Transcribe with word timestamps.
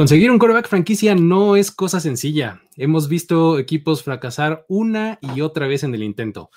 Conseguir 0.00 0.30
un 0.30 0.38
quarterback 0.38 0.66
franquicia 0.66 1.14
no 1.14 1.56
es 1.56 1.70
cosa 1.70 2.00
sencilla. 2.00 2.62
Hemos 2.78 3.06
visto 3.06 3.58
equipos 3.58 4.02
fracasar 4.02 4.64
una 4.66 5.18
y 5.20 5.42
otra 5.42 5.66
vez 5.66 5.84
en 5.84 5.94
el 5.94 6.02
intento. 6.02 6.48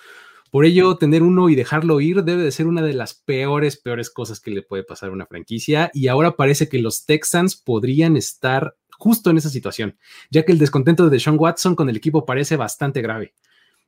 Por 0.49 0.63
ello, 0.63 0.95
tener 0.95 1.23
uno 1.23 1.49
y 1.49 1.55
dejarlo 1.55 1.99
ir 1.99 2.23
debe 2.23 2.41
de 2.41 2.53
ser 2.53 2.67
una 2.67 2.81
de 2.81 2.93
las 2.93 3.15
peores, 3.15 3.75
peores 3.75 4.09
cosas 4.09 4.39
que 4.39 4.51
le 4.51 4.61
puede 4.61 4.85
pasar 4.85 5.09
a 5.09 5.11
una 5.11 5.25
franquicia. 5.25 5.91
Y 5.93 6.07
ahora 6.07 6.37
parece 6.37 6.69
que 6.69 6.79
los 6.79 7.05
Texans 7.05 7.57
podrían 7.57 8.15
estar 8.15 8.77
justo 8.97 9.29
en 9.29 9.35
esa 9.35 9.49
situación, 9.49 9.97
ya 10.31 10.45
que 10.45 10.53
el 10.53 10.57
descontento 10.57 11.03
de 11.03 11.09
Deshaun 11.09 11.37
Watson 11.37 11.75
con 11.75 11.89
el 11.89 11.97
equipo 11.97 12.25
parece 12.25 12.55
bastante 12.55 13.01
grave. 13.01 13.33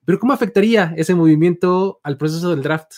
Pero 0.04 0.20
¿cómo 0.20 0.34
afectaría 0.34 0.94
ese 0.98 1.16
movimiento 1.16 2.02
al 2.04 2.18
proceso 2.18 2.50
del 2.50 2.62
draft? 2.62 2.92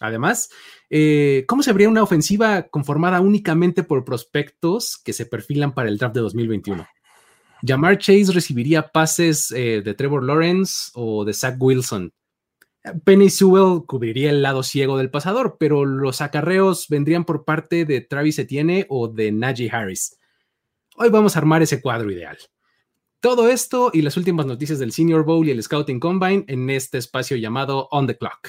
Además, 0.00 0.48
eh, 0.90 1.44
¿cómo 1.48 1.62
se 1.62 1.70
habría 1.70 1.88
una 1.88 2.02
ofensiva 2.02 2.64
conformada 2.64 3.20
únicamente 3.20 3.82
por 3.82 4.04
prospectos 4.04 5.00
que 5.02 5.12
se 5.12 5.26
perfilan 5.26 5.72
para 5.72 5.88
el 5.88 5.98
draft 5.98 6.14
de 6.14 6.20
2021? 6.20 6.86
¿Jamar 7.66 7.98
Chase 7.98 8.32
recibiría 8.32 8.88
pases 8.88 9.50
eh, 9.50 9.82
de 9.84 9.94
Trevor 9.94 10.22
Lawrence 10.24 10.90
o 10.94 11.24
de 11.24 11.32
Zach 11.32 11.56
Wilson. 11.58 12.12
Penny 13.04 13.28
Sewell 13.28 13.84
cubriría 13.86 14.30
el 14.30 14.42
lado 14.42 14.62
ciego 14.62 14.96
del 14.96 15.10
pasador, 15.10 15.56
pero 15.58 15.84
los 15.84 16.20
acarreos 16.20 16.86
vendrían 16.88 17.24
por 17.24 17.44
parte 17.44 17.84
de 17.84 18.00
Travis 18.00 18.38
Etienne 18.38 18.86
o 18.88 19.08
de 19.08 19.32
Najee 19.32 19.70
Harris. 19.70 20.16
Hoy 20.96 21.10
vamos 21.10 21.34
a 21.34 21.40
armar 21.40 21.60
ese 21.62 21.80
cuadro 21.80 22.10
ideal. 22.10 22.38
Todo 23.20 23.48
esto 23.48 23.90
y 23.92 24.02
las 24.02 24.16
últimas 24.16 24.46
noticias 24.46 24.78
del 24.78 24.92
Senior 24.92 25.24
Bowl 25.24 25.46
y 25.46 25.50
el 25.50 25.62
Scouting 25.62 25.98
Combine 25.98 26.44
en 26.46 26.70
este 26.70 26.98
espacio 26.98 27.36
llamado 27.36 27.88
On 27.90 28.06
the 28.06 28.16
Clock. 28.16 28.48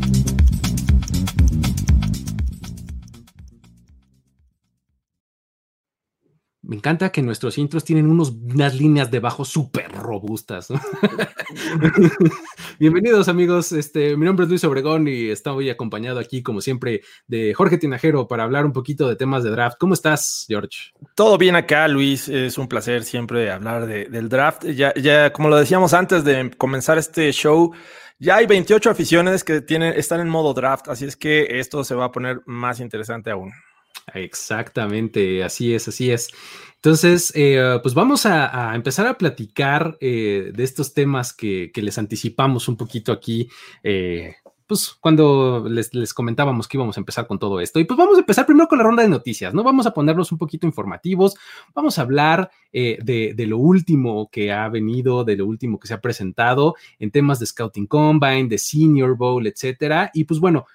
Me 6.71 6.77
encanta 6.77 7.11
que 7.11 7.21
nuestros 7.21 7.57
intros 7.57 7.83
tienen 7.83 8.09
unos, 8.09 8.29
unas 8.29 8.75
líneas 8.75 9.11
de 9.11 9.19
bajo 9.19 9.43
súper 9.43 9.91
robustas. 9.91 10.69
Bienvenidos 12.79 13.27
amigos, 13.27 13.73
este, 13.73 14.15
mi 14.15 14.25
nombre 14.25 14.45
es 14.45 14.49
Luis 14.49 14.63
Obregón 14.63 15.05
y 15.05 15.31
estoy 15.31 15.69
acompañado 15.69 16.17
aquí 16.17 16.41
como 16.41 16.61
siempre 16.61 17.01
de 17.27 17.53
Jorge 17.53 17.77
Tinajero 17.77 18.25
para 18.25 18.43
hablar 18.43 18.65
un 18.65 18.71
poquito 18.71 19.09
de 19.09 19.17
temas 19.17 19.43
de 19.43 19.49
draft. 19.49 19.75
¿Cómo 19.81 19.93
estás, 19.93 20.45
George? 20.47 20.93
Todo 21.13 21.37
bien 21.37 21.57
acá, 21.57 21.89
Luis. 21.89 22.29
Es 22.29 22.57
un 22.57 22.69
placer 22.69 23.03
siempre 23.03 23.51
hablar 23.51 23.85
del 23.85 24.29
draft. 24.29 24.63
Ya, 24.63 24.93
ya, 24.93 25.33
como 25.33 25.49
lo 25.49 25.57
decíamos 25.57 25.93
antes 25.93 26.23
de 26.23 26.51
comenzar 26.57 26.97
este 26.97 27.33
show, 27.33 27.73
ya 28.17 28.37
hay 28.37 28.45
28 28.45 28.89
aficiones 28.89 29.43
que 29.43 29.59
tienen, 29.59 29.93
están 29.97 30.21
en 30.21 30.29
modo 30.29 30.53
draft, 30.53 30.87
así 30.87 31.03
es 31.03 31.17
que 31.17 31.59
esto 31.59 31.83
se 31.83 31.95
va 31.95 32.05
a 32.05 32.11
poner 32.13 32.39
más 32.45 32.79
interesante 32.79 33.29
aún. 33.29 33.51
Exactamente, 34.13 35.43
así 35.43 35.73
es, 35.73 35.87
así 35.87 36.11
es. 36.11 36.29
Entonces, 36.75 37.31
eh, 37.35 37.79
pues 37.83 37.93
vamos 37.93 38.25
a, 38.25 38.73
empezar 38.73 39.05
a 39.05 39.17
platicar 39.17 39.97
eh, 40.01 40.51
de 40.51 40.63
estos 40.63 40.93
temas 40.95 41.31
que, 41.31 41.71
les 41.75 41.97
anticipamos 41.99 42.67
un 42.67 42.75
poquito 42.75 43.11
aquí, 43.11 43.47
eh, 43.83 44.33
pues 44.65 44.97
cuando 44.99 45.67
les, 45.69 46.13
comentábamos 46.13 46.67
que 46.67 46.77
íbamos 46.77 46.97
a 46.97 47.01
empezar 47.01 47.27
con 47.27 47.37
todo 47.37 47.59
esto. 47.59 47.79
Y 47.79 47.83
pues 47.83 47.97
vamos 47.97 48.17
a 48.17 48.21
empezar 48.21 48.47
primero 48.47 48.67
con 48.67 48.79
la 48.79 48.83
ronda 48.83 49.03
de 49.03 49.09
noticias, 49.09 49.53
¿no? 49.53 49.63
Vamos 49.63 49.85
a 49.85 49.93
ponerlos 49.93 50.31
un 50.31 50.39
poquito 50.39 50.65
informativos, 50.65 51.35
vamos 51.75 51.99
a 51.99 52.01
hablar 52.01 52.49
de, 52.71 53.33
de, 53.35 53.45
lo 53.45 53.59
último 53.59 54.29
que 54.31 54.51
ha 54.51 54.67
venido, 54.69 55.23
de 55.23 55.35
lo 55.35 55.45
último 55.45 55.77
que 55.77 55.87
se 55.87 55.93
ha 55.93 56.01
presentado 56.01 56.75
en 56.97 57.11
temas 57.11 57.39
de 57.39 57.45
Scouting 57.45 57.85
Combine, 57.85 58.47
de 58.47 58.57
Senior 58.57 59.15
Bowl, 59.15 59.45
etcétera. 59.45 60.09
Y 60.13 60.23
pues 60.23 60.39
bueno, 60.39 60.65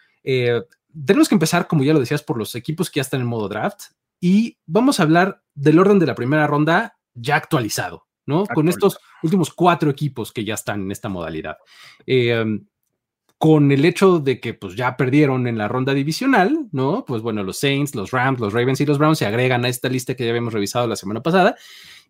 tenemos 1.04 1.28
que 1.28 1.34
empezar, 1.34 1.66
como 1.66 1.84
ya 1.84 1.92
lo 1.92 2.00
decías, 2.00 2.22
por 2.22 2.38
los 2.38 2.54
equipos 2.54 2.90
que 2.90 2.98
ya 2.98 3.02
están 3.02 3.20
en 3.20 3.26
modo 3.26 3.48
draft 3.48 3.92
y 4.20 4.58
vamos 4.66 4.98
a 4.98 5.02
hablar 5.02 5.42
del 5.54 5.78
orden 5.78 5.98
de 5.98 6.06
la 6.06 6.14
primera 6.14 6.46
ronda 6.46 6.98
ya 7.14 7.36
actualizado, 7.36 8.06
¿no? 8.24 8.46
Con 8.46 8.68
estos 8.68 8.98
últimos 9.22 9.52
cuatro 9.52 9.90
equipos 9.90 10.32
que 10.32 10.44
ya 10.44 10.54
están 10.54 10.82
en 10.82 10.90
esta 10.90 11.08
modalidad. 11.08 11.56
Em, 12.06 12.66
con 13.38 13.70
el 13.70 13.84
hecho 13.84 14.18
de 14.18 14.40
que 14.40 14.54
pues 14.54 14.76
ya 14.76 14.96
perdieron 14.96 15.46
en 15.46 15.58
la 15.58 15.68
ronda 15.68 15.92
divisional, 15.92 16.68
¿no? 16.72 17.04
Pues 17.06 17.20
bueno, 17.20 17.42
los 17.42 17.58
Saints, 17.58 17.94
los 17.94 18.10
Rams, 18.10 18.40
los 18.40 18.54
Ravens 18.54 18.80
y 18.80 18.86
los 18.86 18.98
Browns 18.98 19.18
se 19.18 19.26
agregan 19.26 19.64
a 19.64 19.68
esta 19.68 19.90
lista 19.90 20.14
que 20.14 20.24
ya 20.24 20.30
habíamos 20.30 20.54
revisado 20.54 20.86
la 20.86 20.96
semana 20.96 21.22
pasada. 21.22 21.56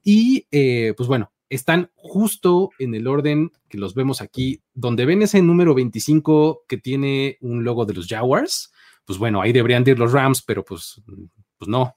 Y 0.05 0.47
eh, 0.53 0.95
pues 0.97 1.09
bueno, 1.09 1.33
están 1.49 1.91
justo 1.97 2.71
en 2.79 2.95
el 2.95 3.09
orden 3.09 3.51
que 3.69 3.79
los 3.79 3.95
vemos 3.95 4.21
aquí, 4.21 4.63
donde 4.73 5.05
ven 5.05 5.23
ese 5.23 5.43
número 5.43 5.75
25 5.75 6.63
que 6.69 6.79
tiene 6.79 7.39
un 7.41 7.65
logo 7.65 7.87
de 7.87 7.95
los 7.95 8.07
Jaguars 8.07 8.73
pues 9.07 9.19
bueno, 9.19 9.41
ahí 9.41 9.53
deberían 9.53 9.85
ir 9.87 9.99
los 9.99 10.13
Rams, 10.13 10.43
pero 10.43 10.65
pues, 10.65 11.01
pues 11.59 11.69
no. 11.69 11.95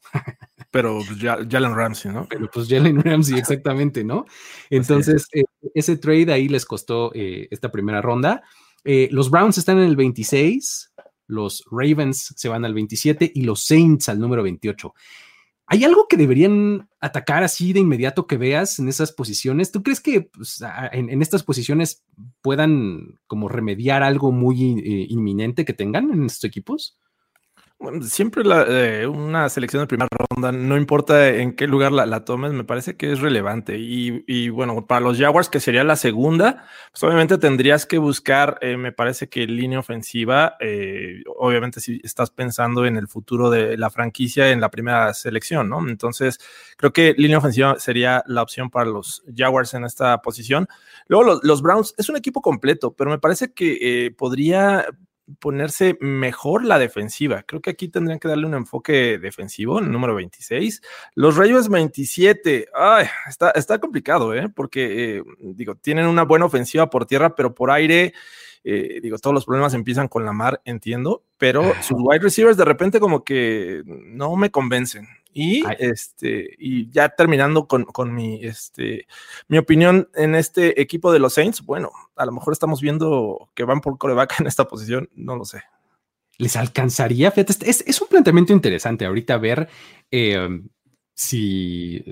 Pero 0.72 1.00
pues, 1.08 1.20
Jalen 1.20 1.76
Ramsey, 1.76 2.12
¿no? 2.12 2.28
Pero 2.30 2.50
pues 2.54 2.70
Jalen 2.70 3.02
Ramsey, 3.02 3.40
exactamente, 3.40 4.04
¿no? 4.04 4.26
Entonces, 4.70 5.28
eh, 5.34 5.44
ese 5.74 5.98
trade 5.98 6.32
ahí 6.32 6.48
les 6.48 6.66
costó 6.66 7.12
eh, 7.16 7.48
esta 7.50 7.72
primera 7.72 8.02
ronda. 8.02 8.44
Eh, 8.84 9.10
los 9.12 9.32
Browns 9.32 9.58
están 9.58 9.80
en 9.80 9.86
el 9.86 9.96
26, 9.96 10.94
los 11.28 11.64
Ravens 11.72 12.34
se 12.38 12.50
van 12.50 12.66
al 12.66 12.74
27 12.74 13.32
y 13.34 13.42
los 13.42 13.66
Saints 13.66 14.10
al 14.10 14.20
número 14.20 14.44
28. 14.44 14.94
¿Hay 15.72 15.84
algo 15.84 16.08
que 16.08 16.18
deberían 16.18 16.90
atacar 17.00 17.44
así 17.44 17.74
de 17.74 17.80
inmediato 17.80 18.26
que 18.26 18.38
veas 18.38 18.80
en 18.80 18.90
esas 18.90 19.12
posiciones? 19.12 19.72
¿Tú 19.72 19.84
crees 19.84 20.02
que 20.02 20.22
pues, 20.22 20.64
en, 20.92 21.22
estas 21.22 21.44
posiciones 21.44 22.04
puedan 22.42 23.20
como 23.28 23.48
remediar 23.50 24.02
algo 24.02 24.32
muy 24.32 24.80
eh, 24.80 25.06
inminente 25.10 25.66
que 25.66 25.74
tengan 25.74 26.12
en 26.12 26.26
estos 26.26 26.46
equipos? 26.46 26.99
Siempre 28.02 28.44
eh, 28.68 29.08
una 29.08 29.48
selección 29.48 29.84
de 29.84 29.88
primera 29.88 30.10
ronda, 30.12 30.52
no 30.52 30.76
importa 30.76 31.30
en 31.30 31.56
qué 31.56 31.66
lugar 31.66 31.92
la, 31.92 32.26
tomes, 32.26 32.52
me 32.52 32.66
parece 32.66 32.98
que 32.98 33.12
es 33.12 33.22
relevante. 33.22 33.78
Y, 33.78 34.50
bueno, 34.50 34.86
para 34.86 35.02
los 35.02 35.18
Jaguars, 35.18 35.50
que 35.50 35.60
sería 35.60 35.84
la 35.84 35.96
segunda, 35.96 36.66
pues 36.92 37.04
obviamente 37.04 37.38
tendrías 37.38 37.86
que 37.86 37.98
buscar, 37.98 38.58
eh, 38.62 38.76
me 38.76 38.92
parece 38.92 39.30
que 39.30 39.48
línea 39.48 39.80
ofensiva, 39.80 40.58
eh, 40.60 41.24
obviamente 41.38 41.80
si 41.80 42.02
estás 42.04 42.32
pensando 42.32 42.86
en 42.86 42.98
el 42.98 43.08
futuro 43.08 43.50
de 43.50 43.78
la 43.78 43.90
franquicia 43.90 44.52
en 44.52 44.60
la 44.60 44.70
primera 44.70 45.14
selección, 45.14 45.70
¿no? 45.70 45.88
Entonces, 45.88 46.40
creo 46.78 46.92
que 46.92 47.14
línea 47.18 47.38
ofensiva 47.38 47.80
sería 47.80 48.24
la 48.28 48.44
opción 48.44 48.70
para 48.70 48.90
los 48.90 49.24
Jaguars 49.36 49.74
en 49.74 49.86
esta 49.86 50.22
posición. 50.22 50.68
Luego, 51.08 51.24
los, 51.24 51.44
los 51.44 51.62
Browns 51.62 51.96
es 51.98 52.10
un 52.10 52.18
equipo 52.18 52.42
completo, 52.42 52.94
pero 52.94 53.10
me 53.10 53.20
parece 53.20 53.54
que 53.54 54.14
podría 54.18 54.86
ponerse 55.40 55.98
mejor 56.02 56.66
la 56.66 56.80
defensiva. 56.80 57.44
Creo 57.44 57.62
que 57.62 57.70
aquí 57.70 57.88
tendrían 57.90 58.20
que 58.20 58.28
darle 58.28 58.46
un 58.46 58.56
enfoque 58.56 59.18
defensivo, 59.20 59.80
el 59.80 59.92
número 59.92 60.16
26. 60.16 60.82
Los 61.16 61.38
Rayos 61.38 61.70
27, 61.70 62.70
ay, 62.74 63.08
está, 63.28 63.52
está 63.52 63.80
complicado, 63.80 64.34
¿eh? 64.34 64.50
porque, 64.50 65.18
eh, 65.18 65.24
digo, 65.40 65.76
tienen 65.76 66.08
una 66.08 66.24
buena 66.24 66.46
ofensiva 66.46 66.90
por 66.90 67.06
tierra, 67.06 67.36
pero 67.36 67.54
por 67.54 67.72
aire, 67.72 68.14
eh, 68.64 69.00
digo, 69.02 69.18
todos 69.18 69.34
los 69.34 69.46
problemas 69.46 69.74
empiezan 69.74 70.08
con 70.08 70.26
la 70.26 70.34
mar, 70.34 70.62
entiendo, 70.66 71.24
pero 71.38 71.74
sus 71.82 71.98
wide 72.00 72.20
receivers 72.20 72.58
de 72.58 72.66
repente 72.66 73.00
como 73.00 73.24
que 73.24 73.84
no 73.86 74.36
me 74.36 74.52
convencen. 74.52 75.08
Y 75.32 75.64
este, 75.78 76.56
y 76.58 76.90
ya 76.90 77.10
terminando 77.10 77.68
con, 77.68 78.14
mi, 78.14 78.44
este, 78.44 79.08
mi 79.48 79.58
opinión 79.58 80.10
en 80.16 80.36
este 80.36 80.82
equipo 80.82 81.12
de 81.12 81.20
los 81.20 81.34
Saints, 81.34 81.62
bueno, 81.62 81.92
a 82.16 82.26
lo 82.26 82.32
mejor 82.32 82.54
estamos 82.54 82.82
viendo 82.82 83.50
que 83.54 83.64
van 83.64 83.82
por 83.82 83.98
coreback 83.98 84.40
en 84.40 84.48
esta 84.48 84.66
posición, 84.66 85.10
no 85.14 85.36
lo 85.36 85.46
sé. 85.46 85.62
¿Les 86.38 86.56
alcanzaría? 86.56 87.32
Fíjate, 87.32 87.70
es, 87.70 88.02
un 88.02 88.08
planteamiento 88.08 88.54
interesante 88.54 89.06
ahorita 89.06 89.38
ver 89.38 89.70
em, 90.10 90.70
si, 91.14 92.04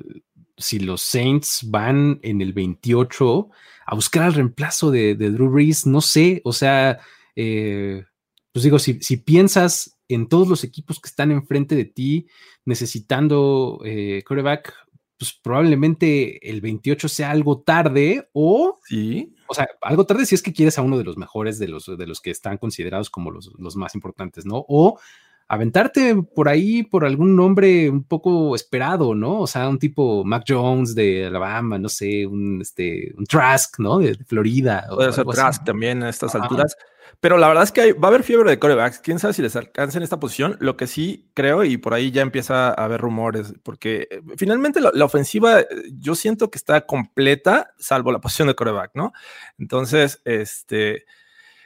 si 0.58 0.80
los 0.80 1.02
Saints 1.02 1.62
van 1.66 2.20
en 2.22 2.42
el 2.42 2.54
28 2.54 3.50
a 3.86 3.96
buscar 3.96 4.28
el 4.28 4.34
reemplazo 4.34 4.92
de, 4.92 5.16
Drew 5.16 5.50
Brees, 5.50 5.88
no 5.88 6.02
sé, 6.02 6.42
o 6.44 6.54
sea, 6.54 7.00
eh, 7.36 8.04
pues 8.52 8.64
digo, 8.64 8.78
si, 8.80 9.02
si 9.02 9.18
piensas 9.18 9.97
en 10.10 10.28
todos 10.28 10.48
los 10.48 10.64
equipos 10.64 11.00
que 11.00 11.10
están 11.10 11.32
enfrente 11.32 11.76
de 11.76 11.86
ti 11.86 12.28
necesitando 12.66 13.82
eh, 13.86 14.24
quarterback, 14.28 14.74
pues 15.18 15.34
probablemente 15.34 16.50
el 16.50 16.62
28 16.62 17.10
sea 17.10 17.32
algo 17.32 17.62
tarde 17.62 18.30
o, 18.34 18.80
¿Sí? 18.86 19.34
O 19.48 19.54
sea, 19.54 19.68
algo 19.82 20.06
tarde 20.06 20.26
si 20.26 20.36
es 20.36 20.42
que 20.42 20.54
quieres 20.54 20.78
a 20.78 20.82
uno 20.82 20.98
de 20.98 21.04
los 21.04 21.18
mejores 21.18 21.58
de 21.58 21.68
los, 21.68 21.86
de 21.86 22.08
los 22.08 22.22
que 22.22 22.32
están 22.32 22.58
considerados 22.58 23.10
como 23.10 23.32
los, 23.32 23.52
los 23.58 23.76
más 23.76 23.96
importantes, 23.96 24.46
¿no? 24.46 24.66
O 24.68 25.00
aventarte 25.48 26.16
por 26.36 26.50
ahí 26.50 26.84
por 26.84 27.06
algún 27.06 27.36
nombre 27.36 27.90
un 27.90 28.04
poco 28.04 28.56
esperado, 28.56 29.16
¿no? 29.16 29.40
O 29.40 29.48
sea, 29.48 29.70
un 29.70 29.80
tipo 29.80 30.26
Mac 30.26 30.44
Jones 30.46 30.94
de 30.94 31.28
Alabama, 31.28 31.80
no 31.80 31.88
sé, 31.88 32.28
un, 32.28 32.62
este, 32.62 33.14
un 33.18 33.26
Trask, 33.26 33.80
¿no? 33.80 34.00
De, 34.00 34.16
Florida. 34.26 34.86
Puede 34.94 35.14
ser 35.14 35.26
Trask 35.26 35.64
también 35.64 36.04
a 36.04 36.10
estas 36.10 36.36
alturas. 36.36 36.76
Pero 37.20 37.38
la 37.38 37.48
verdad 37.48 37.64
es 37.64 37.72
que 37.72 37.94
va 37.94 38.08
a 38.08 38.12
haber 38.12 38.24
fiebre 38.24 38.50
de 38.50 38.60
corebacks. 38.60 39.00
Quién 39.00 39.18
sabe 39.18 39.34
si 39.34 39.42
les 39.42 39.56
alcanza 39.56 39.98
en 39.98 40.04
esta 40.04 40.20
posición. 40.20 40.56
Lo 40.60 40.78
que 40.78 40.86
sí 40.86 41.30
creo, 41.34 41.64
y 41.64 41.78
por 41.78 41.94
ahí 41.94 42.12
ya 42.12 42.22
empieza 42.22 42.70
a 42.70 42.86
haber 42.86 43.02
rumores, 43.02 43.54
porque 43.64 44.08
eh, 44.12 44.22
finalmente 44.38 44.80
la, 44.80 45.06
ofensiva 45.06 45.62
eh, 45.62 45.68
yo 45.94 46.14
siento 46.16 46.52
que 46.52 46.58
está 46.58 46.86
completa, 46.86 47.74
salvo 47.80 48.12
la 48.12 48.20
posición 48.22 48.48
de 48.48 48.56
coreback, 48.56 48.92
¿no? 48.94 49.14
Entonces, 49.58 50.22
este. 50.26 51.06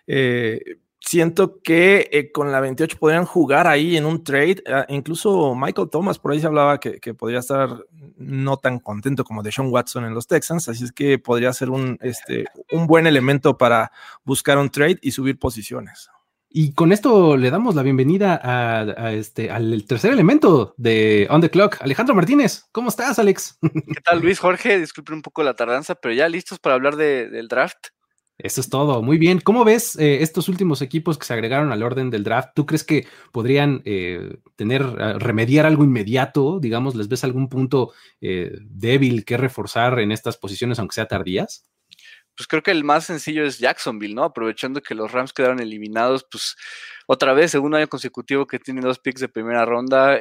Eh, 0.07 0.77
siento 1.01 1.61
que 1.61 2.09
eh, 2.11 2.31
con 2.31 2.51
la 2.51 2.59
28 2.61 2.97
podrían 2.97 3.25
jugar 3.25 3.67
ahí 3.67 3.97
en 3.97 4.05
un 4.05 4.23
trade. 4.23 4.63
Ah, 4.67 4.85
incluso 4.87 5.55
Michael 5.55 5.89
Thomas 5.89 6.19
por 6.19 6.31
ahí 6.31 6.39
se 6.39 6.47
hablaba 6.47 6.79
que, 6.79 7.13
podría 7.13 7.39
estar 7.39 7.85
no 8.17 8.57
tan 8.57 8.79
contento 8.79 9.23
como 9.23 9.43
de 9.43 9.51
Sean 9.51 9.69
Watson 9.69 10.05
en 10.05 10.13
los 10.13 10.27
Texans. 10.27 10.69
Así 10.69 10.85
es 10.85 10.91
que 10.91 11.19
podría 11.19 11.51
ser 11.53 11.69
un, 11.69 11.97
este, 12.01 12.45
un 12.71 12.87
buen 12.87 13.07
elemento 13.07 13.57
para 13.57 13.91
buscar 14.23 14.57
un 14.57 14.69
trade 14.69 14.99
y 15.01 15.11
subir 15.11 15.37
posiciones. 15.37 16.09
Y 16.53 16.73
con 16.73 16.91
esto 16.91 17.37
le 17.37 17.49
damos 17.49 17.75
la 17.75 17.81
bienvenida 17.81 18.39
a, 18.43 19.13
este, 19.13 19.49
al 19.49 19.85
tercer 19.85 20.11
elemento 20.11 20.75
de 20.77 21.25
On 21.29 21.39
the 21.39 21.49
Clock, 21.49 21.77
Alejandro 21.79 22.13
Martínez. 22.13 22.65
¿Cómo 22.73 22.89
estás, 22.89 23.19
Alex? 23.19 23.57
¿Qué 23.61 24.01
tal, 24.03 24.19
Luis 24.19 24.39
Jorge? 24.39 24.77
Disculpen 24.77 25.15
un 25.15 25.21
poco 25.21 25.43
la 25.43 25.53
tardanza, 25.53 25.95
pero 25.95 26.13
ya 26.13 26.27
listos 26.27 26.59
para 26.59 26.75
hablar 26.75 26.97
del 26.97 27.47
draft. 27.47 27.87
Eso 28.43 28.59
es 28.59 28.69
todo. 28.69 29.03
Muy 29.03 29.17
bien. 29.17 29.39
¿Cómo 29.39 29.63
ves 29.63 29.95
eh, 29.97 30.23
estos 30.23 30.49
últimos 30.49 30.81
equipos 30.81 31.17
que 31.17 31.25
se 31.25 31.33
agregaron 31.33 31.71
al 31.71 31.83
orden 31.83 32.09
del 32.09 32.23
draft? 32.23 32.49
¿Tú 32.55 32.65
crees 32.65 32.83
que 32.83 33.05
podrían 33.31 33.81
eh, 33.85 34.37
tener, 34.55 34.83
remediar 34.83 35.65
algo 35.67 35.83
inmediato? 35.83 36.59
Digamos, 36.59 36.95
¿les 36.95 37.07
ves 37.07 37.23
algún 37.23 37.49
punto 37.49 37.93
eh, 38.19 38.57
débil 38.63 39.25
que 39.25 39.37
reforzar 39.37 39.99
en 39.99 40.11
estas 40.11 40.37
posiciones, 40.37 40.79
aunque 40.79 40.95
sea 40.95 41.07
tardías? 41.07 41.65
Pues 42.41 42.47
creo 42.47 42.63
que 42.63 42.71
el 42.71 42.83
más 42.83 43.05
sencillo 43.05 43.45
es 43.45 43.59
Jacksonville, 43.59 44.15
¿no? 44.15 44.23
Aprovechando 44.23 44.81
que 44.81 44.95
los 44.95 45.11
Rams 45.11 45.31
quedaron 45.31 45.59
eliminados, 45.59 46.25
pues 46.31 46.55
otra 47.05 47.33
vez, 47.33 47.51
segundo 47.51 47.77
año 47.77 47.87
consecutivo 47.87 48.47
que 48.47 48.57
tiene 48.57 48.81
dos 48.81 48.97
picks 48.97 49.21
de 49.21 49.29
primera 49.29 49.63
ronda, 49.63 50.17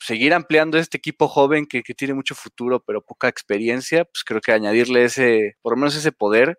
seguir 0.00 0.32
ampliando 0.32 0.78
este 0.78 0.96
equipo 0.96 1.28
joven 1.28 1.66
que, 1.66 1.82
que, 1.82 1.92
tiene 1.92 2.14
mucho 2.14 2.34
futuro, 2.34 2.80
pero 2.80 3.02
poca 3.02 3.28
experiencia, 3.28 4.06
pues 4.06 4.24
creo 4.24 4.40
que 4.40 4.52
añadirle 4.52 5.04
ese, 5.04 5.58
por 5.60 5.74
lo 5.74 5.76
menos 5.76 5.94
ese 5.96 6.12
poder, 6.12 6.58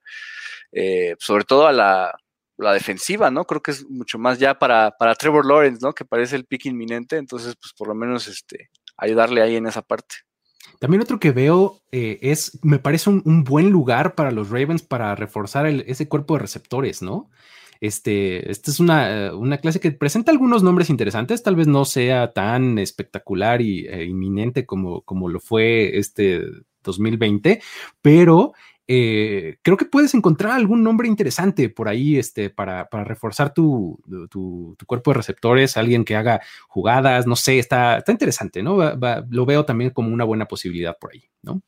eh, 0.71 1.15
sobre 1.17 1.45
todo 1.45 1.65
a 1.65 1.73
la, 1.73 2.13
defensiva, 2.57 3.31
¿no? 3.31 3.45
Creo 3.45 3.63
que 3.63 3.71
es 3.71 3.89
mucho 3.89 4.19
más 4.19 4.37
ya 4.37 4.59
para, 4.59 4.91
para 4.91 5.15
Trevor 5.15 5.47
Lawrence, 5.47 5.79
¿no? 5.81 5.93
Que 5.93 6.05
parece 6.05 6.35
el 6.35 6.45
pick 6.45 6.67
inminente, 6.67 7.17
entonces, 7.17 7.55
pues 7.59 7.73
por 7.73 7.87
lo 7.87 7.95
menos 7.95 8.27
este, 8.27 8.69
ayudarle 8.97 9.41
ahí 9.41 9.55
en 9.55 9.65
esa 9.65 9.81
parte. 9.81 10.17
También 10.79 11.01
otro 11.01 11.19
que 11.19 11.31
veo 11.31 11.81
eh, 11.91 12.19
es, 12.21 12.59
me 12.63 12.79
parece 12.79 13.09
un, 13.09 13.43
buen 13.43 13.69
lugar 13.69 14.15
para 14.15 14.31
los 14.31 14.49
Ravens 14.49 14.83
para 14.83 15.15
reforzar 15.15 15.65
ese 15.67 16.07
cuerpo 16.07 16.35
de 16.35 16.41
receptores, 16.41 17.01
¿no? 17.01 17.29
Este, 17.81 18.49
esta 18.51 18.71
es 18.71 18.79
una, 18.79 19.35
una, 19.35 19.57
clase 19.57 19.79
que 19.79 19.91
presenta 19.91 20.31
algunos 20.31 20.63
nombres 20.63 20.89
interesantes, 20.89 21.43
tal 21.43 21.55
vez 21.55 21.67
no 21.67 21.85
sea 21.85 22.31
tan 22.33 22.79
espectacular 22.79 23.61
y 23.61 23.85
e 23.87 24.05
inminente 24.05 24.65
como, 24.65 25.01
como 25.01 25.27
lo 25.27 25.39
fue 25.39 25.97
este 25.97 26.41
2020, 26.83 27.61
pero 28.01 28.53
eh, 28.87 29.57
creo 29.61 29.77
que 29.77 29.85
puedes 29.85 30.13
encontrar 30.13 30.53
algún 30.53 30.83
nombre 30.83 31.07
interesante 31.07 31.69
por 31.69 31.87
ahí 31.87 32.17
este, 32.17 32.49
para, 32.49 32.87
reforzar 32.91 33.53
tu, 33.53 33.99
cuerpo 34.85 35.11
de 35.11 35.17
receptores, 35.17 35.77
alguien 35.77 36.05
que 36.05 36.15
haga 36.15 36.41
jugadas, 36.67 37.25
no 37.25 37.35
sé, 37.35 37.59
está, 37.59 37.97
está 37.97 38.11
interesante, 38.11 38.61
¿no? 38.61 38.77
lo 39.29 39.45
veo 39.45 39.65
también 39.65 39.89
como 39.89 40.13
una 40.13 40.23
buena 40.23 40.47
posibilidad 40.47 40.97
por 40.99 41.13
ahí, 41.13 41.23
¿no? 41.41 41.61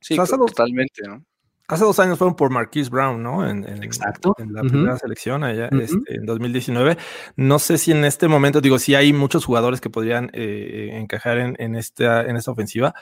Sí, 0.00 0.16
totalmente, 0.16 1.02
¿no? 1.06 1.24
Hace 1.68 1.84
dos 1.84 1.98
años 1.98 2.16
fueron 2.16 2.34
por 2.34 2.48
Marquise 2.50 2.88
Brown, 2.88 3.22
¿no? 3.22 3.46
En, 3.46 3.62
Exacto. 3.84 4.34
En 4.38 4.54
la 4.54 4.62
primera 4.62 4.96
selección 4.96 5.44
allá 5.44 5.68
este, 5.70 6.14
en 6.14 6.24
2019. 6.24 6.96
No 7.36 7.58
sé 7.58 7.76
si 7.76 7.92
en 7.92 8.06
este 8.06 8.26
momento, 8.26 8.62
digo, 8.62 8.78
si 8.78 8.94
hay 8.94 9.12
muchos 9.12 9.44
jugadores 9.44 9.82
que 9.82 9.90
podrían 9.90 10.30
eh, 10.32 10.92
encajar 10.94 11.36
en, 11.38 11.76
esta, 11.76 12.22
en 12.22 12.36
esta 12.36 12.52
ofensiva, 12.52 12.94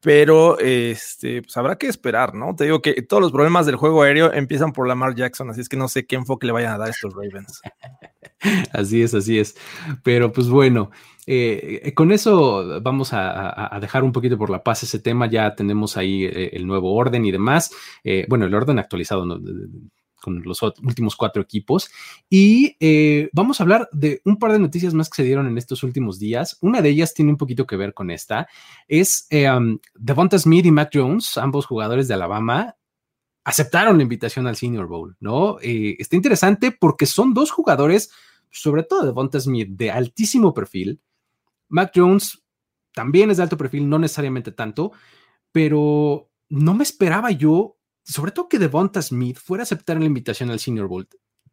pero 0.00 0.58
este, 0.58 1.42
pues 1.42 1.56
habrá 1.56 1.76
que 1.76 1.88
esperar, 1.88 2.34
¿no? 2.34 2.54
Te 2.54 2.64
digo 2.64 2.80
que 2.80 3.02
todos 3.02 3.20
los 3.20 3.32
problemas 3.32 3.66
del 3.66 3.76
juego 3.76 4.02
aéreo 4.02 4.32
empiezan 4.32 4.72
por 4.72 4.86
Lamar 4.86 5.14
Jackson, 5.14 5.50
así 5.50 5.60
es 5.60 5.68
que 5.68 5.76
no 5.76 5.88
sé 5.88 6.06
qué 6.06 6.16
enfoque 6.16 6.46
le 6.46 6.52
vayan 6.52 6.72
a 6.72 6.78
dar 6.78 6.88
a 6.88 6.90
estos 6.90 7.14
Ravens. 7.14 7.60
así 8.72 9.02
es, 9.02 9.14
así 9.14 9.38
es. 9.38 9.56
Pero 10.04 10.32
pues 10.32 10.48
bueno, 10.48 10.90
eh, 11.26 11.92
con 11.94 12.12
eso 12.12 12.80
vamos 12.80 13.10
a, 13.12 13.76
dejar 13.80 14.04
un 14.04 14.12
poquito 14.12 14.38
por 14.38 14.50
la 14.50 14.62
paz 14.62 14.82
ese 14.84 14.98
tema. 15.00 15.28
Ya 15.28 15.54
tenemos 15.54 15.96
ahí 15.96 16.24
eh, 16.24 16.50
el 16.52 16.66
nuevo 16.66 16.94
orden 16.94 17.26
y 17.26 17.32
demás. 17.32 17.70
Eh, 18.04 18.24
bueno, 18.28 18.46
el 18.46 18.54
orden 18.54 18.78
actualizado, 18.78 19.26
¿no? 19.26 19.38
Con 20.20 20.42
los 20.42 20.62
últimos 20.62 21.16
cuatro 21.16 21.42
equipos. 21.42 21.90
Y 22.28 22.76
eh, 22.80 23.30
vamos 23.32 23.60
a 23.60 23.64
hablar 23.64 23.88
de 23.92 24.20
un 24.24 24.38
par 24.38 24.52
de 24.52 24.58
noticias 24.58 24.94
más 24.94 25.08
que 25.08 25.16
se 25.16 25.24
dieron 25.24 25.46
en 25.46 25.58
estos 25.58 25.82
últimos 25.82 26.18
días. 26.18 26.58
Una 26.60 26.82
de 26.82 26.90
ellas 26.90 27.14
tiene 27.14 27.30
un 27.30 27.36
poquito 27.36 27.66
que 27.66 27.76
ver 27.76 27.94
con 27.94 28.10
esta. 28.10 28.48
Es 28.86 29.26
eh, 29.30 29.50
um, 29.50 29.78
Devonta 29.94 30.38
Smith 30.38 30.66
y 30.66 30.70
Matt 30.70 30.90
Jones, 30.94 31.38
ambos 31.38 31.66
jugadores 31.66 32.08
de 32.08 32.14
Alabama, 32.14 32.76
aceptaron 33.44 33.96
la 33.96 34.02
invitación 34.02 34.46
al 34.46 34.56
Senior 34.56 34.86
Bowl, 34.86 35.16
¿no? 35.20 35.58
Eh, 35.62 35.96
está 35.98 36.16
interesante 36.16 36.70
porque 36.70 37.06
son 37.06 37.32
dos 37.32 37.50
jugadores, 37.50 38.10
sobre 38.50 38.82
todo 38.82 39.06
Devonta 39.06 39.40
Smith, 39.40 39.70
de 39.70 39.90
altísimo 39.90 40.52
perfil. 40.52 41.00
Matt 41.68 41.92
Jones 41.96 42.42
también 42.92 43.30
es 43.30 43.38
de 43.38 43.44
alto 43.44 43.56
perfil, 43.56 43.88
no 43.88 43.98
necesariamente 43.98 44.52
tanto, 44.52 44.92
pero 45.50 46.28
no 46.50 46.74
me 46.74 46.82
esperaba 46.82 47.30
yo 47.30 47.77
sobre 48.08 48.32
todo 48.32 48.48
que 48.48 48.58
Devonta 48.58 49.02
Smith 49.02 49.38
fuera 49.38 49.62
a 49.62 49.64
aceptar 49.64 49.98
la 49.98 50.06
invitación 50.06 50.50
al 50.50 50.58
Senior 50.58 50.88
Bowl. 50.88 51.06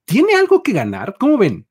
¿Tiene 0.05 0.35
algo 0.35 0.63
que 0.63 0.71
ganar? 0.71 1.15
¿Cómo 1.19 1.37
ven? 1.37 1.67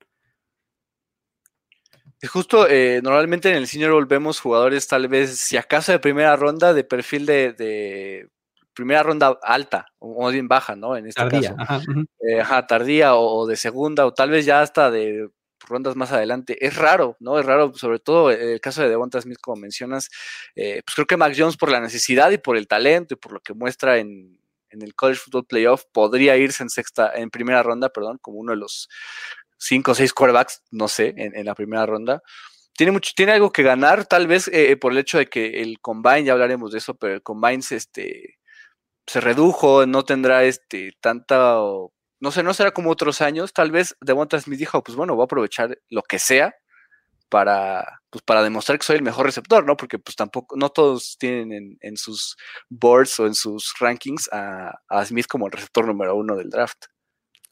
Justo, 2.27 2.67
eh, 2.67 3.01
normalmente 3.03 3.49
en 3.49 3.57
el 3.57 3.67
Senior 3.67 3.91
Bowl 3.91 4.05
vemos 4.05 4.39
jugadores 4.39 4.87
tal 4.87 5.07
vez, 5.07 5.37
si 5.37 5.57
acaso 5.57 5.91
de 5.91 5.99
primera 5.99 6.35
ronda, 6.35 6.73
de 6.73 6.83
perfil 6.83 7.25
de, 7.25 8.29
primera 8.73 9.03
ronda 9.03 9.39
alta, 9.41 9.87
o 9.99 10.29
bien 10.29 10.47
baja, 10.47 10.75
¿no? 10.75 10.95
En 10.95 11.07
este 11.07 11.21
tardía, 11.21 11.55
caso. 11.55 11.81
Ajá, 12.39 12.59
eh, 12.59 12.65
tardía 12.67 13.15
o, 13.15 13.47
de 13.47 13.55
segunda, 13.55 14.05
o 14.05 14.13
tal 14.13 14.29
vez 14.29 14.45
ya 14.45 14.61
hasta 14.61 14.91
de 14.91 15.29
rondas 15.67 15.95
más 15.95 16.11
adelante. 16.11 16.63
Es 16.63 16.75
raro, 16.75 17.15
¿no? 17.19 17.39
Es 17.39 17.45
raro, 17.45 17.73
sobre 17.73 17.99
todo 17.99 18.29
el 18.31 18.59
caso 18.61 18.81
de 18.81 18.89
Devonta 18.89 19.19
Smith, 19.21 19.39
como 19.41 19.61
mencionas. 19.61 20.09
Eh, 20.55 20.81
pues 20.85 20.93
creo 20.95 21.07
que 21.07 21.17
Max 21.17 21.35
Jones, 21.39 21.57
por 21.57 21.71
la 21.71 21.79
necesidad 21.79 22.31
y 22.31 22.37
por 22.37 22.57
el 22.57 22.67
talento 22.67 23.15
y 23.15 23.17
por 23.17 23.33
lo 23.33 23.39
que 23.39 23.53
muestra 23.53 23.97
en, 23.97 24.39
en 24.75 24.81
el 24.81 24.95
College 24.95 25.19
Football 25.19 25.47
Playoff 25.47 25.83
podría 25.91 26.37
irse 26.37 26.63
en 26.63 26.69
sexta, 26.69 27.11
en 27.15 27.29
primera 27.29 27.63
ronda, 27.63 27.89
perdón, 27.89 28.19
como 28.21 28.37
uno 28.37 28.51
de 28.51 28.57
los 28.57 28.87
cinco 29.57 29.91
o 29.91 29.95
seis 29.95 30.13
quarterbacks, 30.13 30.61
no 30.71 30.87
sé, 30.87 31.13
en, 31.17 31.45
la 31.45 31.55
primera 31.55 31.85
ronda. 31.85 32.21
Tiene, 32.77 32.91
mucho, 32.91 33.11
tiene 33.15 33.31
algo 33.31 33.51
que 33.51 33.63
ganar, 33.63 34.05
tal 34.05 34.27
vez 34.27 34.47
eh, 34.49 34.71
eh, 34.71 34.77
por 34.77 34.91
el 34.91 34.97
hecho 34.97 35.17
de 35.17 35.27
que 35.27 35.61
el 35.61 35.79
combine, 35.79 36.25
ya 36.25 36.33
hablaremos 36.33 36.71
de 36.71 36.79
eso, 36.79 36.95
pero 36.95 37.13
el 37.13 37.23
combine 37.23 37.61
se, 37.61 37.77
este, 37.77 38.37
se 39.07 39.21
redujo, 39.21 39.85
no 39.85 40.03
tendrá 40.03 40.43
este, 40.43 40.91
tanta, 40.99 41.55
no 41.55 42.31
sé, 42.31 42.43
no 42.43 42.53
será 42.53 42.71
como 42.71 42.91
otros 42.91 43.21
años, 43.21 43.53
tal 43.53 43.71
vez 43.71 43.95
Devonta 44.01 44.39
Smith 44.39 44.59
dijo, 44.59 44.83
pues 44.83 44.97
bueno, 44.97 45.15
voy 45.15 45.23
a 45.23 45.25
aprovechar 45.25 45.77
lo 45.89 46.03
que 46.03 46.19
sea 46.19 46.53
para, 47.35 47.99
pues 48.09 48.23
para 48.23 48.41
demostrar 48.41 48.79
que 48.79 48.85
soy 48.85 48.95
el 48.95 49.03
mejor 49.03 49.25
receptor, 49.25 49.65
¿no? 49.65 49.75
Porque 49.75 49.99
pues 49.99 50.15
tampoco, 50.15 50.55
no 50.55 50.69
todos 50.69 51.17
tienen 51.19 51.77
en, 51.81 51.97
sus 51.97 52.37
boards 52.69 53.19
o 53.19 53.27
en 53.27 53.35
sus 53.35 53.73
rankings 53.77 54.29
a, 54.31 54.71
a, 54.87 55.05
Smith 55.05 55.27
como 55.27 55.47
el 55.47 55.51
receptor 55.51 55.85
número 55.85 56.15
uno 56.15 56.37
del 56.37 56.49
draft. 56.49 56.85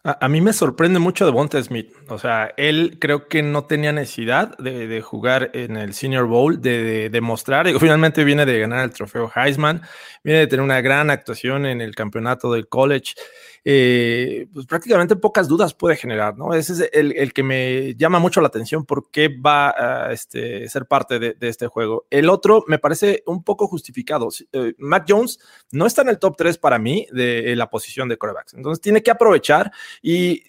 A, 0.06 0.30
mí 0.30 0.40
me 0.40 0.54
sorprende 0.54 1.00
mucho 1.00 1.26
de 1.26 1.32
Bonte 1.32 1.62
Smith. 1.62 1.94
O 2.08 2.18
sea, 2.18 2.54
él 2.56 2.98
creo 3.00 3.28
que 3.28 3.44
no 3.44 3.66
tenía 3.66 3.92
necesidad 3.92 4.58
de, 4.58 5.02
jugar 5.02 5.52
en 5.54 5.76
el 5.76 5.94
Senior 5.94 6.28
Bowl, 6.28 6.62
de, 6.62 7.10
demostrar. 7.10 7.68
finalmente 7.78 8.24
viene 8.24 8.46
de 8.46 8.60
ganar 8.60 8.86
el 8.86 8.92
trofeo 8.92 9.32
Heisman, 9.36 9.82
viene 10.24 10.40
de 10.40 10.48
tener 10.48 10.64
una 10.64 10.80
gran 10.80 11.10
actuación 11.10 11.66
en 11.66 11.82
el 11.82 11.94
campeonato 11.94 12.54
del 12.54 12.70
college. 12.70 13.16
Eh, 13.66 14.48
pues 14.54 14.66
prácticamente 14.66 15.16
pocas 15.16 15.48
dudas 15.48 15.74
puede 15.74 15.96
generar, 15.96 16.38
¿no? 16.38 16.54
Ese 16.54 16.74
es 16.74 16.90
el, 16.92 17.34
que 17.34 17.44
me 17.44 17.96
llama 17.96 18.20
mucho 18.20 18.42
la 18.42 18.48
atención 18.48 18.86
por 18.86 19.10
qué 19.10 19.30
va 19.30 19.70
a 19.70 20.12
este, 20.12 20.68
ser 20.68 20.86
parte 20.86 21.18
de, 21.20 21.36
este 21.40 21.68
juego. 21.68 22.06
El 22.10 22.30
otro 22.30 22.66
me 22.68 22.80
parece 22.80 23.24
un 23.26 23.44
poco 23.44 23.68
justificado. 23.68 24.28
Eh, 24.52 24.74
Mac 24.80 25.06
Jones 25.08 25.40
no 25.72 25.86
está 25.86 26.02
en 26.02 26.10
el 26.10 26.20
top 26.20 26.36
3 26.38 26.58
para 26.58 26.78
mí 26.78 27.08
de, 27.12 27.56
la 27.56 27.70
posición 27.70 28.10
de 28.10 28.18
corebacks, 28.18 28.54
entonces 28.56 28.82
tiene 28.82 29.04
que 29.04 29.12
aprovechar 29.12 29.72
y 30.02 30.44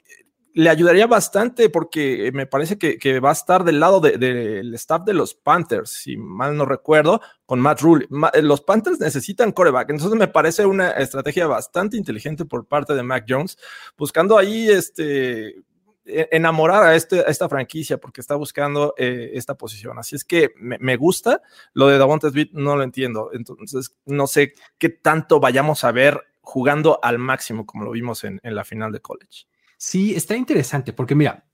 le 0.56 0.70
ayudaría 0.70 1.08
bastante 1.08 1.68
porque 1.68 2.30
me 2.32 2.46
parece 2.46 2.78
que, 2.78 3.20
va 3.20 3.30
a 3.30 3.32
estar 3.32 3.64
del 3.64 3.80
lado 3.80 4.00
del 4.00 4.72
staff 4.74 5.04
de 5.04 5.12
los 5.12 5.34
Panthers, 5.34 5.90
si 5.90 6.16
mal 6.16 6.56
no 6.56 6.64
recuerdo, 6.64 7.20
con 7.44 7.60
Matt 7.60 7.80
Rule. 7.80 8.06
los 8.40 8.60
Panthers 8.60 9.00
necesitan 9.00 9.50
coreback, 9.50 9.90
entonces 9.90 10.16
me 10.16 10.28
parece 10.28 10.64
una 10.64 10.92
estrategia 10.92 11.48
bastante 11.48 11.96
inteligente 11.96 12.44
por 12.44 12.66
parte 12.66 12.94
de 12.94 13.02
Mac 13.02 13.26
Jones, 13.28 13.58
buscando 13.98 14.38
ahí 14.38 14.68
este 14.68 15.56
e, 16.04 16.28
enamorar 16.30 16.84
a, 16.84 16.94
este, 16.94 17.28
esta 17.28 17.48
franquicia 17.48 17.98
porque 17.98 18.20
está 18.20 18.36
buscando 18.36 18.94
eh, 18.96 19.32
esta 19.34 19.56
posición. 19.56 19.98
Así 19.98 20.14
es 20.14 20.24
que 20.24 20.50
me, 20.56 20.96
gusta. 20.96 21.42
Lo 21.72 21.88
de 21.88 21.98
Davonte 21.98 22.30
Smith 22.30 22.50
no 22.52 22.76
lo 22.76 22.84
entiendo. 22.84 23.30
Entonces, 23.32 23.96
no 24.06 24.28
sé 24.28 24.52
qué 24.78 24.88
tanto 24.90 25.40
vayamos 25.40 25.82
a 25.82 25.90
ver 25.90 26.20
jugando 26.42 27.00
al 27.02 27.18
máximo 27.18 27.66
como 27.66 27.84
lo 27.84 27.90
vimos 27.90 28.22
en 28.22 28.40
la 28.42 28.64
final 28.64 28.92
de 28.92 29.00
college. 29.00 29.46
Sí, 29.76 30.14
está 30.14 30.36
interesante 30.36 30.92
porque 30.92 31.14
mira, 31.14 31.44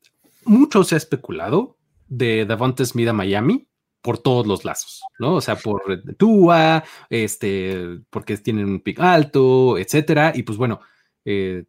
mucho 0.44 0.84
se 0.84 0.94
ha 0.94 0.98
especulado 0.98 1.76
de 2.08 2.44
Davante 2.44 2.84
Smith 2.84 3.10
Miami 3.12 3.68
por 4.02 4.18
todos 4.18 4.46
los 4.46 4.64
lazos, 4.64 5.02
¿no? 5.18 5.34
O 5.34 5.40
sea, 5.40 5.56
por 5.56 5.82
Tua, 6.16 6.82
este, 7.08 8.00
porque 8.08 8.36
tienen 8.38 8.66
un 8.66 8.80
pick 8.80 8.98
alto, 9.00 9.78
etcétera. 9.78 10.32
Y 10.34 10.42
pues 10.42 10.56
bueno, 10.56 10.80
eh, 11.24 11.64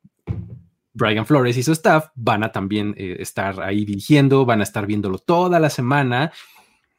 Brian 0.93 1.25
Flores 1.25 1.58
y 1.58 1.63
su 1.63 1.74
staff 1.74 2.08
van 2.15 2.43
a 2.43 2.51
también 2.51 2.93
eh, 2.98 3.17
estar 3.20 3.62
ahí 3.62 3.86
dirigiendo, 3.86 4.46
van 4.46 4.62
a 4.62 4.63
estar 4.63 4.86
viéndolo 4.86 5.17
toda 5.20 5.60
la 5.60 5.70
semana. 5.70 6.31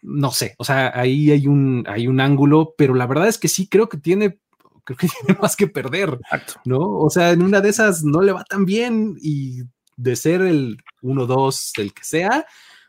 No 0.03 0.33
sé, 0.33 0.55
o 0.59 0.65
sea, 0.65 0.93
ahí 0.95 1.31
hay 1.31 1.47
un, 1.47 1.85
hay 1.89 2.09
un 2.09 2.21
ángulo, 2.21 2.75
pero 2.77 2.95
la 2.95 3.07
verdad 3.07 3.29
es 3.29 3.39
que 3.39 3.49
sí 3.49 3.69
creo 3.69 3.89
que 3.89 3.99
tiene 3.99 4.41
creo 4.85 4.97
que 4.97 5.09
tiene 5.27 5.39
más 5.41 5.57
que 5.57 5.67
perder, 5.67 6.19
¿no? 6.65 6.79
O 6.79 7.11
sea, 7.11 7.31
en 7.31 7.43
una 7.43 7.61
de 7.61 7.69
esas 7.69 8.05
no 8.05 8.23
le 8.23 8.33
va 8.33 8.45
tan 8.45 8.65
bien 8.65 9.17
y 9.21 9.63
de 9.97 10.17
ser 10.17 10.43
el 10.43 10.79
1-2, 11.03 11.81
el 11.81 11.93
que 11.93 12.05
sea, 12.05 12.47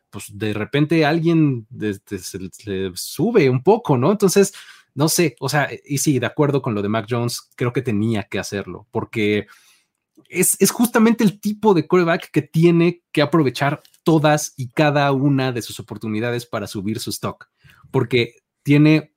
pues 0.09 0.25
de 0.38 0.53
repente 0.53 1.05
alguien 1.05 1.67
se, 2.05 2.39
le 2.65 2.91
sube 2.95 3.50
un 3.50 3.63
poco, 3.63 3.97
¿no? 3.97 4.12
Entonces, 4.12 4.53
no 4.95 5.09
sé, 5.09 5.35
o 5.39 5.50
sea, 5.50 5.69
y 5.85 5.97
sí, 5.97 6.19
de 6.19 6.27
acuerdo 6.27 6.62
con 6.62 6.75
lo 6.75 6.81
de 6.81 6.89
Mac 6.89 7.07
Jones, 7.09 7.50
creo 7.55 7.73
que 7.73 7.81
tenía 7.81 8.23
que 8.23 8.39
hacerlo, 8.39 8.88
porque 8.91 9.47
es, 10.29 10.55
es 10.62 10.71
justamente 10.71 11.23
el 11.23 11.39
tipo 11.39 11.73
de 11.73 11.88
quarterback 11.88 12.29
que 12.31 12.43
tiene 12.43 13.01
que 13.12 13.21
aprovechar 13.21 13.81
todas 14.03 14.53
y 14.55 14.69
cada 14.69 15.12
una 15.12 15.51
de 15.51 15.62
sus 15.62 15.79
oportunidades 15.79 16.45
para 16.45 16.67
subir 16.67 17.00
su 17.00 17.09
stock, 17.09 17.50
porque 17.89 18.35
tiene 18.62 19.12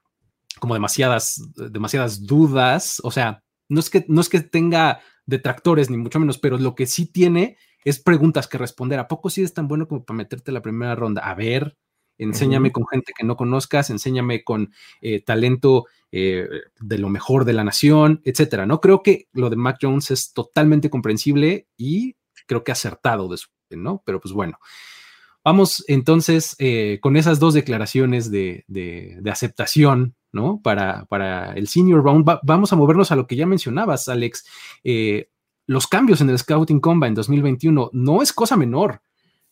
como 0.58 0.74
demasiadas, 0.74 1.42
demasiadas 1.54 2.26
dudas. 2.26 3.00
O 3.04 3.10
sea, 3.10 3.42
no 3.68 3.80
es 3.80 3.90
que, 3.90 4.04
no 4.08 4.20
es 4.20 4.28
que 4.28 4.40
tenga 4.40 5.00
detractores, 5.26 5.90
ni 5.90 5.96
mucho 5.96 6.20
menos, 6.20 6.38
pero 6.38 6.58
lo 6.58 6.74
que 6.74 6.86
sí 6.86 7.06
tiene 7.06 7.56
es 7.84 8.00
preguntas 8.00 8.48
que 8.48 8.58
responder. 8.58 8.98
¿A 8.98 9.08
poco 9.08 9.30
sí 9.30 9.42
es 9.42 9.54
tan 9.54 9.68
bueno 9.68 9.86
como 9.86 10.04
para 10.04 10.16
meterte 10.16 10.52
la 10.52 10.62
primera 10.62 10.94
ronda? 10.94 11.22
A 11.22 11.34
ver, 11.34 11.76
enséñame 12.18 12.72
con 12.72 12.86
gente 12.86 13.12
que 13.16 13.24
no 13.24 13.36
conozcas, 13.36 13.90
enséñame 13.90 14.42
con 14.42 14.72
eh, 15.00 15.22
talento 15.22 15.86
eh, 16.10 16.48
de 16.80 16.98
lo 16.98 17.08
mejor 17.08 17.44
de 17.44 17.52
la 17.52 17.64
nación, 17.64 18.22
etcétera. 18.24 18.66
No 18.66 18.80
creo 18.80 19.02
que 19.02 19.28
lo 19.32 19.50
de 19.50 19.56
Mac 19.56 19.78
Jones 19.80 20.10
es 20.10 20.32
totalmente 20.32 20.90
comprensible 20.90 21.68
y 21.76 22.16
creo 22.46 22.64
que 22.64 22.72
acertado 22.72 23.28
de 23.28 23.36
su, 23.36 23.48
¿no? 23.70 24.02
Pero 24.04 24.20
pues 24.20 24.32
bueno. 24.32 24.58
Vamos 25.44 25.84
entonces 25.86 26.56
eh, 26.58 26.98
con 27.00 27.16
esas 27.16 27.38
dos 27.38 27.54
declaraciones 27.54 28.32
de, 28.32 28.64
de 28.66 29.30
aceptación 29.30 30.16
¿no? 30.36 30.60
Para, 30.62 31.06
para 31.06 31.54
el 31.54 31.66
senior 31.66 32.04
round. 32.04 32.24
vamos 32.44 32.72
a 32.72 32.76
movernos 32.76 33.10
a 33.10 33.16
lo 33.16 33.26
que 33.26 33.34
ya 33.34 33.46
mencionabas, 33.46 34.08
Alex. 34.08 34.46
Eh, 34.84 35.30
los 35.66 35.88
cambios 35.88 36.20
en 36.20 36.30
el 36.30 36.38
Scouting 36.38 36.78
Combine 36.78 37.14
2021 37.14 37.90
no 37.92 38.22
es 38.22 38.32
cosa 38.32 38.56
menor, 38.56 39.00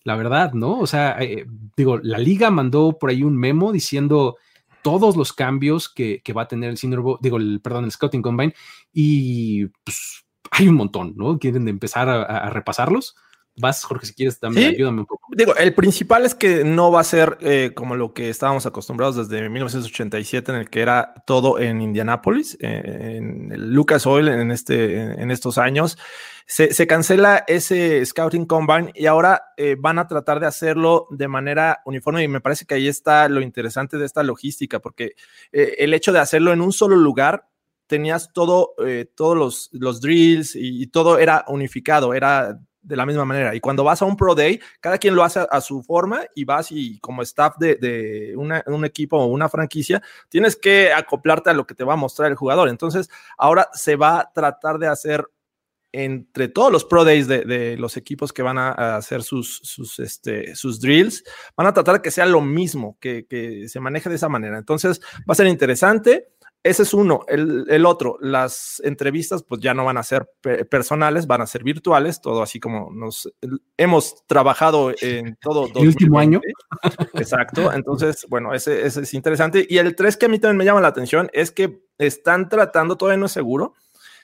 la 0.05 0.15
verdad, 0.15 0.53
¿no? 0.53 0.79
O 0.79 0.87
sea, 0.87 1.17
eh, 1.21 1.47
digo, 1.77 1.99
la 1.99 2.19
liga 2.19 2.51
mandó 2.51 2.99
por 2.99 3.11
ahí 3.11 3.25
un 3.25 3.37
memo 3.37 3.73
diciendo 3.73 4.37
todos 4.83 5.17
los 5.17 5.33
cambios 5.33 5.89
que, 5.89 6.23
va 6.37 6.43
a 6.43 6.49
tener 6.49 6.71
el 6.71 6.77
senior, 6.77 7.19
digo, 7.21 7.39
el, 7.39 7.61
perdón, 7.61 7.85
el 7.87 7.91
Scouting 7.91 8.23
Combine 8.23 8.55
y 8.93 9.67
pues 9.83 10.25
hay 10.53 10.69
un 10.69 10.77
montón, 10.77 11.15
¿no? 11.17 11.39
Quieren 11.39 11.67
empezar 11.67 12.09
a 12.09 12.51
repasarlos. 12.51 13.17
Vas, 13.57 13.85
Jorge, 13.85 14.07
si 14.07 14.15
quieres 14.15 14.41
también, 14.41 14.71
ayúdame 14.71 15.01
un 15.01 15.07
poco. 15.07 15.29
Digo, 15.31 15.55
el 15.55 15.75
principal 15.75 16.27
es 16.27 16.35
que 16.35 16.65
no 16.65 16.91
va 16.91 17.01
a 17.01 17.05
ser 17.05 17.39
eh, 17.41 17.71
como 17.73 17.95
lo 17.95 18.13
que 18.13 18.29
estábamos 18.29 18.67
acostumbrados 18.67 19.17
desde 19.17 19.49
1987, 19.49 20.51
en 20.51 20.59
el 20.59 20.71
que 20.71 20.81
era 20.81 21.15
todo 21.25 21.61
en 21.61 21.81
Indianápolis, 21.81 22.59
eh, 22.61 23.19
en 23.19 23.73
Lucas 23.73 24.09
Oil 24.09 24.27
en, 24.27 24.51
este, 24.51 25.23
en, 25.23 25.31
estos 25.31 25.59
años. 25.59 25.97
Se, 26.47 26.87
cancela 26.89 27.45
ese 27.47 28.05
Scouting 28.05 28.45
Combine 28.47 28.91
y 28.95 29.07
ahora 29.07 29.45
eh, 29.57 29.77
van 29.79 30.01
a 30.01 30.09
tratar 30.09 30.41
de 30.41 30.47
hacerlo 30.47 31.07
de 31.11 31.29
manera 31.29 31.81
uniforme 31.87 32.25
y 32.25 32.29
me 32.29 32.41
parece 32.41 32.67
que 32.67 32.75
ahí 32.75 32.89
está 32.89 33.29
lo 33.29 33.41
interesante 33.41 33.99
de 33.99 34.05
esta 34.05 34.25
logística, 34.25 34.81
porque 34.81 35.13
el 35.53 35.95
hecho 35.95 36.13
de 36.13 36.19
hacerlo 36.19 36.53
en 36.53 36.61
un 36.61 36.73
solo 36.73 36.97
lugar 36.97 37.49
tenías 37.87 38.33
todo, 38.33 38.75
todos 39.15 39.37
los, 39.37 39.71
los 39.73 40.01
drills 40.01 40.57
y, 40.57 40.83
y, 40.83 40.87
todo 40.89 41.19
era 41.19 41.45
unificado, 41.49 42.13
era 42.13 42.59
de 42.85 42.97
la 42.97 43.07
misma 43.07 43.25
manera. 43.25 43.55
Y 43.55 43.61
cuando 43.61 43.83
vas 43.83 44.03
a 44.03 44.05
un 44.05 44.17
Pro 44.17 44.35
Day, 44.35 44.61
cada 44.81 44.99
quien 44.99 45.15
lo 45.15 45.25
hace 45.25 45.47
a, 45.51 45.61
su 45.61 45.83
forma 45.83 46.23
y 46.35 46.45
vas 46.45 46.71
y 46.71 46.99
como 47.01 47.23
staff 47.23 47.57
de, 47.59 48.35
un 48.37 48.85
equipo 48.85 49.19
o 49.19 49.27
una 49.27 49.49
franquicia, 49.49 50.03
tienes 50.29 50.57
que 50.57 50.93
acoplarte 50.93 51.51
a 51.51 51.55
lo 51.55 51.67
que 51.67 51.75
te 51.75 51.85
va 51.85 51.95
a 51.95 51.97
mostrar 51.97 52.31
el 52.31 52.37
jugador. 52.37 52.69
Entonces, 52.69 53.11
ahora 53.39 53.69
se 53.73 53.97
va 53.97 54.21
a 54.21 54.33
tratar 54.33 54.79
de 54.79 54.89
hacer 54.89 55.27
entre 55.93 56.49
todos 56.49 56.73
los 56.73 56.85
Pro 56.85 57.05
Days 57.05 57.29
de, 57.29 57.77
los 57.79 57.97
equipos 57.97 58.33
que 58.33 58.43
van 58.43 58.59
a, 58.59 58.97
hacer 58.97 59.23
sus, 59.23 59.61
sus, 59.63 60.01
este, 60.01 60.57
sus 60.57 60.81
drills, 60.81 61.23
van 61.57 61.69
a 61.69 61.73
tratar 61.73 61.97
de 61.97 62.03
que 62.03 62.11
sea 62.11 62.27
lo 62.27 62.41
mismo, 62.41 62.99
que, 63.01 63.27
que 63.27 63.69
se 63.69 63.79
maneje 63.79 64.09
de 64.09 64.17
esa 64.17 64.29
manera. 64.29 64.59
Entonces, 64.59 65.01
va 65.21 65.33
a 65.33 65.35
ser 65.37 65.47
interesante. 65.47 66.33
Ese 66.65 66.85
es 66.85 66.95
uno. 66.95 67.27
El, 67.29 67.85
otro, 67.85 68.17
las 68.23 68.81
entrevistas 68.83 69.43
pues 69.43 69.61
ya 69.61 69.75
no 69.75 69.85
van 69.85 69.99
a 69.99 70.03
ser 70.03 70.27
personales, 70.71 71.27
van 71.27 71.43
a 71.43 71.47
ser 71.47 71.63
virtuales, 71.63 72.23
todo 72.23 72.43
así 72.43 72.59
como 72.59 72.91
nos 72.91 73.31
hemos 73.77 74.27
trabajado 74.27 74.91
en 75.03 75.37
todo. 75.37 75.69
El 75.77 75.89
último 75.89 76.19
año. 76.19 76.41
Exacto. 77.13 77.71
Entonces, 77.71 78.25
bueno, 78.31 78.55
ese, 78.55 78.87
ese, 78.87 79.03
es 79.03 79.13
interesante. 79.13 79.67
Y 79.69 79.77
el 79.77 79.95
tres 79.95 80.17
que 80.17 80.25
a 80.25 80.29
mí 80.31 80.39
también 80.39 80.57
me 80.57 80.65
llama 80.65 80.81
la 80.81 80.89
atención 80.89 81.29
es 81.35 81.51
que 81.51 81.83
están 81.99 82.49
tratando, 82.49 82.97
todavía 82.97 83.19
no 83.19 83.27
es 83.27 83.33
seguro, 83.33 83.75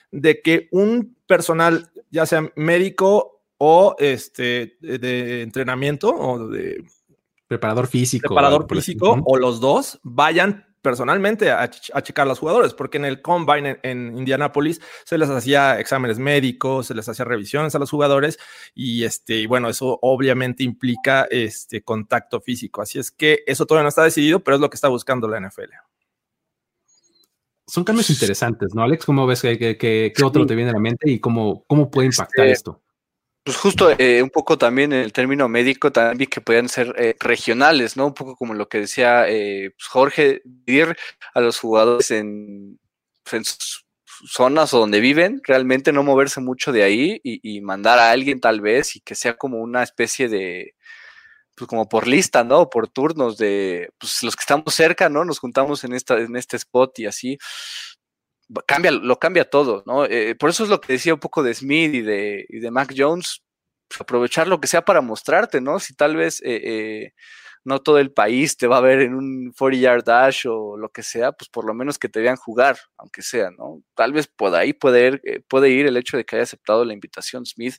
de 0.09 0.41
que 0.41 0.67
un 0.71 1.15
personal, 1.27 1.91
ya 2.09 2.25
sea 2.25 2.51
médico 2.55 3.43
o 3.59 3.95
este 3.99 4.77
de 4.81 5.43
entrenamiento 5.43 6.09
o 6.09 6.47
de 6.47 6.83
preparador 7.45 7.85
físico, 7.85 8.29
preparador 8.29 8.65
físico 8.67 9.21
o 9.23 9.37
los 9.37 9.59
dos 9.59 9.99
vayan 10.01 10.70
personalmente 10.81 11.51
a, 11.51 11.69
checar 11.69 12.25
a 12.25 12.29
los 12.29 12.39
jugadores, 12.39 12.73
porque 12.73 12.97
en 12.97 13.05
el 13.05 13.21
combine 13.21 13.79
en, 13.83 14.17
Indianapolis 14.17 14.81
se 15.05 15.17
les 15.17 15.29
hacía 15.29 15.79
exámenes 15.79 16.19
médicos, 16.19 16.87
se 16.87 16.95
les 16.95 17.07
hacía 17.07 17.25
revisiones 17.25 17.75
a 17.75 17.79
los 17.79 17.89
jugadores 17.89 18.39
y 18.73 19.03
este, 19.03 19.45
bueno, 19.47 19.69
eso 19.69 19.99
obviamente 20.01 20.63
implica 20.63 21.27
este 21.29 21.83
contacto 21.83 22.41
físico. 22.41 22.81
Así 22.81 22.99
es 22.99 23.11
que 23.11 23.43
eso 23.45 23.65
todavía 23.65 23.83
no 23.83 23.89
está 23.89 24.03
decidido, 24.03 24.43
pero 24.43 24.55
es 24.55 24.61
lo 24.61 24.69
que 24.69 24.75
está 24.75 24.87
buscando 24.87 25.27
la 25.27 25.39
NFL. 25.39 25.71
Son 27.67 27.83
cambios 27.83 28.09
interesantes, 28.09 28.73
¿no, 28.73 28.83
Alex? 28.83 29.05
¿Cómo 29.05 29.25
ves 29.25 29.41
que, 29.41 29.77
qué 29.77 30.13
otro 30.23 30.45
te 30.45 30.55
viene 30.55 30.71
a 30.71 30.73
la 30.73 30.79
mente 30.79 31.09
y 31.09 31.19
cómo, 31.19 31.63
cómo 31.67 31.89
puede 31.89 32.07
impactar 32.07 32.47
este, 32.47 32.53
esto? 32.53 32.81
Pues 33.43 33.57
justo 33.57 33.89
eh, 33.97 34.21
un 34.21 34.29
poco 34.29 34.57
también 34.59 34.93
en 34.93 34.99
el 34.99 35.13
término 35.13 35.49
médico, 35.49 35.91
también 35.91 36.17
vi 36.19 36.27
que 36.27 36.41
podían 36.41 36.69
ser 36.69 36.93
eh, 36.97 37.15
regionales, 37.19 37.97
¿no? 37.97 38.05
Un 38.07 38.13
poco 38.13 38.35
como 38.35 38.53
lo 38.53 38.69
que 38.69 38.81
decía 38.81 39.27
eh, 39.27 39.71
pues, 39.71 39.87
Jorge, 39.87 40.41
dividir 40.45 40.95
a 41.33 41.41
los 41.41 41.59
jugadores 41.59 42.11
en, 42.11 42.79
sus 43.25 43.85
zonas 44.29 44.73
o 44.75 44.79
donde 44.79 44.99
viven, 44.99 45.41
realmente 45.43 45.91
no 45.91 46.03
moverse 46.03 46.39
mucho 46.39 46.71
de 46.71 46.83
ahí 46.83 47.19
y, 47.23 47.61
mandar 47.61 47.97
a 47.97 48.11
alguien 48.11 48.39
tal 48.39 48.61
vez 48.61 48.95
y 48.95 49.01
que 49.01 49.15
sea 49.15 49.35
como 49.37 49.57
una 49.59 49.81
especie 49.81 50.29
de, 50.29 50.75
pues 51.55 51.67
como 51.67 51.89
por 51.89 52.07
lista, 52.07 52.43
¿no? 52.43 52.69
Por 52.69 52.89
turnos 52.89 53.37
de, 53.37 53.89
pues 53.99 54.21
los 54.23 54.35
que 54.35 54.41
estamos 54.41 54.75
cerca, 54.75 55.09
¿no? 55.09 55.25
Nos 55.25 55.39
juntamos 55.39 55.83
en, 55.83 55.93
esta, 55.93 56.19
en 56.19 56.35
este 56.35 56.57
spot 56.57 56.99
y 56.99 57.07
así 57.07 57.37
cambia, 58.65 58.91
lo 58.91 59.19
cambia 59.19 59.49
todo, 59.49 59.83
¿no? 59.85 60.05
Eh, 60.05 60.35
por 60.35 60.49
eso 60.49 60.63
es 60.63 60.69
lo 60.69 60.81
que 60.81 60.93
decía 60.93 61.13
un 61.13 61.19
poco 61.19 61.43
de 61.43 61.53
Smith 61.53 61.93
y 61.93 62.01
de, 62.01 62.45
y 62.49 62.59
de 62.59 62.71
Mac 62.71 62.93
Jones, 62.95 63.43
pues, 63.87 64.01
aprovechar 64.01 64.47
lo 64.47 64.59
que 64.59 64.67
sea 64.67 64.83
para 64.83 65.01
mostrarte, 65.01 65.61
¿no? 65.61 65.79
Si 65.79 65.95
tal 65.95 66.15
vez 66.15 66.41
eh, 66.41 66.61
eh, 66.63 67.13
no 67.63 67.79
todo 67.81 67.99
el 67.99 68.11
país 68.11 68.57
te 68.57 68.67
va 68.67 68.77
a 68.77 68.81
ver 68.81 69.01
en 69.01 69.13
un 69.15 69.53
40 69.57 69.81
yard 69.81 70.03
dash 70.03 70.47
o 70.47 70.77
lo 70.77 70.89
que 70.89 71.03
sea, 71.03 71.31
pues 71.31 71.49
por 71.49 71.65
lo 71.65 71.73
menos 71.73 71.99
que 71.99 72.09
te 72.09 72.21
vean 72.21 72.37
jugar, 72.37 72.77
aunque 72.97 73.21
sea, 73.21 73.51
¿no? 73.51 73.83
Tal 73.95 74.13
vez 74.13 74.27
por 74.27 74.55
ahí 74.55 74.73
puede 74.73 75.07
ir, 75.07 75.45
puede 75.47 75.69
ir 75.69 75.85
el 75.87 75.97
hecho 75.97 76.17
de 76.17 76.25
que 76.25 76.35
haya 76.35 76.43
aceptado 76.43 76.85
la 76.85 76.93
invitación 76.93 77.45
Smith, 77.45 77.75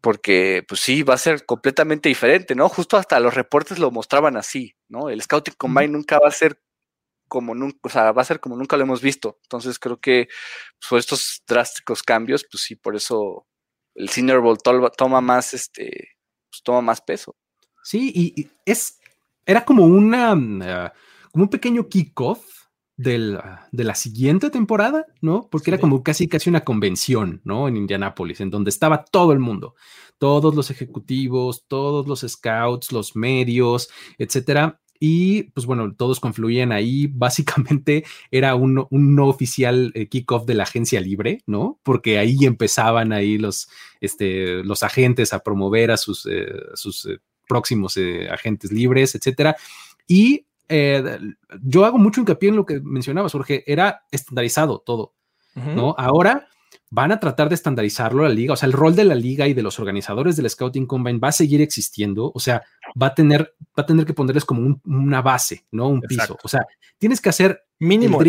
porque 0.00 0.64
pues 0.66 0.80
sí, 0.80 1.02
va 1.02 1.14
a 1.14 1.18
ser 1.18 1.44
completamente 1.44 2.08
diferente, 2.08 2.54
¿no? 2.54 2.68
Justo 2.68 2.96
hasta 2.96 3.20
los 3.20 3.34
reportes 3.34 3.78
lo 3.78 3.90
mostraban 3.90 4.36
así, 4.36 4.74
¿no? 4.88 5.10
El 5.10 5.22
Scouting 5.22 5.54
Combine 5.56 5.88
nunca 5.88 6.18
va 6.18 6.28
a 6.28 6.32
ser 6.32 6.58
como 7.30 7.54
nunca, 7.54 7.78
o 7.84 7.88
sea, 7.88 8.12
va 8.12 8.22
a 8.22 8.26
ser 8.26 8.40
como 8.40 8.56
nunca 8.56 8.76
lo 8.76 8.82
hemos 8.82 9.00
visto. 9.00 9.38
Entonces 9.44 9.78
creo 9.78 10.00
que 10.00 10.28
pues, 10.78 10.88
por 10.90 10.98
estos 10.98 11.42
drásticos 11.46 12.02
cambios, 12.02 12.44
pues 12.50 12.64
sí, 12.64 12.74
por 12.74 12.96
eso 12.96 13.46
el 13.94 14.08
Senior 14.08 14.40
Bowl 14.40 14.58
toma 14.96 15.20
más, 15.20 15.54
este, 15.54 16.16
pues, 16.50 16.62
toma 16.62 16.82
más 16.82 17.00
peso. 17.00 17.36
Sí, 17.82 18.12
y, 18.14 18.50
es, 18.66 18.98
era 19.46 19.64
como 19.64 19.86
una, 19.86 20.34
mm, 20.34 20.62
ah, 20.62 20.92
como 21.30 21.44
un 21.44 21.50
pequeño 21.50 21.88
kickoff 21.88 22.44
ah, 23.06 23.68
de 23.70 23.84
la 23.84 23.94
siguiente 23.94 24.50
temporada, 24.50 25.06
¿no? 25.20 25.48
Porque 25.50 25.70
era 25.70 25.80
como 25.80 26.02
casi 26.02 26.28
casi 26.28 26.50
una 26.50 26.64
convención, 26.64 27.40
¿no? 27.44 27.68
En 27.68 27.76
Indianápolis, 27.76 28.40
en 28.40 28.50
donde 28.50 28.70
estaba 28.70 29.04
todo 29.04 29.32
el 29.32 29.38
mundo, 29.38 29.76
todos 30.18 30.54
los 30.54 30.70
ejecutivos, 30.70 31.66
todos 31.68 32.06
los 32.06 32.20
scouts, 32.20 32.92
los 32.92 33.14
medios, 33.14 33.88
etcétera. 34.18 34.80
Y 35.02 35.44
pues 35.44 35.64
bueno, 35.64 35.94
todos 35.94 36.20
confluían 36.20 36.70
ahí. 36.70 37.08
Básicamente 37.08 38.04
era 38.30 38.54
un, 38.54 38.86
no 38.90 39.26
oficial 39.26 39.90
eh, 39.94 40.08
kickoff 40.08 40.44
de 40.44 40.54
la 40.54 40.64
agencia 40.64 41.00
libre, 41.00 41.42
¿no? 41.46 41.80
Porque 41.82 42.18
ahí 42.18 42.36
empezaban 42.42 43.12
ahí 43.12 43.38
los, 43.38 43.68
este, 44.00 44.62
los 44.62 44.82
agentes 44.82 45.32
a 45.32 45.40
promover 45.40 45.90
a 45.90 45.96
sus, 45.96 46.26
eh, 46.26 46.52
sus 46.74 47.06
eh, 47.06 47.18
próximos 47.48 47.98
agentes 48.30 48.70
libres, 48.70 49.14
etcétera. 49.14 49.56
Y 50.06 50.46
yo 51.62 51.84
hago 51.84 51.98
mucho 51.98 52.20
hincapié 52.20 52.50
en 52.50 52.56
lo 52.56 52.64
que 52.64 52.78
mencionabas, 52.80 53.32
Jorge, 53.32 53.64
era 53.66 54.04
estandarizado 54.12 54.78
todo, 54.78 55.14
¿no? 55.56 55.96
Ahora 55.98 56.46
van 56.90 57.12
a 57.12 57.20
tratar 57.20 57.48
de 57.48 57.54
estandarizarlo 57.54 58.24
la 58.24 58.28
liga, 58.28 58.52
o 58.52 58.56
sea, 58.56 58.66
el 58.66 58.72
rol 58.72 58.96
de 58.96 59.04
la 59.04 59.14
liga 59.14 59.46
y 59.46 59.54
de 59.54 59.62
los 59.62 59.78
organizadores 59.78 60.36
del 60.36 60.50
Scouting 60.50 60.86
Combine 60.86 61.20
va 61.20 61.28
a 61.28 61.32
seguir 61.32 61.60
existiendo, 61.60 62.32
o 62.34 62.40
sea, 62.40 62.62
va 63.00 63.08
a 63.08 63.14
tener, 63.14 63.54
va 63.78 63.84
a 63.84 63.86
tener 63.86 64.04
que 64.04 64.12
ponerles 64.12 64.44
como 64.44 64.80
una 64.84 65.22
base, 65.22 65.64
¿no? 65.70 65.88
Un 65.88 66.00
piso. 66.00 66.36
O 66.42 66.48
sea, 66.48 66.66
tienes 66.98 67.20
que 67.20 67.28
hacer 67.28 67.62
mínimo 67.78 68.20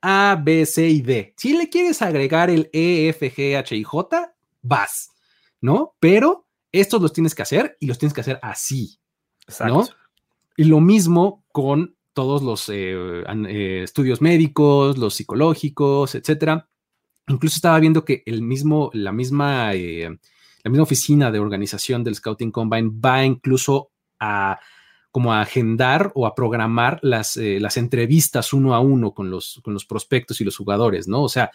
A, 0.00 0.36
B, 0.42 0.66
C 0.66 0.88
y 0.88 1.00
D. 1.00 1.32
Si 1.36 1.56
le 1.56 1.70
quieres 1.70 2.02
agregar 2.02 2.50
el 2.50 2.68
E, 2.72 3.08
F, 3.08 3.32
G, 3.32 3.56
H 3.56 3.76
y 3.76 3.84
J, 3.84 4.34
vas, 4.62 5.10
¿no? 5.60 5.94
Pero 6.00 6.48
estos 6.72 7.00
los 7.00 7.12
tienes 7.12 7.36
que 7.36 7.42
hacer 7.42 7.76
y 7.78 7.86
los 7.86 7.98
tienes 7.98 8.12
que 8.12 8.22
hacer 8.22 8.40
así, 8.42 8.98
¿no? 9.64 9.86
Y 10.56 10.64
lo 10.64 10.80
mismo 10.80 11.44
con 11.52 11.96
todos 12.14 12.42
los 12.42 12.68
eh, 12.68 12.94
eh, 13.48 13.80
estudios 13.84 14.20
médicos, 14.20 14.98
los 14.98 15.14
psicológicos, 15.14 16.16
etcétera 16.16 16.68
Incluso 17.28 17.56
estaba 17.56 17.78
viendo 17.78 18.04
que 18.04 18.22
el 18.26 18.42
mismo, 18.42 18.90
la 18.94 19.12
misma, 19.12 19.74
eh, 19.74 20.08
la 20.62 20.70
misma 20.70 20.82
oficina 20.82 21.30
de 21.30 21.38
organización 21.38 22.04
del 22.04 22.14
Scouting 22.14 22.50
Combine 22.50 22.90
va 22.92 23.24
incluso 23.24 23.90
a 24.18 24.58
como 25.12 25.34
a 25.34 25.42
agendar 25.42 26.10
o 26.14 26.26
a 26.26 26.34
programar 26.34 26.98
las, 27.02 27.36
eh, 27.36 27.60
las 27.60 27.76
entrevistas 27.76 28.54
uno 28.54 28.74
a 28.74 28.80
uno 28.80 29.12
con 29.12 29.30
los, 29.30 29.60
con 29.62 29.74
los 29.74 29.84
prospectos 29.84 30.40
y 30.40 30.44
los 30.44 30.56
jugadores, 30.56 31.06
¿no? 31.06 31.22
O 31.22 31.28
sea, 31.28 31.50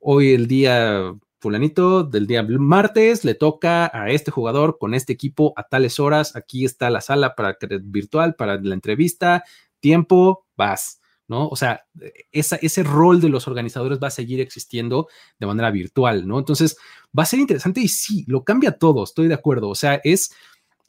hoy 0.00 0.32
el 0.32 0.48
día 0.48 1.14
fulanito 1.38 2.04
del 2.04 2.26
día 2.26 2.42
martes 2.42 3.22
le 3.22 3.34
toca 3.34 3.90
a 3.92 4.10
este 4.10 4.30
jugador 4.30 4.78
con 4.78 4.94
este 4.94 5.12
equipo 5.12 5.52
a 5.56 5.64
tales 5.64 6.00
horas, 6.00 6.34
aquí 6.34 6.64
está 6.64 6.88
la 6.88 7.02
sala 7.02 7.34
para 7.34 7.58
virtual 7.82 8.34
para 8.34 8.58
la 8.58 8.72
entrevista, 8.72 9.44
tiempo, 9.78 10.46
vas. 10.56 11.02
¿No? 11.28 11.48
O 11.48 11.56
sea, 11.56 11.84
ese 12.32 12.82
rol 12.82 13.20
de 13.20 13.28
los 13.28 13.48
organizadores 13.48 13.98
va 14.02 14.08
a 14.08 14.10
seguir 14.10 14.40
existiendo 14.40 15.08
de 15.38 15.46
manera 15.46 15.70
virtual, 15.70 16.26
¿no? 16.26 16.38
Entonces, 16.38 16.76
va 17.16 17.22
a 17.22 17.26
ser 17.26 17.40
interesante 17.40 17.80
y 17.80 17.88
sí, 17.88 18.24
lo 18.26 18.44
cambia 18.44 18.72
todo, 18.72 19.04
estoy 19.04 19.28
de 19.28 19.34
acuerdo. 19.34 19.68
O 19.68 19.74
sea, 19.74 20.00
es, 20.04 20.30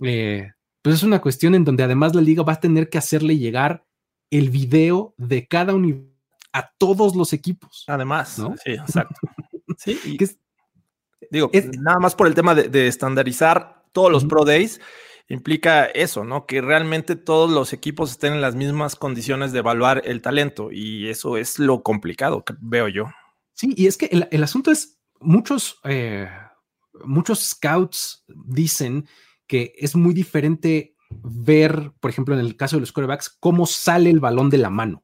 eh, 0.02 0.52
pues 0.82 0.96
es 0.96 1.04
una 1.04 1.22
cuestión 1.22 1.56
en 1.56 1.64
donde 1.64 1.84
además 1.84 2.14
la 2.16 2.22
liga 2.22 2.44
va 2.44 2.54
a 2.54 2.60
tener 2.60 2.90
que 2.90 2.98
hacerle 2.98 3.38
llegar 3.38 3.86
el 4.30 4.50
video 4.50 5.14
de 5.18 5.48
cada 5.48 5.74
universo 5.74 6.16
a 6.56 6.72
todos 6.78 7.16
los 7.16 7.34
equipos. 7.34 7.84
Además, 7.88 8.40
¿no? 8.40 8.56
Sí, 8.64 8.72
exacto. 8.72 9.16
sí, 9.78 10.00
y, 10.06 10.18
digo, 11.30 11.52
nada 11.80 12.00
más 12.00 12.16
por 12.16 12.28
el 12.28 12.34
tema 12.34 12.56
de, 12.56 12.88
estandarizar 12.88 13.84
todos 13.92 14.10
los 14.10 14.24
Pro 14.24 14.46
Days 14.46 14.80
implica 15.28 15.86
eso, 15.86 16.24
¿no? 16.24 16.46
Que 16.46 16.62
realmente 16.62 17.16
todos 17.16 17.50
los 17.50 17.74
equipos 17.74 18.12
estén 18.12 18.34
en 18.34 18.42
las 18.42 18.56
mismas 18.56 18.96
condiciones 18.96 19.52
de 19.52 19.60
evaluar 19.60 20.02
el 20.06 20.22
talento 20.22 20.72
y 20.72 21.10
eso 21.10 21.38
es 21.38 21.60
lo 21.60 21.84
complicado 21.84 22.44
que 22.44 22.54
veo 22.60 22.88
yo. 22.88 23.06
Sí, 23.54 23.74
y 23.76 23.88
es 23.88 23.98
que 23.98 24.10
el, 24.30 24.44
asunto 24.44 24.72
es, 24.72 25.00
muchos, 25.20 25.80
eh, 25.86 26.30
muchos 27.04 27.40
scouts 27.40 28.26
dicen 28.28 29.08
que 29.48 29.74
es 29.78 29.96
muy 29.96 30.14
diferente 30.14 30.96
ver, 31.10 31.94
por 32.00 32.12
ejemplo, 32.12 32.34
en 32.36 32.42
el 32.42 32.58
caso 32.58 32.76
de 32.76 32.82
los 32.82 32.92
quarterbacks, 32.92 33.30
cómo 33.40 33.66
sale 33.66 34.10
el 34.10 34.20
balón 34.20 34.50
de 34.50 34.58
la 34.58 34.70
mano, 34.70 35.04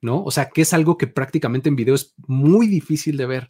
¿no? 0.00 0.22
O 0.24 0.30
sea, 0.30 0.50
que 0.50 0.62
es 0.62 0.72
algo 0.72 0.96
que 0.96 1.06
prácticamente 1.06 1.68
en 1.68 1.76
video 1.76 1.94
es 1.94 2.14
muy 2.26 2.66
difícil 2.66 3.16
de 3.16 3.26
ver. 3.26 3.48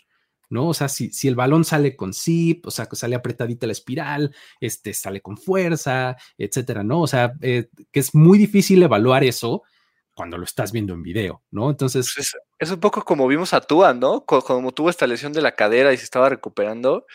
¿No? 0.49 0.69
O 0.69 0.75
sea, 0.75 0.89
si, 0.89 1.11
si, 1.13 1.29
el 1.29 1.35
balón 1.35 1.65
sale 1.65 1.97
con 1.97 2.13
zip, 2.13 2.67
o 2.67 2.71
sea, 2.71 2.87
que 2.87 2.97
sale 2.97 3.17
apretadita 3.17 3.67
la 3.67 3.73
espiral, 3.73 4.35
este, 4.61 4.95
sale 4.95 5.21
con 5.21 5.37
fuerza, 5.37 6.17
etcétera, 6.39 6.83
¿no? 6.83 7.03
O 7.03 7.07
sea, 7.07 7.33
eh, 7.41 7.69
que 7.91 8.01
es 8.01 8.15
muy 8.15 8.39
difícil 8.39 8.83
evaluar 8.83 9.25
eso 9.25 9.63
cuando 10.15 10.39
lo 10.39 10.45
estás 10.45 10.73
viendo 10.73 10.95
en 10.95 11.03
video, 11.03 11.43
¿no? 11.51 11.69
Entonces... 11.69 12.11
Pues 12.17 12.37
es, 12.59 12.71
un 12.71 12.81
poco 12.81 13.05
como 13.05 13.27
vimos 13.29 13.53
a 13.53 13.61
Tua, 13.61 13.93
¿no? 13.93 14.25
Como 14.25 14.73
tuvo 14.73 14.89
esta 14.89 15.07
lesión 15.07 15.33
de 15.33 15.43
la 15.43 15.55
cadera 15.55 15.93
y 15.93 15.99
se 15.99 16.05
estaba 16.05 16.31
recuperando, 16.31 17.07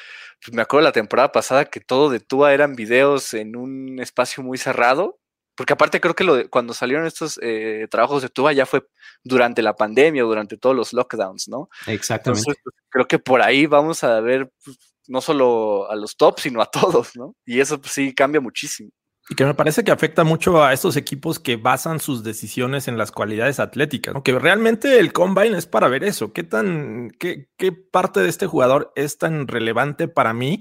pues 0.44 0.56
me 0.56 0.62
acuerdo 0.62 0.84
la 0.84 0.92
temporada 0.92 1.32
pasada 1.32 1.66
que 1.66 1.80
todo 1.80 2.10
de 2.10 2.20
Tua 2.20 2.54
eran 2.54 2.76
videos 2.76 3.34
en 3.34 3.56
un 3.56 4.00
espacio 4.00 4.44
muy 4.44 4.58
cerrado 4.58 5.21
porque 5.56 5.74
aparte 5.74 6.00
creo 6.00 6.16
que 6.16 6.24
lo 6.24 6.50
cuando 6.50 6.74
salieron 6.74 7.06
estos 7.06 7.40
eh, 7.42 7.88
trabajos 7.90 8.22
de 8.22 8.30
Tuba 8.30 8.54
ya 8.54 8.66
fue 8.66 8.86
durante 9.24 9.62
la 9.62 9.76
pandemia 9.76 10.26
o 10.26 10.28
durante 10.28 10.58
todos 10.58 10.76
los 10.76 10.94
lockdowns, 10.94 11.48
¿no? 11.48 11.70
Exactamente. 11.88 12.40
Entonces, 12.40 12.62
pues, 12.64 12.76
creo 12.90 13.08
que 13.08 13.20
por 13.20 13.42
ahí 13.42 13.66
vamos 13.66 14.04
a 14.04 14.20
ver 14.22 14.52
pues, 14.64 14.78
no 15.08 15.22
solo 15.22 15.90
a 15.90 15.96
los 15.96 16.16
tops, 16.16 16.44
sino 16.44 16.62
a 16.62 16.66
todos, 16.66 17.16
¿no? 17.16 17.36
Y 17.46 17.60
eso 17.60 17.80
pues, 17.80 17.94
sí 17.94 18.14
cambia 18.14 18.42
muchísimo. 18.42 18.92
Y 19.32 19.36
que 19.36 19.46
me 19.46 19.54
parece 19.54 19.86
que 19.86 19.92
afecta 19.92 20.26
mucho 20.26 20.62
a 20.62 20.74
estos 20.74 20.98
equipos 20.98 21.40
que 21.40 21.56
basan 21.56 22.02
sus 22.02 22.22
decisiones 22.22 22.90
en 22.90 22.98
las 22.98 23.14
cualidades 23.14 23.62
atléticas, 23.62 24.14
que 24.26 24.38
realmente 24.38 25.00
el 25.00 25.14
combine 25.14 25.58
es 25.58 25.66
para 25.66 25.88
ver 25.88 26.04
eso, 26.04 26.34
qué 26.34 26.44
tan, 26.44 27.12
qué, 27.18 27.48
qué 27.56 27.72
parte 27.72 28.20
de 28.20 28.28
este 28.28 28.46
jugador 28.46 28.92
es 28.98 29.18
tan 29.18 29.48
relevante 29.48 30.10
para 30.10 30.34
mí, 30.34 30.60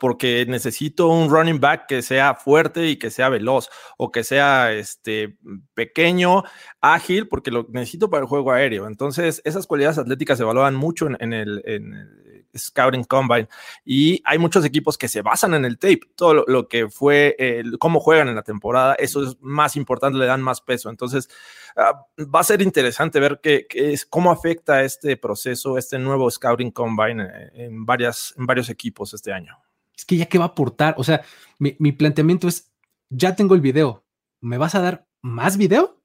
porque 0.00 0.46
necesito 0.48 1.08
un 1.08 1.28
running 1.28 1.60
back 1.60 1.84
que 1.88 2.00
sea 2.00 2.34
fuerte 2.34 2.88
y 2.88 2.96
que 2.96 3.10
sea 3.10 3.28
veloz, 3.28 3.68
o 3.98 4.10
que 4.10 4.24
sea 4.24 4.72
este, 4.72 5.36
pequeño, 5.74 6.44
ágil, 6.80 7.28
porque 7.28 7.50
lo 7.50 7.66
necesito 7.68 8.08
para 8.08 8.22
el 8.22 8.28
juego 8.28 8.52
aéreo. 8.52 8.86
Entonces, 8.86 9.42
esas 9.44 9.66
cualidades 9.66 9.98
atléticas 9.98 10.38
se 10.38 10.44
evalúan 10.44 10.74
mucho 10.74 11.06
en, 11.06 11.34
el, 11.34 11.60
en 11.66 11.92
el 11.92 12.29
Scouting 12.56 13.04
Combine. 13.04 13.48
Y 13.84 14.22
hay 14.24 14.38
muchos 14.38 14.64
equipos 14.64 14.98
que 14.98 15.08
se 15.08 15.22
basan 15.22 15.54
en 15.54 15.64
el 15.64 15.78
tape, 15.78 16.00
todo 16.14 16.44
lo, 16.46 16.68
que 16.68 16.88
fue, 16.88 17.36
cómo 17.78 18.00
juegan 18.00 18.28
en 18.28 18.34
la 18.34 18.42
temporada, 18.42 18.94
eso 18.94 19.22
es 19.22 19.36
más 19.40 19.76
importante, 19.76 20.18
le 20.18 20.26
dan 20.26 20.42
más 20.42 20.60
peso. 20.60 20.90
Entonces, 20.90 21.28
ah, 21.76 22.06
va 22.18 22.40
a 22.40 22.44
ser 22.44 22.62
interesante 22.62 23.20
ver 23.20 23.40
qué, 23.42 23.66
es, 23.70 24.04
cómo 24.04 24.30
afecta 24.30 24.82
este 24.82 25.16
proceso, 25.16 25.78
este 25.78 25.98
nuevo 25.98 26.30
Scouting 26.30 26.70
Combine 26.70 27.24
eh, 27.24 27.50
en, 27.54 27.84
varias, 27.84 28.34
en 28.36 28.46
varios 28.46 28.68
equipos 28.68 29.14
este 29.14 29.32
año. 29.32 29.58
Es 29.96 30.04
que 30.04 30.16
ya 30.16 30.26
que 30.26 30.38
va 30.38 30.44
a 30.44 30.48
aportar, 30.48 30.94
o 30.96 31.04
sea, 31.04 31.22
mi, 31.58 31.92
planteamiento 31.92 32.48
es, 32.48 32.70
ya 33.10 33.36
tengo 33.36 33.54
el 33.54 33.60
video, 33.60 34.04
¿me 34.40 34.56
vas 34.56 34.74
a 34.74 34.80
dar 34.80 35.06
más 35.20 35.56
video? 35.56 36.00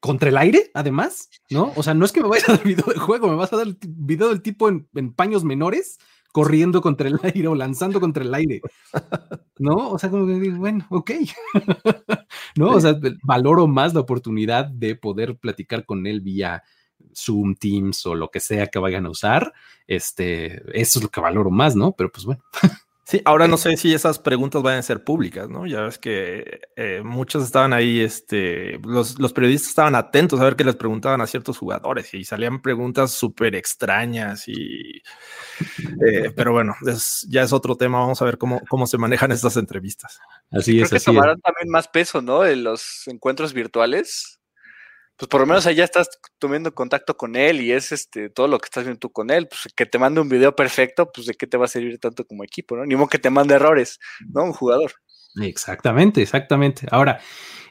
Contra 0.00 0.28
el 0.28 0.36
aire, 0.36 0.70
además, 0.74 1.30
¿no? 1.50 1.72
O 1.76 1.82
sea, 1.82 1.94
no 1.94 2.04
es 2.04 2.12
que 2.12 2.22
me 2.22 2.28
vayas 2.28 2.48
a 2.48 2.52
dar 2.52 2.62
video 2.64 2.86
de 2.86 2.98
juego, 2.98 3.28
me 3.28 3.36
vas 3.36 3.52
a 3.52 3.56
dar 3.56 3.66
el 3.66 3.78
video 3.82 4.28
del 4.28 4.42
tipo 4.42 4.68
en, 4.68 4.86
paños 5.14 5.44
menores 5.44 5.98
corriendo 6.32 6.80
contra 6.80 7.08
el 7.08 7.20
aire 7.22 7.46
o 7.46 7.54
lanzando 7.54 8.00
contra 8.00 8.24
el 8.24 8.34
aire, 8.34 8.60
¿no? 9.58 9.90
O 9.90 9.98
sea, 9.98 10.10
como 10.10 10.26
que 10.26 10.34
digo, 10.34 10.58
bueno, 10.58 10.84
ok, 10.90 11.10
¿no? 12.56 12.70
O 12.70 12.80
sea, 12.80 12.98
valoro 13.22 13.68
más 13.68 13.94
la 13.94 14.00
oportunidad 14.00 14.66
de 14.66 14.96
poder 14.96 15.36
platicar 15.36 15.86
con 15.86 16.06
él 16.06 16.20
vía 16.20 16.62
Zoom, 17.14 17.54
Teams 17.54 18.04
o 18.06 18.14
lo 18.14 18.30
que 18.30 18.40
sea 18.40 18.66
que 18.66 18.80
vayan 18.80 19.06
a 19.06 19.10
usar, 19.10 19.52
este, 19.86 20.56
eso 20.78 20.98
es 20.98 21.02
lo 21.02 21.08
que 21.08 21.20
valoro 21.20 21.50
más, 21.50 21.76
¿no? 21.76 21.92
Pero 21.92 22.10
pues 22.10 22.24
bueno. 22.24 22.42
Sí, 23.06 23.20
ahora 23.26 23.46
no 23.46 23.58
sé 23.58 23.76
si 23.76 23.92
esas 23.92 24.18
preguntas 24.18 24.62
van 24.62 24.78
a 24.78 24.82
ser 24.82 25.04
públicas, 25.04 25.50
¿no? 25.50 25.66
Ya 25.66 25.82
ves 25.82 25.98
que 25.98 26.60
eh, 26.74 27.02
muchos 27.04 27.44
estaban 27.44 27.74
ahí, 27.74 28.00
este, 28.00 28.78
los, 28.82 29.14
periodistas 29.34 29.68
estaban 29.68 29.94
atentos 29.94 30.40
a 30.40 30.44
ver 30.44 30.56
qué 30.56 30.64
les 30.64 30.76
preguntaban 30.76 31.20
a 31.20 31.26
ciertos 31.26 31.58
jugadores 31.58 32.14
y 32.14 32.24
salían 32.24 32.62
preguntas 32.62 33.12
súper 33.12 33.56
extrañas 33.56 34.48
y, 34.48 35.02
eh, 36.06 36.32
pero 36.34 36.52
bueno, 36.52 36.74
ya 37.28 37.42
es 37.42 37.52
otro 37.52 37.76
tema, 37.76 37.98
vamos 37.98 38.22
a 38.22 38.24
ver 38.24 38.38
cómo, 38.38 38.62
cómo 38.70 38.86
se 38.86 38.96
manejan 38.96 39.32
estas 39.32 39.58
entrevistas. 39.58 40.18
Así 40.50 40.80
es. 40.80 40.88
Creo 40.88 40.98
que 40.98 41.04
tomarán 41.04 41.40
también 41.40 41.68
más 41.68 41.88
peso, 41.88 42.22
¿no? 42.22 42.46
En 42.46 42.64
los 42.64 43.06
encuentros 43.06 43.52
virtuales 43.52 44.40
pues 45.16 45.28
por 45.28 45.40
lo 45.40 45.46
menos 45.46 45.66
allá 45.66 45.84
estás 45.84 46.08
tomando 46.38 46.74
contacto 46.74 47.16
con 47.16 47.36
él 47.36 47.60
y 47.60 47.72
es 47.72 47.92
este 47.92 48.30
todo 48.30 48.48
lo 48.48 48.58
que 48.58 48.66
estás 48.66 48.84
viendo 48.84 48.98
tú 48.98 49.12
con 49.12 49.30
él, 49.30 49.48
pues 49.48 49.72
que 49.74 49.86
te 49.86 49.98
mande 49.98 50.20
un 50.20 50.28
video 50.28 50.54
perfecto, 50.56 51.10
pues 51.12 51.26
de 51.26 51.34
qué 51.34 51.46
te 51.46 51.56
va 51.56 51.66
a 51.66 51.68
servir 51.68 51.98
tanto 51.98 52.26
como 52.26 52.44
equipo, 52.44 52.76
¿no? 52.76 52.84
Ni 52.84 52.96
modo 52.96 53.08
que 53.08 53.18
te 53.18 53.30
mande 53.30 53.54
errores, 53.54 53.98
¿no? 54.32 54.44
Un 54.44 54.52
jugador. 54.52 54.92
Exactamente, 55.40 56.22
exactamente. 56.22 56.86
Ahora, 56.90 57.20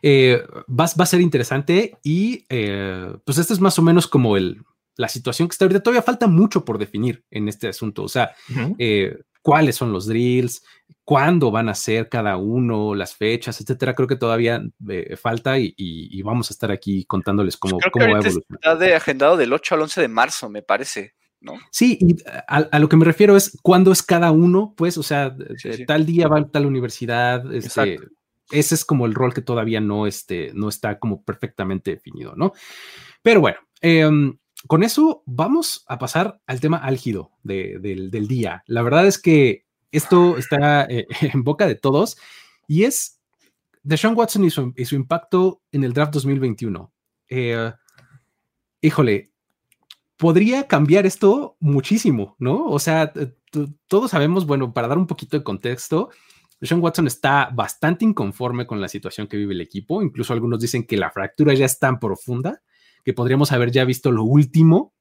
eh, 0.01 0.43
va, 0.67 0.85
a 0.85 1.05
ser 1.05 1.21
interesante 1.21 1.97
y 2.03 2.45
eh, 2.49 3.13
pues 3.25 3.37
este 3.37 3.53
es 3.53 3.59
más 3.59 3.79
o 3.79 3.81
menos 3.81 4.07
como 4.07 4.35
el, 4.35 4.61
la 4.95 5.07
situación 5.07 5.47
que 5.47 5.53
está 5.53 5.65
ahorita. 5.65 5.81
Todavía 5.81 6.01
falta 6.01 6.27
mucho 6.27 6.65
por 6.65 6.77
definir 6.77 7.23
en 7.31 7.47
este 7.47 7.67
asunto. 7.69 8.03
O 8.03 8.09
sea, 8.09 8.35
eh, 8.77 9.17
cuáles 9.41 9.75
son 9.75 9.91
los 9.91 10.07
drills, 10.07 10.63
cuándo 11.03 11.51
van 11.51 11.69
a 11.69 11.75
ser 11.75 12.09
cada 12.09 12.37
uno, 12.37 12.95
las 12.95 13.15
fechas, 13.15 13.59
etcétera. 13.59 13.95
Creo 13.95 14.07
que 14.07 14.15
todavía 14.15 14.61
eh, 14.89 15.15
falta 15.15 15.57
y, 15.59 16.21
vamos 16.21 16.49
a 16.49 16.53
estar 16.53 16.71
aquí 16.71 17.05
contándoles 17.05 17.57
cómo, 17.57 17.77
pues 17.77 17.91
cómo 17.91 18.05
va 18.05 18.17
a 18.17 18.21
evolucionar. 18.21 18.43
Está 18.49 18.75
de 18.75 18.95
agendado 18.95 19.37
del 19.37 19.53
8 19.53 19.75
al 19.75 19.81
11 19.81 20.01
de 20.01 20.07
marzo, 20.07 20.49
me 20.49 20.61
parece. 20.61 21.15
¿No? 21.41 21.55
Sí, 21.71 21.97
y 21.99 22.15
a, 22.47 22.79
lo 22.79 22.87
que 22.87 22.95
me 22.95 23.03
refiero 23.03 23.35
es 23.35 23.59
cuándo 23.61 23.91
es 23.91 24.01
cada 24.01 24.31
uno, 24.31 24.73
pues, 24.77 24.97
o 24.97 25.03
sea, 25.03 25.35
tal 25.85 26.05
día 26.05 26.29
va 26.29 26.39
a 26.39 26.47
tal 26.47 26.65
universidad, 26.65 27.53
este, 27.53 27.99
ese 28.49 28.75
es 28.75 28.85
como 28.85 29.05
el 29.05 29.13
rol 29.13 29.33
que 29.33 29.41
todavía 29.41 29.81
no, 29.81 30.07
este, 30.07 30.51
no 30.53 30.69
está 30.69 30.99
como 30.99 31.25
perfectamente 31.25 31.91
definido, 31.91 32.33
¿no? 32.37 32.53
Pero 33.21 33.41
bueno, 33.41 33.57
em, 33.81 34.37
con 34.67 34.83
eso 34.83 35.23
vamos 35.25 35.83
a 35.87 35.97
pasar 35.97 36.39
al 36.47 36.61
tema 36.61 36.77
álgido 36.77 37.31
del, 37.43 38.27
día. 38.27 38.63
La 38.65 38.81
verdad 38.81 39.05
es 39.05 39.19
que 39.19 39.65
esto 39.93 40.37
está 40.37 40.85
eh, 40.85 41.07
en 41.33 41.43
boca 41.43 41.67
de 41.67 41.75
todos 41.75 42.17
y 42.67 42.83
es 42.83 43.21
Deshaun 43.83 44.15
Watson 44.15 44.43
y 44.43 44.49
su, 44.49 44.95
impacto 44.95 45.61
en 45.71 45.83
el 45.83 45.93
draft 45.93 46.13
2021. 46.13 46.93
Eh, 47.29 47.71
híjole, 48.81 49.31
podría 50.17 50.67
cambiar 50.67 51.05
esto 51.05 51.57
muchísimo, 51.59 52.35
¿no? 52.39 52.65
O 52.65 52.79
sea, 52.79 53.11
todos 53.87 54.11
sabemos, 54.11 54.45
bueno, 54.45 54.73
para 54.73 54.87
dar 54.87 54.97
un 54.97 55.07
poquito 55.07 55.37
de 55.37 55.43
contexto, 55.43 56.09
Deshaun 56.61 56.81
Watson 56.81 57.07
está 57.07 57.49
bastante 57.53 58.05
inconforme 58.05 58.65
con 58.65 58.79
la 58.79 58.87
situación 58.87 59.27
que 59.27 59.35
vive 59.35 59.53
el 59.53 59.61
equipo. 59.61 60.01
Incluso 60.01 60.31
algunos 60.31 60.61
dicen 60.61 60.85
que 60.85 60.95
la 60.95 61.11
fractura 61.11 61.53
ya 61.53 61.65
es 61.65 61.77
tan 61.77 61.99
profunda 61.99 62.61
que 63.03 63.13
podríamos 63.13 63.51
haber 63.51 63.69
ya 63.69 63.83
visto 63.83 64.11
lo 64.11 64.23
último 64.23 64.93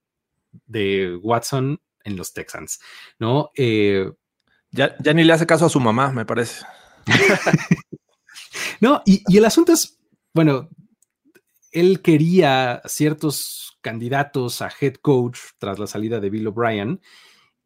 de 0.66 1.16
Watson 1.22 1.80
en 2.04 2.16
los 2.16 2.32
Texans, 2.32 2.80
¿no? 3.20 3.50
Eh, 3.56 4.10
ya, 4.72 4.96
ni 5.14 5.24
le 5.24 5.32
hace 5.32 5.46
caso 5.46 5.66
a 5.66 5.70
su 5.70 5.80
mamá, 5.80 6.10
me 6.10 6.24
parece. 6.24 6.64
no, 8.80 9.02
y, 9.06 9.22
y 9.28 9.38
el 9.38 9.44
asunto 9.44 9.72
es, 9.72 9.98
bueno, 10.34 10.68
él 11.70 12.02
quería 12.02 12.82
ciertos 12.86 13.78
candidatos 13.80 14.62
a 14.62 14.70
head 14.80 14.94
coach 14.94 15.38
tras 15.58 15.78
la 15.78 15.86
salida 15.86 16.20
de 16.20 16.30
Bill 16.30 16.46
O'Brien 16.46 17.00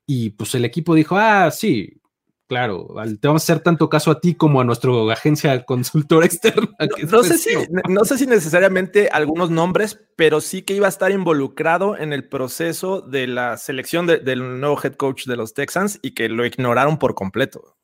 y 0.07 0.31
pues 0.31 0.55
el 0.55 0.65
equipo 0.65 0.95
dijo, 0.95 1.17
ah, 1.17 1.51
sí, 1.51 2.01
Claro, 2.49 2.95
te 3.21 3.27
vamos 3.27 3.43
a 3.43 3.45
hacer 3.45 3.61
tanto 3.61 3.89
caso 3.89 4.13
a 4.13 4.21
ti 4.21 4.37
como 4.37 4.61
a 4.61 4.65
nuestra 4.65 4.93
agencia 5.13 5.65
consultora 5.65 6.27
externa. 6.27 6.69
No, 7.11 7.25
sé 7.25 7.39
si, 7.39 7.51
no 7.89 8.05
sé 8.05 8.19
si 8.19 8.27
necesariamente 8.27 9.09
algunos 9.11 9.51
nombres, 9.51 10.01
pero 10.15 10.41
sí 10.41 10.63
que 10.63 10.75
iba 10.75 10.87
a 10.87 10.91
estar 10.91 11.11
involucrado 11.11 11.99
en 11.99 12.13
el 12.13 12.29
proceso 12.29 13.01
de 13.01 13.27
la 13.27 13.57
selección 13.57 14.07
del 14.07 14.61
nuevo 14.61 14.79
head 14.83 14.95
coach 14.95 15.27
de 15.27 15.37
los 15.37 15.55
Texans 15.55 15.99
y 16.03 16.13
que 16.13 16.29
lo 16.29 16.47
ignoraron 16.47 16.99
por 16.99 17.17
completo. 17.17 17.77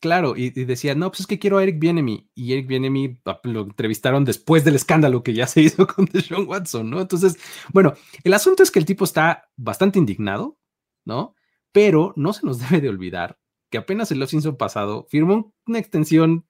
Claro, 0.00 0.36
y, 0.36 0.50
decía, 0.50 0.94
no, 0.94 1.10
pues 1.10 1.20
es 1.20 1.26
que 1.26 1.40
quiero 1.40 1.58
a 1.58 1.62
Eric 1.64 1.78
Bienemy. 1.80 2.30
Y 2.34 2.52
Eric 2.52 2.68
Bienemy 2.68 3.20
ah, 3.26 3.40
lo 3.42 3.62
entrevistaron 3.62 4.24
después 4.24 4.64
del 4.64 4.76
escándalo 4.76 5.22
que 5.22 5.34
ya 5.34 5.46
se 5.46 5.60
hizo 5.60 5.86
con 5.86 6.06
Deshaun 6.06 6.48
Watson, 6.48 6.88
¿no? 6.88 7.00
Entonces, 7.00 7.36
bueno, 7.72 7.94
el 8.22 8.32
asunto 8.32 8.62
es 8.62 8.70
que 8.70 8.78
el 8.78 8.84
tipo 8.84 9.04
está 9.04 9.50
bastante 9.56 9.98
indignado, 9.98 10.56
¿no? 11.04 11.34
Pero 11.72 12.14
no 12.16 12.32
se 12.32 12.46
nos 12.46 12.60
debe 12.60 12.80
de 12.80 12.88
olvidar 12.88 13.37
que 13.70 13.78
apenas 13.78 14.10
el 14.10 14.22
off 14.22 14.32
pasado 14.58 15.06
firmó 15.10 15.52
una 15.66 15.78
extensión, 15.78 16.46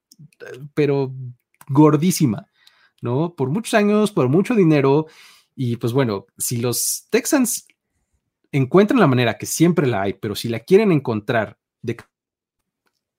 pero 0.74 1.14
gordísima, 1.68 2.48
¿no? 3.02 3.34
Por 3.34 3.50
muchos 3.50 3.74
años, 3.74 4.12
por 4.12 4.28
mucho 4.28 4.54
dinero. 4.54 5.06
Y 5.54 5.76
pues 5.76 5.92
bueno, 5.92 6.26
si 6.36 6.58
los 6.58 7.06
Texans 7.10 7.66
encuentran 8.52 9.00
la 9.00 9.06
manera, 9.06 9.38
que 9.38 9.46
siempre 9.46 9.86
la 9.86 10.02
hay, 10.02 10.14
pero 10.14 10.34
si 10.34 10.48
la 10.48 10.60
quieren 10.60 10.92
encontrar, 10.92 11.58
de 11.82 11.96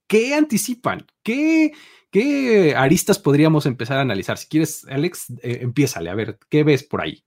¿qué 0.07 0.33
anticipan? 0.33 1.05
¿Qué, 1.23 1.73
qué 2.11 2.75
aristas 2.75 3.19
podríamos 3.19 3.65
empezar 3.65 3.97
a 3.97 4.01
analizar? 4.01 4.37
Si 4.37 4.47
quieres, 4.47 4.85
Alex, 4.89 5.29
eh, 5.41 5.59
empiézale, 5.61 6.09
a 6.09 6.15
ver, 6.15 6.39
¿qué 6.49 6.63
ves 6.63 6.83
por 6.83 7.01
ahí? 7.01 7.23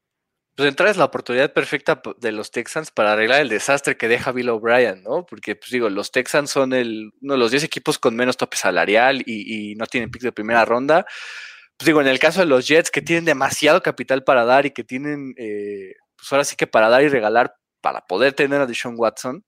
Pues 0.63 0.71
entra 0.71 0.91
es 0.91 0.97
la 0.97 1.07
oportunidad 1.07 1.53
perfecta 1.53 2.01
de 2.19 2.31
los 2.31 2.53
Texans 2.53 2.93
para 2.93 3.15
arreglar 3.15 3.41
el 3.41 3.49
desastre 3.49 3.97
que 3.97 4.07
deja 4.07 4.31
Bill 4.31 4.49
O'Brien, 4.51 5.03
¿no? 5.03 5.27
Porque, 5.27 5.57
pues 5.57 5.73
digo, 5.73 5.91
los 5.91 6.13
Texans 6.13 6.51
son 6.51 6.73
uno 6.73 7.35
de 7.35 7.37
los 7.37 7.51
10 7.51 7.65
equipos 7.65 7.99
con 7.99 8.15
menos 8.15 8.37
tope 8.37 8.57
salarial 8.57 9.25
y, 9.27 9.75
no 9.75 9.87
tienen 9.87 10.13
pick 10.13 10.23
de 10.23 10.31
primera 10.31 10.65
ronda. 10.65 11.05
Pues 11.77 11.87
digo, 11.87 12.01
en 12.01 12.07
el 12.07 12.21
caso 12.21 12.39
de 12.39 12.47
los 12.47 12.69
Jets, 12.69 12.93
que 12.93 13.03
tienen 13.03 13.25
demasiado 13.25 13.83
capital 13.83 14.23
para 14.23 14.45
dar 14.45 14.65
y 14.65 14.71
que 14.71 14.85
tienen, 14.85 15.35
eh, 15.37 15.97
pues 16.15 16.31
ahora 16.31 16.45
sí 16.45 16.55
que 16.55 16.69
para 16.69 16.89
dar 16.89 17.03
y 17.03 17.09
regalar 17.09 17.57
para 17.81 18.07
poder 18.07 18.33
tener 18.33 18.61
a 18.61 18.67
Deshaun 18.67 18.95
Watson, 18.97 19.45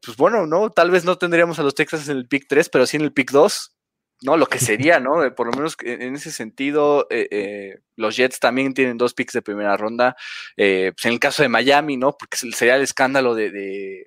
pues 0.00 0.16
bueno, 0.16 0.46
¿no? 0.46 0.70
Tal 0.70 0.90
vez 0.90 1.04
no 1.04 1.18
tendríamos 1.18 1.58
a 1.58 1.62
los 1.62 1.74
Texans 1.74 2.08
en 2.08 2.16
el 2.16 2.26
pick 2.26 2.46
3, 2.48 2.70
pero 2.70 2.86
sí 2.86 2.96
en 2.96 3.02
el 3.02 3.12
pick 3.12 3.32
2 3.32 3.75
¿no? 4.22 4.36
Lo 4.36 4.46
que 4.46 4.58
sería, 4.58 5.00
¿no? 5.00 5.24
Eh, 5.24 5.30
por 5.30 5.46
lo 5.46 5.52
menos 5.52 5.76
en 5.82 6.14
ese 6.14 6.30
sentido, 6.30 7.06
eh, 7.10 7.28
eh, 7.30 7.80
los 7.96 8.16
Jets 8.16 8.40
también 8.40 8.74
tienen 8.74 8.98
dos 8.98 9.14
picks 9.14 9.34
de 9.34 9.42
primera 9.42 9.76
ronda. 9.76 10.16
pues 10.56 11.04
en 11.04 11.12
el 11.12 11.20
caso 11.20 11.42
de 11.42 11.48
Miami, 11.48 11.96
¿no? 11.96 12.16
Porque 12.16 12.36
sería 12.36 12.76
el 12.76 12.82
escándalo 12.82 13.34
de, 13.34 14.06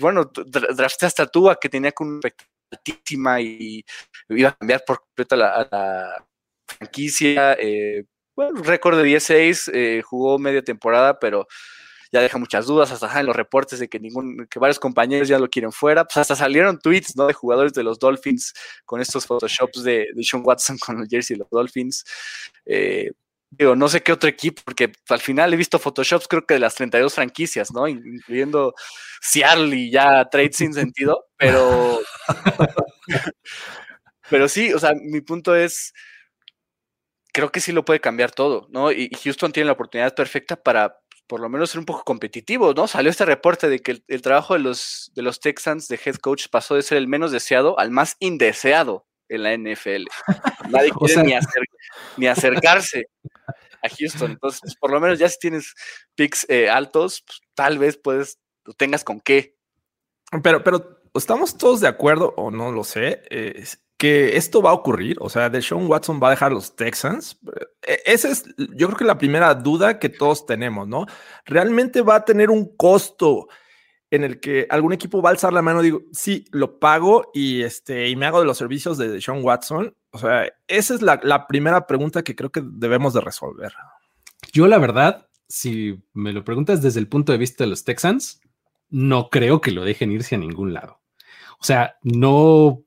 bueno, 0.00 0.30
drafté 0.74 1.06
hasta 1.06 1.26
Tua, 1.26 1.58
que 1.60 1.68
tenía 1.68 1.92
con 1.92 2.08
una 2.08 2.30
altísima 2.70 3.40
y 3.40 3.84
iba 4.28 4.50
a 4.50 4.56
cambiar 4.56 4.84
por 4.86 5.00
completo 5.00 5.36
la, 5.36 5.68
la 5.70 6.26
franquicia. 6.66 7.56
bueno, 8.36 8.62
récord 8.62 8.98
de 8.98 9.04
16, 9.04 9.70
jugó 10.04 10.38
media 10.38 10.62
temporada, 10.62 11.18
pero 11.18 11.46
ya 12.12 12.20
deja 12.20 12.38
muchas 12.38 12.66
dudas, 12.66 12.90
hasta 12.90 13.20
en 13.20 13.26
los 13.26 13.36
reportes 13.36 13.78
de 13.78 13.88
que 13.88 14.00
ningún, 14.00 14.46
que 14.50 14.58
varios 14.58 14.78
compañeros 14.78 15.28
ya 15.28 15.38
lo 15.38 15.48
quieren 15.48 15.72
fuera, 15.72 16.04
pues 16.04 16.16
hasta 16.18 16.36
salieron 16.36 16.78
tweets, 16.78 17.16
¿no? 17.16 17.26
De 17.26 17.34
jugadores 17.34 17.72
de 17.72 17.82
los 17.82 17.98
Dolphins 17.98 18.54
con 18.84 19.00
estos 19.00 19.26
photoshops 19.26 19.82
de, 19.82 20.08
de 20.14 20.24
Sean 20.24 20.42
Watson 20.44 20.78
con 20.84 20.98
los 20.98 21.08
jersey 21.08 21.36
de 21.36 21.40
los 21.40 21.50
Dolphins. 21.50 22.04
Eh, 22.66 23.12
digo, 23.50 23.76
no 23.76 23.88
sé 23.88 24.02
qué 24.02 24.12
otro 24.12 24.28
equipo, 24.28 24.62
porque 24.64 24.92
al 25.08 25.20
final 25.20 25.52
he 25.52 25.56
visto 25.56 25.78
photoshops 25.78 26.28
creo 26.28 26.44
que 26.46 26.54
de 26.54 26.60
las 26.60 26.74
32 26.74 27.14
franquicias, 27.14 27.72
¿no? 27.72 27.88
Incluyendo 27.88 28.74
Seattle 29.20 29.74
y 29.76 29.90
ya 29.90 30.28
trade 30.30 30.52
sin 30.52 30.74
sentido, 30.74 31.26
pero... 31.36 32.00
pero 34.30 34.48
sí, 34.48 34.72
o 34.72 34.78
sea, 34.78 34.92
mi 34.94 35.20
punto 35.22 35.56
es 35.56 35.92
creo 37.38 37.52
que 37.52 37.60
sí 37.60 37.70
lo 37.70 37.84
puede 37.84 38.00
cambiar 38.00 38.32
todo, 38.32 38.66
¿no? 38.70 38.90
Y 38.90 39.10
Houston 39.22 39.52
tiene 39.52 39.66
la 39.66 39.74
oportunidad 39.74 40.12
perfecta 40.12 40.56
para 40.56 40.98
por 41.28 41.40
lo 41.40 41.48
menos 41.48 41.70
ser 41.70 41.78
un 41.78 41.84
poco 41.84 42.02
competitivo, 42.04 42.72
¿no? 42.74 42.88
Salió 42.88 43.10
este 43.10 43.26
reporte 43.26 43.68
de 43.68 43.80
que 43.80 44.02
el, 44.08 44.22
trabajo 44.22 44.54
de 44.54 44.60
los, 44.60 45.12
de 45.14 45.22
los 45.22 45.40
Texans 45.40 45.86
de 45.86 46.00
head 46.02 46.16
coach 46.16 46.46
pasó 46.50 46.74
de 46.74 46.82
ser 46.82 46.98
el 46.98 47.06
menos 47.06 47.30
deseado 47.30 47.78
al 47.78 47.90
más 47.90 48.16
indeseado 48.18 49.06
en 49.28 49.42
la 49.42 49.56
NFL. 49.56 50.06
Nadie 50.70 50.90
quiere 50.90 51.40
ni, 52.16 52.26
acercarse 52.26 53.08
a 53.82 53.88
Houston. 53.88 54.32
Entonces, 54.32 54.60
pues, 54.62 54.76
por 54.76 54.90
lo 54.90 55.00
menos 55.00 55.18
ya 55.18 55.28
si 55.28 55.38
tienes 55.38 55.74
picks 56.14 56.46
eh, 56.48 56.70
altos, 56.70 57.22
pues, 57.26 57.40
tal 57.54 57.78
vez 57.78 57.98
puedes, 57.98 58.38
tengas 58.78 59.04
con 59.04 59.20
qué. 59.20 59.54
Pero, 60.42 60.64
pero, 60.64 61.02
¿estamos 61.14 61.58
todos 61.58 61.80
de 61.80 61.88
acuerdo 61.88 62.34
o 62.36 62.50
no 62.50 62.72
lo 62.72 62.84
sé? 62.84 63.22
Eh, 63.30 63.64
que 63.98 64.36
esto 64.36 64.62
va 64.62 64.70
a 64.70 64.74
ocurrir, 64.74 65.16
o 65.20 65.28
sea, 65.28 65.50
Deshaun 65.50 65.88
Watson 65.88 66.20
va 66.22 66.28
a 66.28 66.30
dejar 66.30 66.52
los 66.52 66.76
Texans. 66.76 67.38
E, 67.82 68.00
esa 68.06 68.28
es, 68.28 68.44
yo 68.56 68.86
creo 68.86 68.96
que 68.96 69.04
la 69.04 69.18
primera 69.18 69.52
duda 69.54 69.98
que 69.98 70.08
todos 70.08 70.46
tenemos, 70.46 70.86
¿no? 70.86 71.06
¿Realmente 71.44 72.00
va 72.02 72.14
a 72.14 72.24
tener 72.24 72.48
un 72.48 72.76
costo 72.76 73.48
en 74.10 74.22
el 74.22 74.40
que 74.40 74.68
algún 74.70 74.92
equipo 74.92 75.20
va 75.20 75.30
a 75.30 75.32
alzar 75.32 75.52
la 75.52 75.62
mano 75.62 75.80
y 75.80 75.86
digo, 75.86 76.02
sí, 76.12 76.44
lo 76.52 76.78
pago 76.78 77.30
y, 77.34 77.62
este, 77.62 78.08
y 78.08 78.14
me 78.14 78.26
hago 78.26 78.38
de 78.38 78.46
los 78.46 78.56
servicios 78.56 78.98
de 78.98 79.08
Deshaun 79.08 79.44
Watson? 79.44 79.94
O 80.12 80.18
sea, 80.18 80.48
esa 80.68 80.94
es 80.94 81.02
la, 81.02 81.20
la 81.24 81.48
primera 81.48 81.86
pregunta 81.86 82.22
que 82.22 82.36
creo 82.36 82.50
que 82.50 82.62
debemos 82.64 83.14
de 83.14 83.20
resolver. 83.20 83.74
Yo 84.52 84.68
la 84.68 84.78
verdad, 84.78 85.28
si 85.48 86.00
me 86.14 86.32
lo 86.32 86.44
preguntas 86.44 86.82
desde 86.82 87.00
el 87.00 87.08
punto 87.08 87.32
de 87.32 87.38
vista 87.38 87.64
de 87.64 87.70
los 87.70 87.82
Texans, 87.82 88.40
no 88.90 89.28
creo 89.28 89.60
que 89.60 89.72
lo 89.72 89.84
dejen 89.84 90.12
irse 90.12 90.36
a 90.36 90.38
ningún 90.38 90.72
lado. 90.72 91.00
O 91.60 91.64
sea, 91.64 91.96
no, 92.02 92.84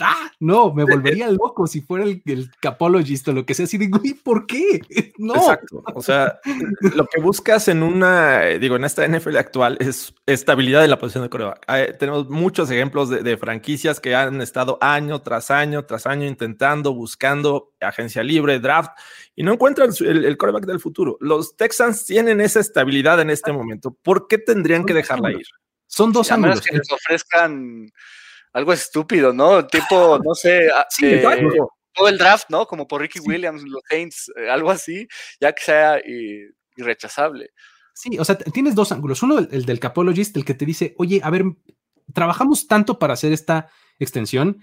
¡Ah! 0.00 0.30
No, 0.40 0.72
me 0.72 0.84
volvería 0.84 1.30
loco 1.30 1.66
si 1.66 1.80
fuera 1.80 2.04
el, 2.04 2.22
el 2.24 2.50
capologist 2.60 3.28
o 3.28 3.32
lo 3.32 3.44
que 3.44 3.54
sea. 3.54 3.64
Así 3.64 3.78
digo, 3.78 4.00
¿y 4.02 4.14
por 4.14 4.46
qué? 4.46 4.80
No. 5.20 5.34
Exacto. 5.34 5.82
O 5.94 6.00
sea, 6.00 6.40
lo 6.94 7.04
que 7.04 7.20
buscas 7.20 7.68
en 7.68 7.82
una, 7.82 8.40
digo, 8.58 8.76
en 8.76 8.84
esta 8.84 9.06
NFL 9.06 9.36
actual 9.36 9.76
es 9.78 10.14
estabilidad 10.24 10.80
de 10.80 10.88
la 10.88 10.98
posición 10.98 11.24
de 11.24 11.28
coreback. 11.28 11.98
tenemos 11.98 12.30
muchos 12.30 12.70
ejemplos 12.70 13.10
de, 13.10 13.36
franquicias 13.36 14.00
que 14.00 14.14
han 14.14 14.40
estado 14.40 14.78
año 14.80 15.20
tras 15.20 15.50
año 15.50 15.84
tras 15.84 16.06
año 16.06 16.26
intentando, 16.26 16.94
buscando 16.94 17.74
agencia 17.80 18.22
libre, 18.22 18.60
draft 18.60 18.92
y 19.36 19.42
no 19.42 19.52
encuentran 19.52 19.90
el, 20.00 20.24
el 20.24 20.36
coreback 20.38 20.64
del 20.64 20.80
futuro. 20.80 21.18
Los 21.20 21.54
Texans 21.54 22.06
tienen 22.06 22.40
esa 22.40 22.60
estabilidad 22.60 23.20
en 23.20 23.28
este 23.28 23.52
momento. 23.52 23.94
¿Por 24.02 24.26
qué 24.26 24.38
tendrían 24.38 24.86
que 24.86 24.94
dejarla 24.94 25.32
ir? 25.32 25.46
Son 25.90 26.12
dos 26.12 26.30
años. 26.30 26.60
que 26.60 26.76
les 26.76 26.90
ofrezcan 26.90 27.90
algo 28.52 28.72
estúpido, 28.72 29.32
¿no? 29.32 29.66
Tipo, 29.66 30.18
no 30.24 30.34
sé, 30.34 30.68
ah, 30.74 30.86
eh, 31.02 31.22
todo 31.94 32.08
el 32.08 32.18
draft, 32.18 32.46
¿no? 32.48 32.66
Como 32.66 32.86
por 32.86 33.00
Ricky 33.00 33.20
Williams, 33.20 33.62
los 33.62 33.82
Saints, 33.88 34.30
eh, 34.36 34.48
algo 34.48 34.70
así, 34.70 35.06
ya 35.40 35.52
que 35.52 35.62
sea 35.62 36.00
irrechazable. 36.76 37.50
Sí, 37.94 38.18
o 38.18 38.24
sea, 38.24 38.38
tienes 38.38 38.74
dos 38.74 38.92
ángulos. 38.92 39.22
Uno, 39.22 39.38
el 39.38 39.64
del 39.64 39.80
capologist, 39.80 40.36
el 40.36 40.44
que 40.44 40.54
te 40.54 40.64
dice, 40.64 40.94
oye, 40.98 41.20
a 41.22 41.30
ver, 41.30 41.44
trabajamos 42.14 42.66
tanto 42.66 42.98
para 42.98 43.14
hacer 43.14 43.32
esta 43.32 43.68
extensión. 43.98 44.62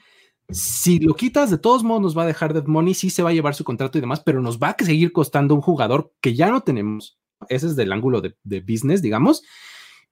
Si 0.49 0.99
lo 0.99 1.13
quitas, 1.13 1.51
de 1.51 1.57
todos 1.57 1.83
modos 1.83 2.01
nos 2.01 2.17
va 2.17 2.23
a 2.23 2.27
dejar 2.27 2.53
Dead 2.53 2.65
Money, 2.65 2.93
sí 2.93 3.09
se 3.09 3.21
va 3.21 3.29
a 3.29 3.33
llevar 3.33 3.53
su 3.53 3.63
contrato 3.63 3.97
y 3.97 4.01
demás, 4.01 4.21
pero 4.21 4.41
nos 4.41 4.59
va 4.59 4.69
a 4.69 4.83
seguir 4.83 5.11
costando 5.11 5.53
un 5.53 5.61
jugador 5.61 6.13
que 6.21 6.35
ya 6.35 6.49
no 6.49 6.61
tenemos. 6.61 7.19
Ese 7.49 7.67
es 7.67 7.75
del 7.75 7.91
ángulo 7.91 8.21
de, 8.21 8.61
business, 8.61 9.01
digamos. 9.01 9.43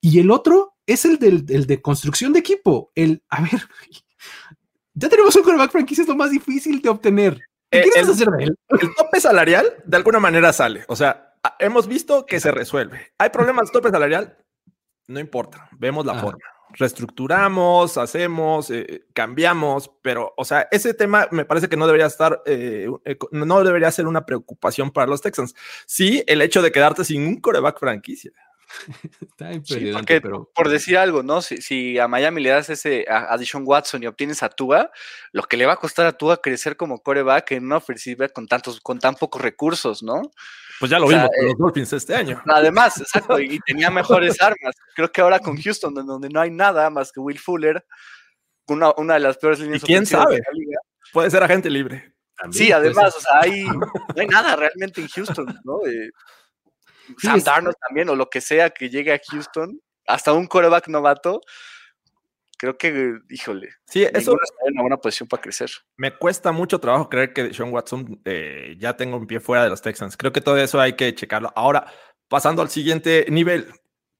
Y 0.01 0.19
el 0.19 0.29
otro 0.29 0.74
es 0.85 1.05
el, 1.05 1.17
del, 1.19 1.45
de 1.45 1.81
construcción 1.81 2.33
de 2.33 2.39
equipo. 2.39 2.91
El, 2.95 3.23
a 3.29 3.41
ver, 3.41 3.67
ya 4.93 5.09
tenemos 5.09 5.35
un 5.35 5.43
quarterback 5.43 5.71
franquicia, 5.71 6.03
es 6.03 6.07
lo 6.07 6.15
más 6.15 6.31
difícil 6.31 6.81
de 6.81 6.89
obtener. 6.89 7.41
¿Qué 7.69 7.79
eh, 7.79 7.83
quieres 7.83 8.09
hacer 8.09 8.29
de 8.29 8.43
él? 8.45 8.57
El 8.69 8.95
tope 8.95 9.19
salarial 9.19 9.65
de 9.85 9.97
alguna 9.97 10.19
manera 10.19 10.53
sale. 10.53 10.85
O 10.87 10.95
sea, 10.95 11.33
hemos 11.59 11.87
visto 11.87 12.25
que 12.25 12.39
se 12.39 12.51
resuelve. 12.51 13.13
¿Hay 13.17 13.29
problemas 13.29 13.67
de 13.67 13.73
tope 13.73 13.91
salarial? 13.91 14.37
No 15.07 15.19
importa, 15.19 15.69
vemos 15.77 16.05
la 16.05 16.15
forma 16.15 16.39
reestructuramos, 16.77 17.97
hacemos, 17.97 18.69
eh, 18.69 19.05
cambiamos, 19.13 19.91
pero, 20.01 20.33
o 20.37 20.45
sea, 20.45 20.67
ese 20.71 20.93
tema 20.93 21.27
me 21.31 21.45
parece 21.45 21.69
que 21.69 21.77
no 21.77 21.85
debería 21.85 22.07
estar, 22.07 22.41
eh, 22.45 22.87
eh, 23.05 23.17
no 23.31 23.63
debería 23.63 23.91
ser 23.91 24.07
una 24.07 24.25
preocupación 24.25 24.91
para 24.91 25.07
los 25.07 25.21
Texans. 25.21 25.55
Sí, 25.85 26.23
el 26.27 26.41
hecho 26.41 26.61
de 26.61 26.71
quedarte 26.71 27.05
sin 27.05 27.27
un 27.27 27.39
coreback 27.39 27.79
franquicia. 27.79 28.31
Está 29.21 29.51
pero... 30.21 30.49
Por 30.53 30.69
decir 30.69 30.97
algo, 30.97 31.23
¿no? 31.23 31.41
Si, 31.41 31.97
a 31.99 32.07
Miami 32.07 32.41
le 32.41 32.49
das 32.49 32.69
ese 32.69 33.05
a, 33.09 33.33
a 33.33 33.57
Watson 33.59 34.03
y 34.03 34.07
obtienes 34.07 34.43
a 34.43 34.49
Tua, 34.49 34.91
lo 35.31 35.43
que 35.43 35.57
le 35.57 35.65
va 35.65 35.73
a 35.73 35.77
costar 35.77 36.05
a 36.05 36.13
Tua 36.13 36.41
crecer 36.41 36.77
como 36.77 36.99
coreback 36.99 37.51
en 37.51 37.65
una 37.65 37.77
ofensiva 37.77 38.27
con 38.29 38.47
tantos, 38.47 38.79
con 38.81 38.99
tan 38.99 39.15
pocos 39.15 39.41
recursos, 39.41 40.03
¿no? 40.03 40.21
Pues 40.79 40.91
ya 40.91 40.99
lo 40.99 41.07
vimos 41.07 41.29
con 41.35 41.45
los 41.45 41.53
eh, 41.53 41.57
Dolphins 41.57 41.93
este 41.93 42.15
año. 42.15 42.41
Además, 42.53 42.99
exacto, 42.99 43.39
y 43.39 43.59
tenía 43.59 43.89
mejores 43.89 44.41
armas. 44.41 44.75
Creo 44.95 45.11
que 45.11 45.21
ahora 45.21 45.39
con 45.39 45.61
Houston, 45.61 45.93
donde 45.93 46.29
no 46.29 46.41
hay 46.41 46.51
nada 46.51 46.89
más 46.89 47.11
que 47.11 47.19
Will 47.19 47.39
Fuller, 47.39 47.85
una, 48.67 48.93
una 48.97 49.13
de 49.15 49.19
las 49.21 49.37
peores 49.37 49.59
líneas 49.59 49.83
¿Y 49.83 49.85
quién 49.85 50.05
sabe? 50.05 50.35
De 50.35 50.41
la 50.41 50.51
liga. 50.53 50.79
Puede 51.13 51.31
ser 51.31 51.43
agente 51.43 51.69
libre. 51.69 52.13
sí, 52.51 52.71
además, 52.71 53.15
o 53.15 53.21
sea, 53.21 53.41
hay, 53.41 53.63
no 54.15 54.21
hay 54.21 54.27
nada 54.27 54.55
realmente 54.55 55.01
en 55.01 55.07
Houston, 55.07 55.59
¿no? 55.63 55.85
Eh, 55.87 56.11
Sam 57.17 57.41
Darnold 57.41 57.75
también, 57.87 58.09
o 58.09 58.15
lo 58.15 58.29
que 58.29 58.41
sea 58.41 58.69
que 58.69 58.89
llegue 58.89 59.13
a 59.13 59.21
Houston, 59.31 59.79
hasta 60.07 60.33
un 60.33 60.47
coreback 60.47 60.87
novato, 60.87 61.41
creo 62.57 62.77
que, 62.77 63.17
híjole, 63.29 63.69
sí, 63.85 64.03
eso 64.03 64.37
está 64.41 64.65
en 64.65 64.73
una 64.73 64.81
buena 64.81 64.97
posición 64.97 65.27
para 65.27 65.41
crecer. 65.41 65.69
Me 65.97 66.15
cuesta 66.15 66.51
mucho 66.51 66.79
trabajo 66.79 67.09
creer 67.09 67.33
que 67.33 67.53
Sean 67.53 67.71
Watson 67.71 68.21
eh, 68.25 68.75
ya 68.77 68.95
tenga 68.95 69.17
un 69.17 69.27
pie 69.27 69.39
fuera 69.39 69.63
de 69.63 69.69
los 69.69 69.81
Texans. 69.81 70.17
Creo 70.17 70.31
que 70.31 70.41
todo 70.41 70.57
eso 70.57 70.79
hay 70.79 70.93
que 70.93 71.13
checarlo. 71.13 71.51
Ahora, 71.55 71.85
pasando 72.27 72.61
al 72.61 72.69
siguiente 72.69 73.25
nivel, 73.29 73.71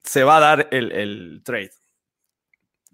se 0.04 0.24
va 0.24 0.38
a 0.38 0.40
dar 0.40 0.68
el, 0.72 0.92
el 0.92 1.42
trade. 1.44 1.72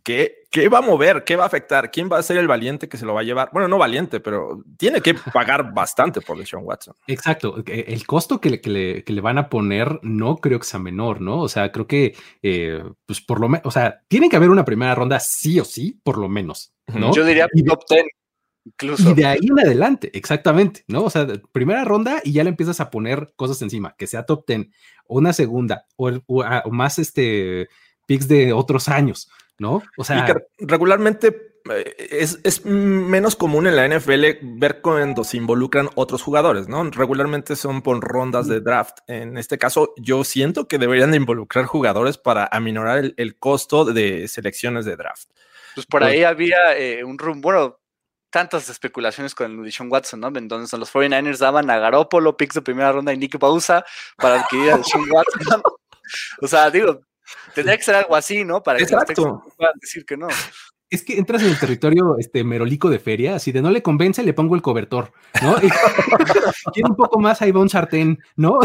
¿Qué, 0.04 0.41
¿Qué, 0.52 0.68
va 0.68 0.80
a 0.80 0.82
mover? 0.82 1.24
¿Qué 1.24 1.38
va 1.38 1.44
a 1.44 1.48
afectar? 1.48 1.92
¿Quién 1.92 2.10
va 2.12 2.18
a 2.18 2.24
ser 2.24 2.36
el 2.36 2.48
valiente 2.48 2.90
que 2.90 2.98
se 2.98 3.06
lo 3.06 3.14
va 3.14 3.22
a 3.22 3.24
llevar? 3.24 3.50
Bueno, 3.54 3.70
no 3.70 3.78
valiente, 3.78 4.20
pero 4.20 4.62
tiene 4.78 5.00
que 5.00 5.14
pagar 5.14 5.74
bastante 5.74 6.20
por 6.20 6.46
Sean 6.46 6.64
Watson. 6.66 6.94
Exacto. 7.08 7.64
El 7.66 8.06
costo 8.06 8.42
que 8.42 8.50
le, 8.50 8.60
que, 8.60 9.14
le, 9.14 9.22
van 9.22 9.38
a 9.38 9.48
poner 9.48 10.02
no 10.04 10.36
creo 10.36 10.60
que 10.60 10.66
sea 10.66 10.82
menor, 10.82 11.22
¿no? 11.22 11.40
O 11.40 11.48
sea, 11.48 11.72
creo 11.72 11.88
que, 11.88 12.18
eh, 12.44 12.84
pues 13.06 13.22
por 13.22 13.40
lo 13.40 13.48
menos, 13.48 13.66
o 13.66 13.72
sea, 13.72 14.02
tiene 14.10 14.28
que 14.28 14.36
haber 14.36 14.50
una 14.50 14.66
primera 14.66 14.94
ronda 14.94 15.22
sí 15.22 15.58
o 15.58 15.64
sí, 15.64 16.02
por 16.04 16.18
lo 16.18 16.28
menos, 16.28 16.74
¿no? 16.94 17.14
Yo 17.14 17.24
diría 17.24 17.48
top 17.66 17.84
10. 17.90 18.04
Incluso. 18.66 19.10
Y 19.10 19.14
de 19.14 19.26
ahí 19.26 19.40
en 19.42 19.58
adelante, 19.58 20.12
exactamente, 20.14 20.84
¿no? 20.88 21.04
O 21.04 21.10
sea, 21.10 21.26
primera 21.54 21.86
ronda 21.86 22.22
y 22.26 22.34
ya 22.34 22.44
le 22.44 22.50
empiezas 22.50 22.82
a 22.82 22.90
poner 22.90 23.32
cosas 23.38 23.62
encima, 23.62 23.96
que 23.98 24.06
sea 24.06 24.26
top 24.26 24.46
10, 24.46 24.68
o 25.08 25.18
una 25.18 25.32
segunda, 25.32 25.86
o, 25.96 26.12
o 26.28 26.72
más 26.72 27.00
este 27.00 27.70
picks 28.06 28.28
de 28.28 28.52
otros 28.52 28.90
años, 28.90 29.30
¿no? 29.62 29.84
O 29.96 30.04
sea, 30.04 30.36
regularmente 30.58 31.60
eh, 31.70 31.96
es, 32.44 32.66
menos 32.66 33.36
común 33.36 33.68
en 33.68 33.76
la 33.76 33.88
NFL 33.88 34.26
ver 34.42 34.82
cuando 34.82 35.24
se 35.24 35.38
involucran 35.38 35.90
otros 35.94 36.24
jugadores, 36.24 36.68
¿no? 36.68 36.84
Regularmente 36.90 37.56
son 37.56 37.84
por 37.84 38.00
rondas 38.02 38.48
de 38.48 38.60
draft. 38.60 38.98
En 39.08 39.38
este 39.38 39.60
caso, 39.60 39.94
yo 39.98 40.24
siento 40.24 40.68
que 40.68 40.80
deberían 40.80 41.12
de 41.12 41.18
involucrar 41.18 41.66
jugadores 41.66 42.18
para 42.18 42.50
aminorar 42.52 43.14
el, 43.16 43.38
costo 43.38 43.86
de 43.86 44.28
selecciones 44.28 44.86
de 44.86 44.96
draft. 44.96 45.30
Pues 45.76 45.86
por 45.86 46.04
ahí 46.04 46.24
había 46.24 46.76
eh, 46.76 47.04
un 47.04 47.20
rumbo, 47.20 47.44
bueno, 47.44 47.80
tantas 48.32 48.68
especulaciones 48.68 49.36
con 49.36 49.52
el 49.52 49.64
Dishon 49.64 49.92
Watson, 49.92 50.22
¿no? 50.22 50.28
Entonces 50.36 50.78
los 50.78 50.92
49ers 50.92 51.38
daban 51.38 51.70
a 51.70 51.78
Garoppolo, 51.78 52.36
picks 52.36 52.56
de 52.56 52.62
primera 52.62 52.92
ronda 52.92 53.14
y 53.14 53.18
Nick 53.18 53.38
Bausa 53.38 53.86
para 54.18 54.42
adquirir 54.42 54.72
a 54.72 54.78
Dishon 54.78 55.06
Watson. 55.12 55.62
o 56.42 56.48
sea, 56.48 56.72
digo, 56.72 57.02
Tendría 57.54 57.78
que 57.78 57.84
ser 57.84 57.96
algo 57.96 58.16
así, 58.16 58.44
¿no? 58.44 58.64
Para 58.64 58.80
que 58.80 58.86
puedan 58.86 59.80
decir 59.80 60.06
que 60.06 60.18
no. 60.18 60.28
Es 60.90 61.04
que 61.04 61.18
entras 61.18 61.42
en 61.42 61.50
el 61.50 61.60
territorio 61.60 62.18
este 62.20 62.44
merolico 62.44 62.90
de 62.90 63.00
feria, 63.00 63.36
así 63.36 63.54
de 63.54 63.62
no 63.62 63.72
le 63.72 63.82
convence, 63.82 64.24
le 64.24 64.34
pongo 64.34 64.56
el 64.56 64.62
cobertor, 64.62 65.14
¿no? 65.42 65.56
Quiero 66.74 66.90
un 66.90 66.96
poco 66.98 67.20
más, 67.20 67.42
ahí 67.42 67.52
va 67.52 67.62
un 67.62 67.70
sartén, 67.70 68.20
¿no? 68.36 68.60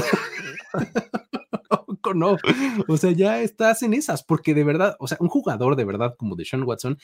no, 2.15 2.37
o 2.89 2.97
sea, 2.97 3.11
ya 3.13 3.41
estás 3.41 3.83
en 3.83 3.95
esas, 3.95 4.23
porque 4.23 4.55
de 4.55 4.65
verdad, 4.65 4.97
o 4.99 5.09
sea, 5.09 5.19
un 5.21 5.29
jugador 5.29 5.77
de 5.77 5.85
verdad 5.85 6.15
como 6.17 6.37
de 6.37 6.45
Sean 6.45 6.63
Watson 6.63 6.99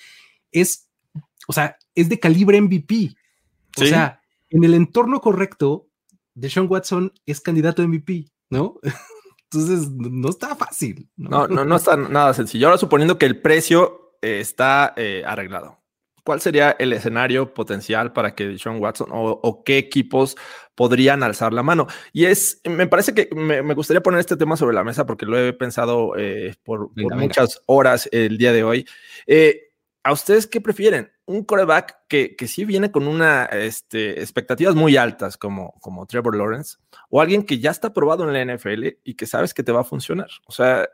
es, 0.50 0.88
o 1.48 1.52
sea, 1.52 1.76
es 1.94 2.08
de 2.08 2.20
calibre 2.20 2.60
MVP. 2.60 3.14
O 3.80 3.84
sea, 3.84 4.20
en 4.50 4.64
el 4.64 4.74
entorno 4.74 5.20
correcto, 5.20 5.88
de 6.34 6.50
Sean 6.50 6.66
Watson 6.68 7.12
es 7.26 7.40
candidato 7.40 7.82
a 7.82 7.86
MVP, 7.86 8.26
¿no? 8.50 8.80
Entonces, 9.52 9.90
no 9.90 10.30
está 10.30 10.56
fácil. 10.56 11.08
No, 11.16 11.46
no, 11.46 11.64
no, 11.64 11.76
está 11.76 11.96
nada 11.96 12.32
sencillo. 12.32 12.68
Ahora, 12.68 12.78
suponiendo 12.78 13.18
que 13.18 13.26
el 13.26 13.40
precio 13.40 14.16
eh, 14.22 14.40
está 14.40 14.94
eh, 14.96 15.22
arreglado, 15.26 15.78
¿cuál 16.24 16.40
sería 16.40 16.74
el 16.78 16.92
escenario 16.92 17.52
potencial 17.52 18.12
para 18.12 18.34
que 18.34 18.58
Sean 18.58 18.80
Watson 18.80 19.08
o, 19.10 19.62
qué 19.64 19.76
equipos 19.76 20.36
podrían 20.74 21.22
alzar 21.22 21.52
la 21.52 21.62
mano? 21.62 21.86
Y 22.12 22.24
es, 22.24 22.62
me 22.64 22.86
parece 22.86 23.12
que 23.14 23.28
me, 23.34 23.60
gustaría 23.74 24.02
poner 24.02 24.20
este 24.20 24.36
tema 24.36 24.56
sobre 24.56 24.74
la 24.74 24.84
mesa 24.84 25.04
porque 25.04 25.26
lo 25.26 25.38
he 25.38 25.52
pensado 25.52 26.16
eh, 26.16 26.54
por, 26.64 26.90
muchas 26.96 27.60
horas 27.66 28.08
el 28.10 28.38
día 28.38 28.52
de 28.52 28.64
hoy. 28.64 28.86
¿A 30.04 30.12
ustedes 30.12 30.46
qué 30.46 30.60
prefieren? 30.60 31.12
Un 31.26 31.44
coreback 31.44 32.08
que, 32.08 32.34
que 32.34 32.48
sí 32.48 32.64
viene 32.64 32.90
con 32.90 33.06
una 33.06 33.44
este, 33.44 34.20
expectativas 34.20 34.74
muy 34.74 34.96
altas, 34.96 35.36
como, 35.36 35.74
como 35.80 36.06
Trevor 36.06 36.36
Lawrence, 36.36 36.78
o 37.08 37.20
alguien 37.20 37.44
que 37.44 37.60
ya 37.60 37.70
está 37.70 37.92
probado 37.92 38.28
en 38.28 38.32
la 38.32 38.54
NFL 38.54 38.86
y 39.04 39.14
que 39.14 39.26
sabes 39.26 39.54
que 39.54 39.62
te 39.62 39.70
va 39.70 39.82
a 39.82 39.84
funcionar. 39.84 40.28
O 40.46 40.52
sea, 40.52 40.88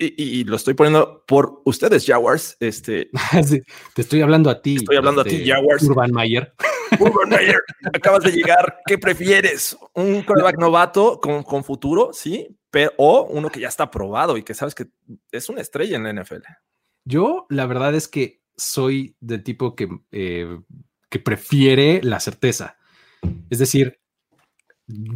y, 0.00 0.44
lo 0.44 0.54
estoy 0.54 0.74
poniendo 0.74 1.24
por 1.26 1.60
ustedes, 1.64 2.06
Jaguars. 2.06 2.56
Este, 2.60 3.10
te 3.94 4.02
estoy 4.02 4.20
hablando 4.20 4.48
a 4.48 4.62
ti. 4.62 4.76
Estoy 4.76 4.96
hablando 4.96 5.22
a 5.22 5.24
ti, 5.24 5.36
este, 5.36 5.50
Jaguars. 5.50 5.82
Urban 5.82 6.12
Mayer. 6.12 6.54
Urban 7.00 7.30
Mayer, 7.30 7.60
acabas 7.92 8.22
de 8.22 8.32
llegar. 8.32 8.78
¿Qué 8.86 8.96
prefieres? 8.98 9.76
¿Un 9.94 10.22
coreback 10.22 10.56
novato 10.58 11.18
con, 11.20 11.42
con 11.42 11.64
futuro? 11.64 12.10
Sí, 12.12 12.46
pero, 12.70 12.92
o 12.96 13.24
uno 13.24 13.50
que 13.50 13.60
ya 13.60 13.68
está 13.68 13.90
probado 13.90 14.36
y 14.36 14.44
que 14.44 14.54
sabes 14.54 14.74
que 14.74 14.86
es 15.32 15.48
una 15.48 15.62
estrella 15.62 15.96
en 15.96 16.04
la 16.04 16.12
NFL. 16.12 16.44
Yo, 17.08 17.46
la 17.48 17.64
verdad 17.64 17.94
es 17.94 18.06
que 18.06 18.42
soy 18.54 19.16
del 19.18 19.42
tipo 19.42 19.74
que, 19.74 19.88
eh, 20.12 20.60
que 21.08 21.18
prefiere 21.18 22.02
la 22.02 22.20
certeza. 22.20 22.76
Es 23.48 23.58
decir, 23.58 23.98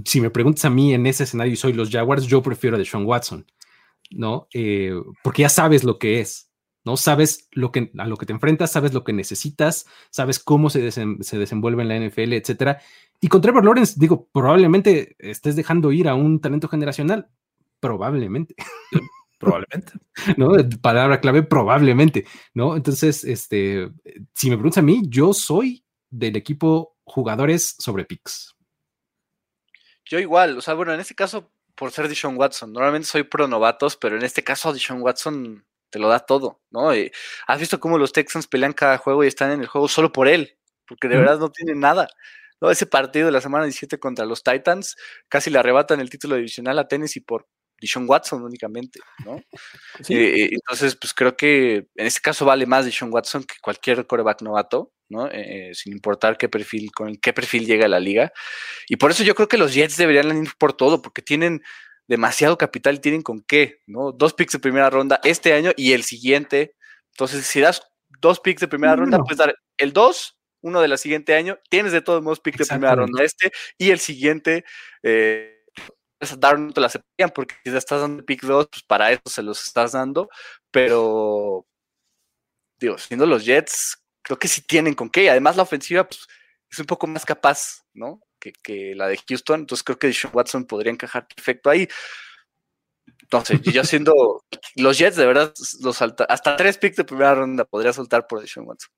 si 0.07 0.23
me 0.23 0.31
preguntas 0.31 0.65
a 0.65 0.71
mí 0.71 0.95
en 0.95 1.07
ese 1.07 1.25
escenario 1.25 1.53
y 1.53 1.57
soy 1.57 1.75
los 1.75 1.91
Jaguars, 1.91 2.25
yo 2.25 2.43
prefiero 2.43 2.77
a 2.77 2.79
Deshaun 2.79 3.05
Watson, 3.05 3.47
¿no? 4.11 4.49
Eh, 4.55 4.95
porque 5.23 5.43
ya 5.43 5.51
sabes 5.51 5.85
lo 5.85 5.99
que 5.99 6.21
es, 6.21 6.51
¿no? 6.83 6.97
Sabes 6.97 7.49
lo 7.53 7.73
que, 7.73 7.93
a 7.99 8.07
lo 8.07 8.17
que 8.17 8.25
te 8.25 8.33
enfrentas, 8.33 8.73
sabes 8.73 8.95
lo 8.95 9.05
que 9.05 9.13
necesitas, 9.13 9.85
sabes 10.09 10.39
cómo 10.39 10.71
se, 10.71 10.91
se 10.91 11.39
desenvuelve 11.39 11.83
en 11.83 11.89
la 11.89 12.09
NFL, 12.09 12.33
etcétera. 12.33 12.81
Y 13.21 13.29
con 13.29 13.43
Trevor 13.43 13.67
Lawrence, 13.67 13.97
digo, 13.99 14.31
probablemente 14.33 15.15
estés 15.19 15.57
dejando 15.57 15.93
ir 15.93 16.09
a 16.09 16.15
un 16.15 16.41
talento 16.41 16.69
generacional, 16.69 17.29
probablemente. 17.81 18.55
Probablemente. 19.43 19.93
¿No? 20.37 20.53
Palabra 20.81 21.21
clave, 21.21 21.43
probablemente, 21.43 22.25
¿no? 22.55 22.77
Entonces, 22.77 23.25
este, 23.25 23.91
si 24.35 24.49
me 24.49 24.57
preguntas 24.57 24.79
a 24.79 24.83
mí, 24.83 25.03
yo 25.09 25.35
soy 25.35 25.85
del 26.11 26.37
equipo 26.37 26.97
jugadores 27.03 27.75
sobre 27.79 28.05
picks. 28.05 28.55
Yo 30.05 30.21
igual, 30.21 30.59
o 30.59 30.61
sea, 30.61 30.75
bueno, 30.75 30.95
en 30.95 31.01
este 31.01 31.17
caso, 31.17 31.51
por 31.75 31.91
ser 31.91 32.07
Dishon 32.07 32.37
Watson, 32.37 32.73
normalmente 32.73 33.09
soy 33.09 33.25
pro 33.25 33.49
novatos, 33.49 33.97
pero 33.97 34.17
en 34.17 34.23
este 34.23 34.45
caso 34.45 34.73
Dishon 34.73 35.03
Watson 35.03 35.67
te 35.91 35.99
lo 35.99 36.09
da 36.09 36.21
todo, 36.21 36.61
¿no? 36.71 36.91
has 37.47 37.61
visto 37.61 37.81
cómo 37.81 37.99
los 37.99 38.13
Texans 38.13 38.47
pelean 38.47 38.73
cada 38.73 38.99
juego 38.99 39.25
y 39.25 39.27
están 39.27 39.51
en 39.51 39.61
el 39.61 39.67
juego 39.67 39.89
solo 39.89 40.13
por 40.13 40.29
él, 40.29 40.57
porque 40.87 41.09
de 41.09 41.17
verdad 41.17 41.39
no 41.39 41.51
tienen 41.51 41.81
nada. 41.81 42.09
¿no? 42.61 42.71
Ese 42.71 42.87
partido 42.87 43.27
de 43.27 43.33
la 43.33 43.41
semana 43.41 43.65
17 43.65 43.99
contra 43.99 44.25
los 44.25 44.45
Titans 44.45 44.97
casi 45.29 45.51
le 45.51 45.59
arrebatan 45.59 46.01
el 46.01 46.11
título 46.11 46.37
divisional 46.37 46.79
a 46.79 46.87
Tennessee 46.87 47.21
por 47.21 47.49
Dishon 47.83 48.09
Watson 48.09 48.43
únicamente, 48.43 49.01
¿no? 49.27 49.43
Eh, 50.09 50.49
entonces, 50.53 50.97
pues 50.97 51.13
creo 51.13 51.37
que 51.37 51.89
en 51.97 52.07
este 52.07 52.21
caso 52.21 52.45
vale 52.45 52.65
más 52.65 52.87
Dishon 52.87 53.13
Watson 53.13 53.45
que 53.45 53.57
cualquier 53.61 54.07
coreback 54.07 54.43
novato, 54.43 54.93
¿no? 55.09 55.27
Eh, 55.27 55.71
eh, 55.71 55.75
sin 55.75 55.93
importar 55.93 56.39
qué 56.39 56.49
perfil, 56.49 56.91
con 56.93 57.15
qué 57.17 57.33
perfil 57.33 57.67
llega 57.67 57.87
a 57.87 57.89
la 57.89 58.01
liga. 58.01 58.33
Y 58.89 58.97
por 58.97 59.11
eso 59.11 59.23
yo 59.25 59.35
creo 59.35 59.49
que 59.49 59.59
los 59.59 59.75
Jets 59.75 59.97
deberían 59.97 60.43
ir 60.43 60.53
por 60.59 60.73
todo, 60.73 61.03
porque 61.03 61.23
tienen 61.23 61.63
demasiado 62.09 62.59
capital 62.59 63.01
tienen 63.01 63.23
con 63.23 63.43
qué, 63.43 63.81
¿no? 63.87 64.13
Dos 64.13 64.35
picks 64.35 64.53
de 64.53 64.59
primera 64.59 64.91
ronda 64.91 65.21
este 65.25 65.53
año 65.53 65.73
y 65.77 65.93
el 65.93 66.05
siguiente. 66.05 66.75
Entonces, 67.11 67.47
si 67.47 67.61
das 67.61 67.83
dos 68.21 68.41
picks 68.41 68.61
de 68.61 68.69
primera 68.69 68.97
ronda, 68.97 69.19
puedes 69.19 69.39
dar 69.39 69.55
el 69.77 69.93
2, 69.93 70.39
uno 70.63 70.81
de 70.81 70.89
la 70.89 70.97
siguiente 70.97 71.35
año, 71.35 71.59
tienes 71.69 71.93
de 71.93 72.03
todos 72.03 72.23
modos 72.23 72.41
picks 72.41 72.59
de 72.59 72.67
primera 72.67 72.95
ronda 72.95 73.25
este 73.25 73.51
y 73.79 73.91
el 73.91 73.99
siguiente. 73.99 74.65
Eh, 75.03 75.62
dar 76.39 76.59
no 76.59 76.73
te 76.73 76.81
la 76.81 76.87
aceptarían 76.89 77.31
porque 77.35 77.55
si 77.65 77.71
te 77.71 77.79
estás 77.79 78.01
dando 78.01 78.25
pick 78.25 78.43
2, 78.43 78.69
pues 78.71 78.83
para 78.85 79.13
eso 79.13 79.23
se 79.27 79.43
los 79.43 79.63
estás 79.67 79.93
dando, 79.93 80.29
pero 80.71 81.67
digo, 82.83 82.99
siendo 82.99 83.27
los 83.27 83.45
Jets, 83.45 84.03
creo 84.23 84.39
que 84.39 84.49
sí 84.49 84.63
tienen 84.63 84.95
con 84.95 85.11
qué. 85.11 85.31
Además, 85.31 85.57
la 85.57 85.63
ofensiva 85.63 86.05
pues, 86.05 86.27
es 86.71 86.79
un 86.79 86.87
poco 86.87 87.07
más 87.07 87.25
capaz, 87.25 87.85
¿no? 87.95 88.21
Que, 88.39 88.95
la 88.95 89.09
de 89.09 89.19
Houston. 89.29 89.61
Entonces 89.61 89.85
creo 89.85 89.99
que 89.99 90.09
Deshaun 90.09 90.35
Watson 90.35 90.65
podría 90.65 90.93
encajar 90.93 91.27
perfecto 91.27 91.71
ahí. 91.71 91.89
Entonces, 93.23 93.61
yo 93.63 93.85
siendo 93.85 94.45
los 94.77 94.99
Jets, 94.99 95.17
de 95.17 95.27
verdad, 95.27 95.53
los 95.81 96.03
hasta 96.03 96.57
tres 96.57 96.79
picks 96.79 96.97
de 96.97 97.05
primera 97.05 97.35
ronda 97.35 97.65
podría 97.65 97.93
soltar 97.93 98.27
por 98.27 98.41
Deshaun 98.41 98.67
Watson. 98.67 98.91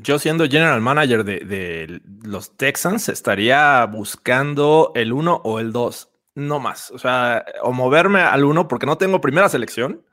Yo 0.00 0.18
siendo 0.18 0.48
general 0.48 0.80
manager 0.80 1.22
de, 1.22 1.38
de 1.40 2.00
los 2.24 2.56
Texans, 2.56 3.08
estaría 3.08 3.84
buscando 3.86 4.90
el 4.96 5.12
1 5.12 5.42
o 5.44 5.60
el 5.60 5.70
2, 5.70 6.09
no 6.48 6.60
más. 6.60 6.90
O 6.90 6.98
sea, 6.98 7.44
o 7.62 7.72
moverme 7.72 8.20
al 8.20 8.44
1 8.44 8.68
porque 8.68 8.86
no 8.86 8.98
tengo 8.98 9.20
primera 9.20 9.48
selección 9.48 10.04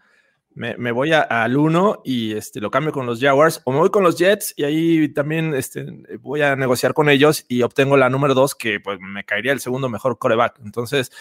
me, 0.58 0.92
voy 0.92 1.12
al 1.13 1.56
1 1.56 2.02
y 2.04 2.34
este, 2.34 2.60
lo 2.60 2.72
cambio 2.72 2.92
con 2.92 3.06
los 3.06 3.20
Jaguars, 3.20 3.62
o 3.63 3.72
me 3.72 3.78
voy 3.78 3.90
con 3.92 4.04
los 4.04 4.18
Jets 4.18 4.54
y 4.58 4.63
ahí 4.63 5.10
también 5.10 5.54
este, 5.54 5.86
voy 6.20 6.42
a 6.42 6.56
negociar 6.56 6.94
con 6.94 7.10
ellos 7.10 7.46
y 7.48 7.62
obtengo 7.62 7.96
la 7.96 8.10
número 8.10 8.34
2 8.34 8.56
que 8.56 8.80
pues 8.80 9.00
me 9.00 9.24
caería 9.24 9.52
el 9.52 9.60
segundo 9.60 9.88
mejor 9.88 10.18
coreback. 10.18 10.60
Entonces, 10.66 11.12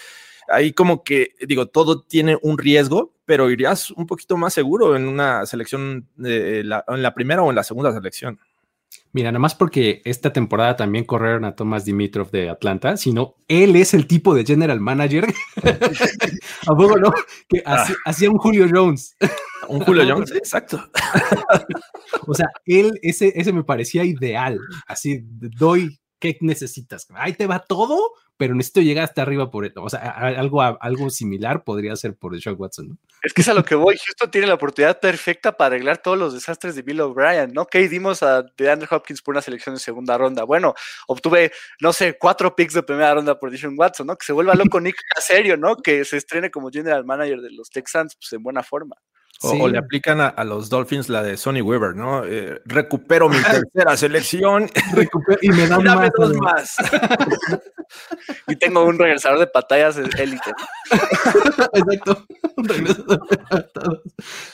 ahí 0.48 0.72
como 0.72 1.04
que 1.04 1.34
digo, 1.46 1.66
todo 1.66 2.00
tiene 2.02 2.38
un 2.40 2.56
riesgo, 2.56 3.14
pero 3.26 3.50
irías 3.50 3.90
un 3.90 4.06
poquito 4.06 4.38
más 4.38 4.54
seguro 4.54 4.96
en 4.96 5.06
una 5.06 5.44
selección, 5.44 6.08
de 6.16 6.64
la, 6.64 6.84
en 6.88 7.02
la 7.02 7.14
primera 7.14 7.42
o 7.42 7.50
en 7.50 7.56
la 7.56 7.64
segunda 7.64 7.92
selección. 7.92 8.40
Mira, 9.16 9.32
nada 9.32 9.38
más 9.38 9.54
porque 9.54 10.02
esta 10.04 10.30
temporada 10.30 10.76
también 10.76 11.06
corrieron 11.06 11.46
a 11.46 11.56
Thomas 11.56 11.86
Dimitrov 11.86 12.30
de 12.30 12.50
Atlanta, 12.50 12.98
sino 12.98 13.36
él 13.48 13.74
es 13.74 13.94
el 13.94 14.06
tipo 14.06 14.34
de 14.34 14.44
general 14.44 14.78
manager. 14.78 15.24
¿A 16.66 16.76
poco 16.76 16.98
no? 16.98 17.10
Que 17.48 17.62
ah. 17.64 17.86
hacía 18.04 18.28
un 18.28 18.36
Julio 18.36 18.66
Jones. 18.70 19.16
Un 19.68 19.80
Julio 19.80 20.04
Jones, 20.14 20.32
exacto. 20.32 20.86
o 22.26 22.34
sea, 22.34 22.48
él, 22.66 22.92
ese, 23.00 23.32
ese 23.34 23.54
me 23.54 23.64
parecía 23.64 24.04
ideal. 24.04 24.60
Así, 24.86 25.22
doy, 25.24 25.98
¿qué 26.18 26.36
necesitas? 26.42 27.06
Ahí 27.14 27.32
te 27.32 27.46
va 27.46 27.60
todo, 27.60 28.10
pero 28.36 28.54
necesito 28.54 28.80
llegar 28.80 29.04
hasta 29.04 29.22
arriba 29.22 29.50
por 29.50 29.64
él. 29.64 29.72
O 29.76 29.88
sea, 29.88 30.00
algo, 30.00 30.62
algo 30.62 31.10
similar 31.10 31.64
podría 31.64 31.96
ser 31.96 32.14
por 32.14 32.40
Sean 32.40 32.56
Watson. 32.58 32.88
¿no? 32.88 32.98
Es 33.22 33.32
que 33.32 33.42
es 33.42 33.48
a 33.48 33.54
lo 33.54 33.64
que 33.64 33.74
voy. 33.74 33.96
Houston 33.96 34.30
tiene 34.30 34.46
la 34.46 34.54
oportunidad 34.54 35.00
perfecta 35.00 35.56
para 35.56 35.74
arreglar 35.74 35.98
todos 35.98 36.18
los 36.18 36.34
desastres 36.34 36.74
de 36.74 36.82
Bill 36.82 37.00
O'Brien, 37.00 37.52
¿no? 37.52 37.66
Que 37.66 37.88
dimos 37.88 38.22
a 38.22 38.42
DeAndre 38.56 38.88
Hopkins 38.90 39.22
por 39.22 39.34
una 39.34 39.42
selección 39.42 39.74
de 39.74 39.80
segunda 39.80 40.18
ronda. 40.18 40.44
Bueno, 40.44 40.74
obtuve, 41.08 41.52
no 41.80 41.92
sé, 41.92 42.18
cuatro 42.18 42.54
picks 42.54 42.74
de 42.74 42.82
primera 42.82 43.14
ronda 43.14 43.38
por 43.38 43.50
Deshaun 43.50 43.74
Watson, 43.78 44.06
¿no? 44.06 44.16
Que 44.16 44.26
se 44.26 44.32
vuelva 44.32 44.54
loco 44.54 44.80
Nick 44.80 44.96
serio, 45.20 45.56
¿no? 45.56 45.76
Que 45.76 46.04
se 46.04 46.16
estrene 46.16 46.50
como 46.50 46.70
general 46.70 47.04
manager 47.04 47.40
de 47.40 47.50
los 47.50 47.70
Texans, 47.70 48.16
pues 48.16 48.32
en 48.32 48.42
buena 48.42 48.62
forma. 48.62 48.96
O, 49.42 49.68
le 49.68 49.78
aplican 49.78 50.20
a, 50.20 50.44
los 50.44 50.70
Dolphins 50.70 51.08
la 51.08 51.22
de 51.22 51.36
Sonny 51.36 51.60
Weaver, 51.60 51.94
¿no? 51.94 52.24
Eh, 52.24 52.60
recupero 52.64 53.28
mi 53.28 53.36
tercera 53.36 53.96
selección 53.96 54.70
y 55.42 55.48
me 55.50 55.66
dan 55.66 55.84
más, 55.84 56.10
dos 56.16 56.36
más. 56.36 56.76
y 58.48 58.56
tengo 58.56 58.84
un 58.84 58.98
regresador 58.98 59.38
de 59.38 59.46
pantallas 59.46 59.98
élite. 59.98 60.52
Exacto. 61.74 62.24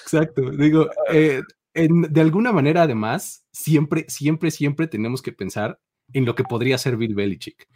Exacto. 0.05 0.51
Digo, 0.51 0.91
eh, 1.11 1.43
de 1.75 2.21
alguna 2.21 2.53
manera, 2.53 2.83
además, 2.83 3.45
siempre, 3.53 4.05
siempre, 4.09 4.51
siempre 4.51 4.89
tenemos 4.89 5.23
que 5.23 5.33
pensar 5.33 5.79
en 6.13 6.25
lo 6.25 6.35
que 6.35 6.45
podría 6.45 6.77
ser 6.77 6.97
Bill 6.97 7.15
Belichick. 7.15 7.69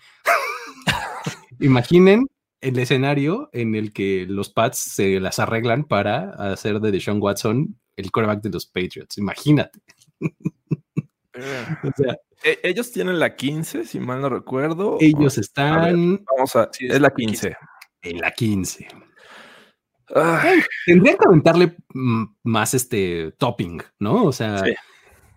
Imaginen 1.61 2.27
el 2.61 2.79
escenario 2.79 3.51
en 3.53 3.75
el 3.75 3.93
que 3.93 4.27
los 4.29 4.51
Pats 4.51 4.79
se 4.79 5.21
las 5.21 5.39
arreglan 5.39 5.85
para 5.85 6.31
hacer 6.53 6.81
de 6.81 6.91
Deshaun 6.91 7.21
Watson 7.21 7.79
el 7.97 8.11
quarterback 8.11 8.43
de 8.43 8.51
los 8.51 8.67
Patriots. 8.67 9.19
Imagínate. 9.19 9.81
E, 12.45 12.61
ellos 12.63 12.93
tienen 12.93 13.19
la 13.19 13.37
15, 13.37 13.85
si 13.85 14.01
mal 14.01 14.21
no 14.21 14.29
recuerdo. 14.29 14.97
Ellos 15.01 15.37
están. 15.37 16.25
vamos 16.25 16.57
a. 16.57 16.71
es 16.79 17.01
la 17.01 17.11
15. 17.11 17.57
En 18.03 18.19
la 18.21 18.31
15. 18.31 18.89
Tendrían 20.87 21.17
que 21.17 21.25
aumentarle 21.25 21.77
mm, 21.93 22.25
más 22.45 22.75
este 22.75 23.33
topping, 23.33 23.83
¿no? 23.99 24.25
O 24.25 24.33
sea, 24.33 24.63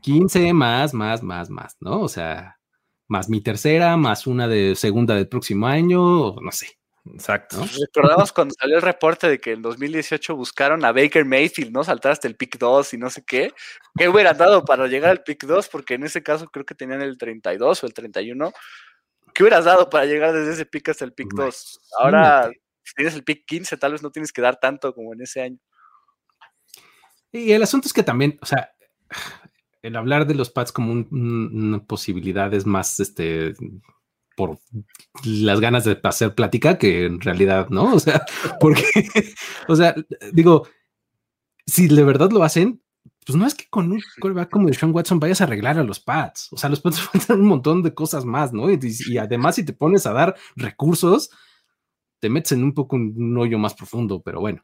15 0.01 0.53
más, 0.53 0.93
más, 0.93 1.23
más, 1.23 1.49
más, 1.49 1.77
¿no? 1.79 2.01
O 2.01 2.07
sea, 2.07 2.59
más 3.07 3.29
mi 3.29 3.41
tercera, 3.41 3.97
más 3.97 4.27
una 4.27 4.47
de 4.47 4.75
segunda 4.75 5.15
del 5.15 5.27
próximo 5.27 5.67
año, 5.67 6.35
no 6.35 6.51
sé. 6.51 6.78
Exacto. 7.05 7.63
Recordamos 7.79 8.31
cuando 8.31 8.53
salió 8.59 8.75
el 8.75 8.81
reporte 8.81 9.27
de 9.27 9.39
que 9.39 9.53
en 9.53 9.61
2018 9.61 10.35
buscaron 10.35 10.83
a 10.85 10.91
Baker 10.91 11.25
Mayfield, 11.25 11.71
¿no? 11.71 11.83
Saltar 11.83 12.11
hasta 12.11 12.27
el 12.27 12.35
pick 12.35 12.57
2 12.57 12.93
y 12.93 12.97
no 12.97 13.09
sé 13.09 13.23
qué. 13.25 13.53
¿Qué 13.97 14.09
hubiera 14.09 14.33
dado 14.33 14.65
para 14.65 14.87
llegar 14.87 15.11
al 15.11 15.23
pick 15.23 15.45
2? 15.45 15.69
Porque 15.69 15.95
en 15.95 16.03
ese 16.03 16.21
caso 16.21 16.47
creo 16.47 16.65
que 16.65 16.75
tenían 16.75 17.01
el 17.01 17.17
32 17.17 17.83
o 17.83 17.87
el 17.87 17.93
31. 17.93 18.51
¿Qué 19.33 19.43
hubieras 19.43 19.65
dado 19.65 19.89
para 19.89 20.05
llegar 20.05 20.33
desde 20.33 20.53
ese 20.53 20.65
pick 20.65 20.89
hasta 20.89 21.05
el 21.05 21.13
pick 21.13 21.33
2? 21.33 21.79
Ahora, 21.99 22.51
si 22.83 22.93
tienes 22.95 23.15
el 23.15 23.23
pick 23.23 23.45
15, 23.45 23.77
tal 23.77 23.93
vez 23.93 24.03
no 24.03 24.11
tienes 24.11 24.31
que 24.31 24.41
dar 24.41 24.59
tanto 24.59 24.93
como 24.93 25.13
en 25.13 25.21
ese 25.21 25.41
año. 25.41 25.59
Y 27.31 27.51
el 27.51 27.63
asunto 27.63 27.87
es 27.87 27.93
que 27.93 28.03
también, 28.03 28.39
o 28.41 28.45
sea, 28.45 28.71
el 29.81 29.95
hablar 29.95 30.25
de 30.25 30.35
los 30.35 30.49
pads 30.49 30.71
como 30.71 30.93
una 30.93 31.83
posibilidad 31.85 32.53
es 32.53 32.65
más, 32.65 32.99
este, 32.99 33.53
por 34.39 34.57
las 35.25 35.59
ganas 35.59 35.83
de 35.83 35.99
hacer 36.01 36.33
plática 36.33 36.77
que 36.77 37.03
en 37.03 37.19
realidad, 37.19 37.67
¿no? 37.69 37.93
O 37.93 37.99
sea, 37.99 38.23
porque, 38.61 38.85
o 39.67 39.75
sea, 39.75 39.93
digo, 40.31 40.65
si 41.65 41.89
de 41.89 42.05
verdad 42.05 42.31
lo 42.31 42.41
hacen, 42.41 42.81
pues 43.25 43.37
no 43.37 43.45
es 43.45 43.53
que 43.53 43.65
con 43.69 43.91
un 43.91 44.01
callback 44.21 44.49
como 44.49 44.69
de 44.69 44.73
Sean 44.73 44.95
Watson 44.95 45.19
vayas 45.19 45.41
a 45.41 45.43
arreglar 45.43 45.77
a 45.77 45.83
los 45.83 45.99
pads. 45.99 46.53
O 46.53 46.57
sea, 46.57 46.69
los 46.69 46.79
pads 46.79 47.01
faltan 47.01 47.41
un 47.41 47.47
montón 47.47 47.83
de 47.83 47.93
cosas 47.93 48.23
más, 48.23 48.53
¿no? 48.53 48.71
Y, 48.71 49.17
además, 49.17 49.55
si 49.55 49.65
te 49.65 49.73
pones 49.73 50.05
a 50.05 50.13
dar 50.13 50.37
recursos, 50.55 51.29
te 52.21 52.29
metes 52.29 52.53
en 52.53 52.63
un 52.63 52.73
poco 52.73 52.95
un 52.95 53.37
hoyo 53.37 53.59
más 53.59 53.73
profundo, 53.73 54.21
pero 54.21 54.39
bueno. 54.39 54.63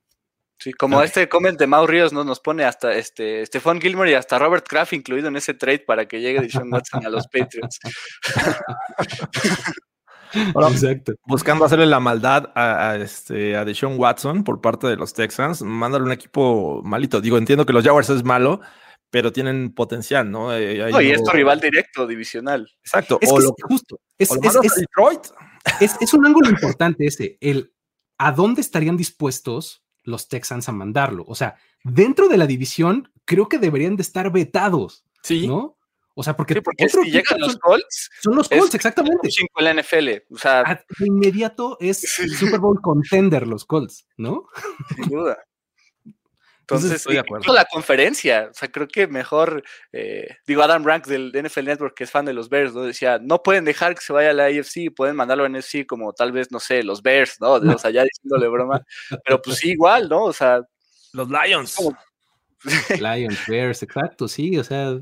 Sí, 0.58 0.72
como 0.74 1.02
este 1.02 1.28
comment 1.28 1.60
de 1.60 1.68
Mau 1.68 1.86
Ríos 1.86 2.14
¿no? 2.14 2.24
nos 2.24 2.40
pone 2.40 2.64
hasta 2.64 2.94
este 2.94 3.46
Stephon 3.46 3.82
Gilmore 3.82 4.12
y 4.12 4.14
hasta 4.14 4.40
Robert 4.40 4.66
Kraft 4.68 4.94
incluido 4.94 5.28
en 5.28 5.36
ese 5.36 5.54
trade 5.54 5.80
para 5.80 6.08
que 6.08 6.22
llegue 6.22 6.40
Deshaun 6.42 6.72
Watson 6.72 7.06
a 7.06 7.10
los 7.10 7.28
Patriots. 7.28 7.80
Exacto. 10.34 11.14
Buscando 11.26 11.66
hacerle 11.66 11.86
la 11.86 12.00
maldad 12.00 12.52
a, 12.56 12.98
este, 12.98 13.56
a 13.56 13.66
Deshaun 13.66 14.00
Watson 14.00 14.44
por 14.44 14.62
parte 14.62 14.88
de 14.88 14.96
los 14.96 15.14
Texans, 15.14 15.62
mándale 15.62 16.04
un 16.04 16.12
equipo 16.12 16.82
malito. 16.84 17.22
Digo, 17.22 17.38
entiendo 17.38 17.66
que 17.66 17.74
los 17.74 17.84
Jaguars 17.84 18.10
es 18.10 18.24
malo, 18.24 18.62
pero 19.10 19.32
tienen 19.32 19.74
potencial, 19.74 20.30
¿no? 20.30 20.54
Eh, 20.56 20.90
no 20.92 21.02
y 21.02 21.12
es 21.12 21.24
tu 21.24 21.32
rival 21.32 21.60
directo, 21.60 22.08
divisional. 22.08 22.70
Exacto. 22.82 23.18
Es 23.22 23.32
o 23.32 23.40
lo, 23.40 23.56
justo. 23.64 24.00
Es, 24.18 24.30
Detroit. 24.30 25.22
es 25.80 26.14
un 26.14 26.26
ángulo 26.26 26.50
importante 26.50 27.06
ese, 27.06 27.38
el 27.40 27.74
a 28.18 28.32
dónde 28.32 28.62
estarían 28.62 28.98
dispuestos 28.98 29.85
los 30.06 30.30
Texans 30.30 30.70
a 30.70 30.72
mandarlo. 30.72 31.26
O 31.28 31.36
sea, 31.36 31.58
dentro 31.84 32.30
de 32.30 32.38
la 32.38 32.48
división, 32.48 33.12
creo 33.26 33.50
que 33.50 33.58
deberían 33.58 33.98
de 33.98 34.04
estar 34.04 34.32
vetados. 34.32 35.04
Sí. 35.22 35.48
¿No? 35.48 35.78
O 36.18 36.24
sea, 36.24 36.38
porque, 36.38 36.62
si 36.88 37.12
llegan 37.12 37.42
los 37.42 37.58
Colts. 37.58 38.10
Son 38.22 38.36
los 38.36 38.48
Colts, 38.48 38.74
exactamente. 38.74 39.30
Cinco 39.30 39.60
en 39.60 39.66
la 39.66 39.74
NFL. 39.82 40.34
O 40.34 40.38
sea, 40.38 40.64
de 40.98 41.08
inmediato 41.08 41.78
es 41.82 42.00
Super 42.40 42.60
Bowl 42.62 42.80
contender 42.82 43.46
los 43.46 43.66
Colts, 43.66 44.08
¿no? 44.16 44.48
Sin 44.96 45.10
duda. 45.10 45.38
Entonces, 46.66 46.94
estoy 46.94 47.14
de 47.14 47.20
acuerdo. 47.20 47.54
la 47.54 47.66
conferencia, 47.66 48.48
o 48.50 48.54
sea, 48.56 48.72
creo 48.72 48.88
que 48.88 49.06
mejor, 49.06 49.64
eh, 49.94 50.36
digo, 50.48 50.64
Adam 50.64 50.84
Rank 50.84 51.06
del 51.06 51.32
NFL 51.32 51.66
Network, 51.66 51.94
que 51.96 52.06
es 52.06 52.12
fan 52.12 52.26
de 52.26 52.34
los 52.34 52.50
Bears, 52.50 52.74
¿no? 52.74 52.82
Decía, 52.82 53.20
no 53.22 53.44
pueden 53.44 53.66
dejar 53.66 53.94
que 53.94 54.02
se 54.02 54.12
vaya 54.12 54.32
a 54.32 54.34
la 54.34 54.46
AFC, 54.46 54.90
pueden 54.96 55.16
mandarlo 55.16 55.46
a 55.46 55.50
NFC 55.50 55.86
como 55.86 56.12
tal 56.14 56.32
vez, 56.32 56.52
no 56.52 56.60
sé, 56.60 56.82
los 56.82 57.04
Bears, 57.04 57.40
¿no? 57.40 57.52
O 57.54 57.78
sea, 57.78 57.92
ya 57.92 58.04
diciéndole 58.04 58.48
broma, 58.48 58.82
pero 59.24 59.40
pues 59.44 59.58
sí, 59.58 59.72
igual, 59.72 60.10
¿no? 60.10 60.24
O 60.24 60.34
sea. 60.34 60.62
Los 61.14 61.30
Lions. 61.30 61.78
Lions, 63.00 63.40
Bears, 63.48 63.84
exacto, 63.84 64.28
sí, 64.28 64.58
o 64.58 64.64
sea, 64.64 65.00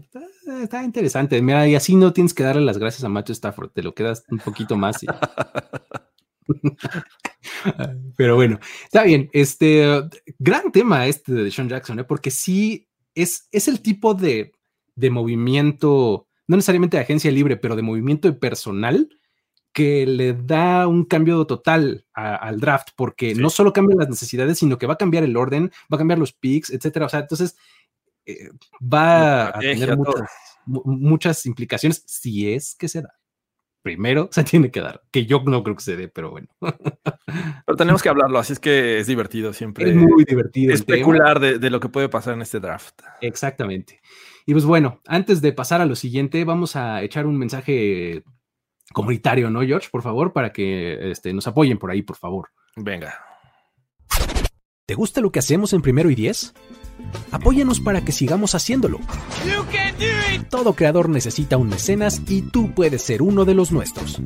está, 0.61 0.83
interesante. 0.83 1.41
Mira, 1.41 1.67
y 1.67 1.75
así 1.75 1.95
no 1.95 2.11
tienes 2.11 2.33
que 2.33 2.43
darle 2.43 2.61
las 2.61 2.77
gracias 2.77 3.03
a 3.03 3.09
Macho 3.09 3.31
Stafford, 3.31 3.71
te 3.71 3.81
lo 3.81 3.95
quedas 3.95 4.25
un 4.29 4.39
poquito 4.39 4.75
más. 4.75 5.01
Y... 5.01 5.07
Pero 8.17 8.35
bueno, 8.35 8.59
está 8.85 9.03
bien. 9.03 9.29
Este 9.33 9.85
gran 10.39 10.71
tema 10.71 11.07
este 11.07 11.33
de 11.33 11.51
Sean 11.51 11.69
Jackson, 11.69 11.99
¿eh? 11.99 12.03
porque 12.03 12.31
sí 12.31 12.87
es, 13.15 13.47
es 13.51 13.67
el 13.67 13.81
tipo 13.81 14.13
de, 14.13 14.53
de 14.95 15.09
movimiento, 15.09 16.27
no 16.47 16.55
necesariamente 16.55 16.97
de 16.97 17.03
agencia 17.03 17.31
libre, 17.31 17.57
pero 17.57 17.75
de 17.75 17.81
movimiento 17.81 18.27
de 18.27 18.37
personal 18.37 19.09
que 19.73 20.05
le 20.05 20.33
da 20.33 20.87
un 20.87 21.03
cambio 21.03 21.45
total 21.45 22.05
al 22.13 22.59
draft, 22.59 22.89
porque 22.95 23.33
no 23.33 23.49
solo 23.49 23.73
cambian 23.73 23.97
las 23.97 24.09
necesidades, 24.09 24.59
sino 24.59 24.77
que 24.77 24.85
va 24.85 24.93
a 24.93 24.97
cambiar 24.97 25.23
el 25.23 25.35
orden, 25.35 25.71
va 25.91 25.95
a 25.95 25.97
cambiar 25.97 26.19
los 26.19 26.31
picks, 26.31 26.69
etcétera. 26.69 27.07
O 27.07 27.09
sea, 27.09 27.21
entonces 27.21 27.57
eh, 28.25 28.49
va 28.81 29.47
a 29.47 29.59
tener 29.59 29.97
muchas, 30.65 31.45
implicaciones 31.47 32.03
si 32.05 32.53
es 32.53 32.75
que 32.75 32.87
se 32.87 33.01
da. 33.01 33.15
Primero 33.83 34.29
se 34.31 34.43
tiene 34.43 34.71
que 34.71 34.79
dar, 34.79 35.03
que 35.11 35.25
yo 35.27 35.43
no 35.45 35.61
creo 35.61 35.75
que 35.75 35.83
se 35.83 35.95
dé, 35.95 36.07
pero 36.07 36.31
bueno. 36.31 36.47
Pero 37.65 37.75
tenemos 37.77 38.03
que 38.03 38.09
hablarlo, 38.09 38.37
así 38.37 38.53
es 38.53 38.59
que 38.59 38.99
es 38.99 39.07
divertido 39.07 39.53
siempre. 39.53 39.89
Es 39.89 39.95
muy 39.95 40.23
divertido. 40.23 40.73
Especular 40.73 41.39
de, 41.39 41.57
de, 41.57 41.69
lo 41.69 41.79
que 41.79 41.89
puede 41.89 42.09
pasar 42.09 42.35
en 42.35 42.41
este 42.41 42.59
draft. 42.59 43.01
Exactamente. 43.21 44.01
Y 44.45 44.51
pues 44.51 44.65
bueno, 44.65 45.01
antes 45.07 45.41
de 45.41 45.53
pasar 45.53 45.81
a 45.81 45.85
lo 45.85 45.95
siguiente, 45.95 46.43
vamos 46.43 46.75
a 46.75 47.01
echar 47.01 47.25
un 47.25 47.37
mensaje 47.37 48.23
comunitario, 48.91 49.49
¿no, 49.49 49.61
George? 49.61 49.89
Por 49.91 50.03
favor, 50.03 50.33
para 50.33 50.51
que 50.51 51.11
este, 51.11 51.33
nos 51.33 51.47
apoyen 51.47 51.79
por 51.79 51.91
ahí, 51.91 52.01
por 52.01 52.17
favor. 52.17 52.49
Venga. 52.75 53.15
¿Te 54.85 54.95
gusta 54.95 55.21
lo 55.21 55.31
que 55.31 55.39
hacemos 55.39 55.73
en 55.73 55.81
primero 55.81 56.09
y 56.09 56.15
diez? 56.15 56.53
Apóyanos 57.31 57.79
para 57.79 58.03
que 58.03 58.11
sigamos 58.11 58.55
haciéndolo. 58.55 58.99
Todo 60.49 60.73
creador 60.73 61.09
necesita 61.09 61.57
un 61.57 61.69
mecenas 61.69 62.21
y 62.27 62.41
tú 62.41 62.71
puedes 62.73 63.01
ser 63.01 63.21
uno 63.21 63.45
de 63.45 63.53
los 63.53 63.71
nuestros. 63.71 64.21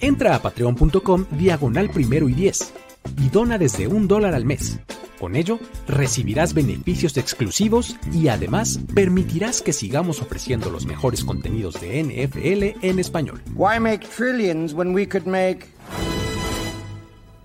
Entra 0.00 0.34
a 0.34 0.42
patreon.com 0.42 1.26
diagonal 1.30 1.90
primero 1.90 2.28
y 2.28 2.34
diez 2.34 2.72
y 3.18 3.28
dona 3.28 3.58
desde 3.58 3.86
un 3.86 4.08
dólar 4.08 4.34
al 4.34 4.44
mes. 4.44 4.78
Con 5.18 5.36
ello, 5.36 5.60
recibirás 5.86 6.52
beneficios 6.52 7.16
exclusivos 7.16 7.96
y 8.12 8.26
además 8.26 8.80
permitirás 8.92 9.62
que 9.62 9.72
sigamos 9.72 10.20
ofreciendo 10.20 10.68
los 10.68 10.84
mejores 10.84 11.24
contenidos 11.24 11.80
de 11.80 12.02
NFL 12.02 12.84
en 12.84 12.98
español. 12.98 13.40
Why 13.54 13.78
make 13.78 14.04
trillions 14.08 14.74
when 14.74 14.92
we 14.92 15.06
could 15.06 15.26
make 15.26 15.68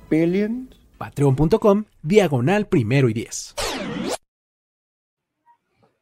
billions? 0.09 0.75
Patreon.com, 0.97 1.85
diagonal 2.01 2.65
primero 2.67 3.09
y 3.09 3.13
diez. 3.13 3.53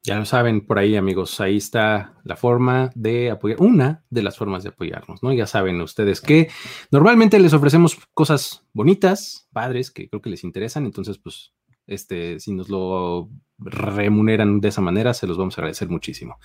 Ya 0.06 0.20
lo 0.20 0.26
saben 0.26 0.62
por 0.62 0.78
ahí, 0.78 0.96
amigos. 0.96 1.42
Ahí 1.42 1.58
está 1.58 2.14
la 2.24 2.36
forma 2.36 2.92
de 2.94 3.32
apoyar, 3.32 3.60
una 3.60 4.04
de 4.12 4.22
las 4.22 4.38
formas 4.38 4.62
de 4.62 4.70
apoyarnos, 4.70 5.24
¿no? 5.24 5.34
Ya 5.34 5.48
saben 5.48 5.82
ustedes 5.82 6.22
que 6.22 6.50
normalmente 6.92 7.40
les 7.40 7.54
ofrecemos 7.54 7.98
cosas 8.14 8.64
bonitas, 8.72 9.48
padres, 9.52 9.90
que 9.90 10.08
creo 10.08 10.22
que 10.22 10.30
les 10.30 10.44
interesan. 10.44 10.86
Entonces, 10.86 11.18
pues, 11.18 11.54
este, 11.88 12.40
si 12.40 12.54
nos 12.54 12.70
lo 12.70 13.30
remuneran 13.58 14.62
de 14.62 14.68
esa 14.68 14.82
manera, 14.82 15.16
se 15.16 15.26
los 15.26 15.38
vamos 15.38 15.58
a 15.58 15.62
agradecer 15.62 15.90
muchísimo. 15.90 16.38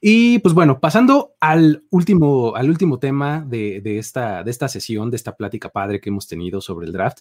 Y 0.00 0.40
pues 0.40 0.52
bueno, 0.54 0.80
pasando 0.80 1.34
al 1.38 1.84
último, 1.90 2.56
al 2.56 2.68
último 2.68 2.98
tema 2.98 3.44
de, 3.46 3.80
esta, 3.98 4.42
de 4.42 4.50
esta 4.50 4.66
sesión, 4.66 5.10
de 5.10 5.16
esta 5.16 5.36
plática 5.36 5.68
padre 5.68 6.00
que 6.00 6.08
hemos 6.08 6.26
tenido 6.26 6.60
sobre 6.60 6.86
el 6.86 6.92
draft. 6.92 7.18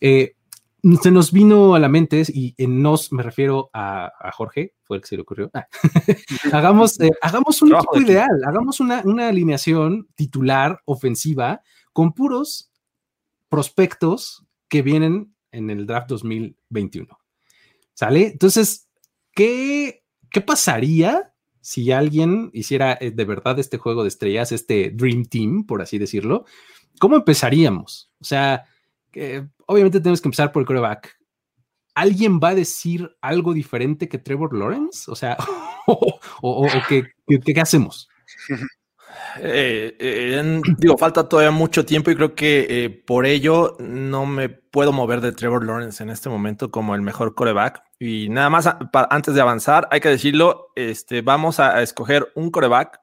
Eh, 0.00 0.34
se 1.00 1.10
nos 1.10 1.32
vino 1.32 1.74
a 1.74 1.78
la 1.78 1.88
mente, 1.88 2.22
y 2.28 2.54
en 2.56 2.82
nos 2.82 3.12
me 3.12 3.22
refiero 3.22 3.70
a, 3.72 4.12
Jorge, 4.32 4.74
fue 4.84 4.96
el 4.96 5.02
que 5.02 5.08
se 5.08 5.16
le 5.16 5.22
ocurrió. 5.22 5.50
Ah, 5.54 5.66
hagamos, 6.52 7.00
eh, 7.00 7.10
hagamos 7.20 7.60
un 7.62 7.74
equipo 7.74 8.00
ideal, 8.00 8.44
hagamos 8.46 8.80
una, 8.80 9.02
una, 9.04 9.28
alineación 9.28 10.08
titular 10.14 10.80
ofensiva 10.84 11.62
con 11.92 12.12
puros 12.12 12.70
prospectos 13.48 14.46
que 14.68 14.82
vienen 14.82 15.34
en 15.50 15.70
el 15.70 15.86
draft 15.86 16.08
2021. 16.08 17.18
¿Sale? 17.94 18.28
Entonces, 18.28 18.88
¿qué, 19.32 20.04
qué 20.30 20.40
pasaría 20.40 21.34
si 21.60 21.90
alguien 21.90 22.50
hiciera 22.52 22.96
eh, 23.00 23.10
de 23.10 23.24
verdad 23.24 23.58
este 23.58 23.78
juego 23.78 24.02
de 24.02 24.08
estrellas, 24.08 24.52
este 24.52 24.90
Dream 24.90 25.24
Team, 25.24 25.64
por 25.66 25.82
así 25.82 25.98
decirlo? 25.98 26.44
¿Cómo 27.00 27.16
empezaríamos? 27.16 28.12
O 28.20 28.24
sea, 28.24 28.64
obviamente 29.68 30.00
tenemos 30.00 30.20
que 30.20 30.28
empezar 30.28 30.50
por 30.50 30.62
el 30.62 30.66
quarterback. 30.66 31.16
¿Alguien 31.94 32.40
va 32.42 32.50
a 32.50 32.54
decir 32.54 33.10
algo 33.20 33.52
diferente 33.52 34.08
que 34.08 34.18
Trevor 34.18 34.56
Lawrence? 34.56 35.10
O 35.10 35.14
sea, 35.14 35.36
o, 35.86 36.68
¿qué, 36.88 37.60
hacemos? 37.60 38.08
Eh, 39.40 39.96
eh, 39.98 40.62
digo, 40.78 40.96
falta 40.96 41.28
todavía 41.28 41.50
mucho 41.50 41.84
tiempo 41.84 42.10
y 42.10 42.16
creo 42.16 42.34
que 42.34 42.66
eh, 42.68 42.90
por 42.90 43.26
ello 43.26 43.76
no 43.80 44.26
me 44.26 44.48
puedo 44.48 44.92
mover 44.92 45.20
de 45.20 45.32
Trevor 45.32 45.64
Lawrence 45.64 46.02
en 46.02 46.10
este 46.10 46.28
momento 46.28 46.70
como 46.70 46.94
el 46.94 47.02
mejor 47.02 47.34
coreback. 47.34 47.82
Y 47.98 48.28
nada 48.28 48.48
más 48.48 48.68
antes 49.10 49.34
de 49.34 49.40
avanzar, 49.40 49.88
hay 49.90 50.00
que 50.00 50.08
decirlo, 50.08 50.68
este, 50.76 51.20
vamos 51.20 51.60
a, 51.60 51.82
escoger 51.82 52.32
un 52.34 52.50
coreback, 52.50 53.00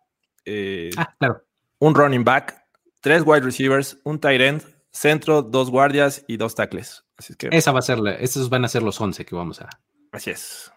ah, 0.97 1.16
claro. 1.20 1.43
un 1.80 1.93
running 1.93 2.24
back, 2.24 2.66
tres 3.01 3.24
wide 3.26 3.41
receivers, 3.41 3.99
un 4.03 4.20
tight 4.20 4.41
end, 4.41 4.74
centro, 4.95 5.41
dos 5.41 5.69
guardias 5.69 6.23
y 6.27 6.37
dos 6.37 6.55
tackles. 6.55 7.03
Así 7.17 7.35
que, 7.35 7.49
Esa 7.51 7.71
va 7.71 7.79
a 7.79 7.83
ser, 7.83 7.99
esos 8.19 8.49
van 8.49 8.65
a 8.65 8.67
ser 8.67 8.83
los 8.83 8.99
11 8.99 9.25
que 9.25 9.35
vamos 9.35 9.61
a, 9.61 9.69
así 10.11 10.31
es. 10.31 10.71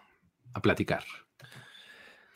a 0.53 0.61
platicar. 0.61 1.03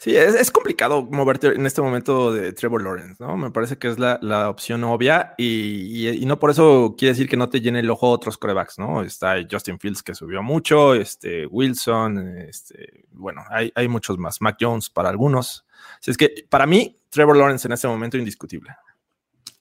Sí, 0.03 0.17
es, 0.17 0.51
complicado 0.51 1.03
moverte 1.03 1.47
en 1.47 1.65
este 1.65 1.81
momento 1.81 2.33
de 2.33 2.51
Trevor 2.51 2.83
Lawrence, 2.83 3.23
¿no? 3.23 3.37
Me 3.37 3.51
parece 3.51 3.77
que 3.77 3.87
es 3.87 3.97
la, 3.97 4.49
opción 4.49 4.83
obvia 4.83 5.33
y, 5.37 6.21
no 6.25 6.39
por 6.39 6.51
eso 6.51 6.95
quiere 6.97 7.13
decir 7.13 7.29
que 7.29 7.37
no 7.37 7.47
te 7.47 7.61
llene 7.61 7.79
el 7.79 7.89
ojo 7.89 8.09
otros 8.09 8.37
corebacks, 8.37 8.79
¿no? 8.79 9.01
Está 9.01 9.37
Justin 9.49 9.79
Fields 9.79 10.03
que 10.03 10.13
subió 10.13 10.43
mucho, 10.43 10.93
este 10.93 11.45
Wilson, 11.45 12.17
este, 12.37 13.05
bueno, 13.11 13.45
hay, 13.49 13.71
hay 13.75 13.87
muchos 13.87 14.17
más, 14.17 14.41
Mac 14.41 14.57
Jones 14.59 14.89
para 14.89 15.07
algunos. 15.07 15.65
Así 16.01 16.11
es 16.11 16.17
que 16.17 16.47
para 16.49 16.65
mí, 16.65 16.97
Trevor 17.09 17.37
Lawrence 17.37 17.65
en 17.65 17.71
este 17.71 17.87
momento 17.87 18.17
indiscutible. 18.17 18.75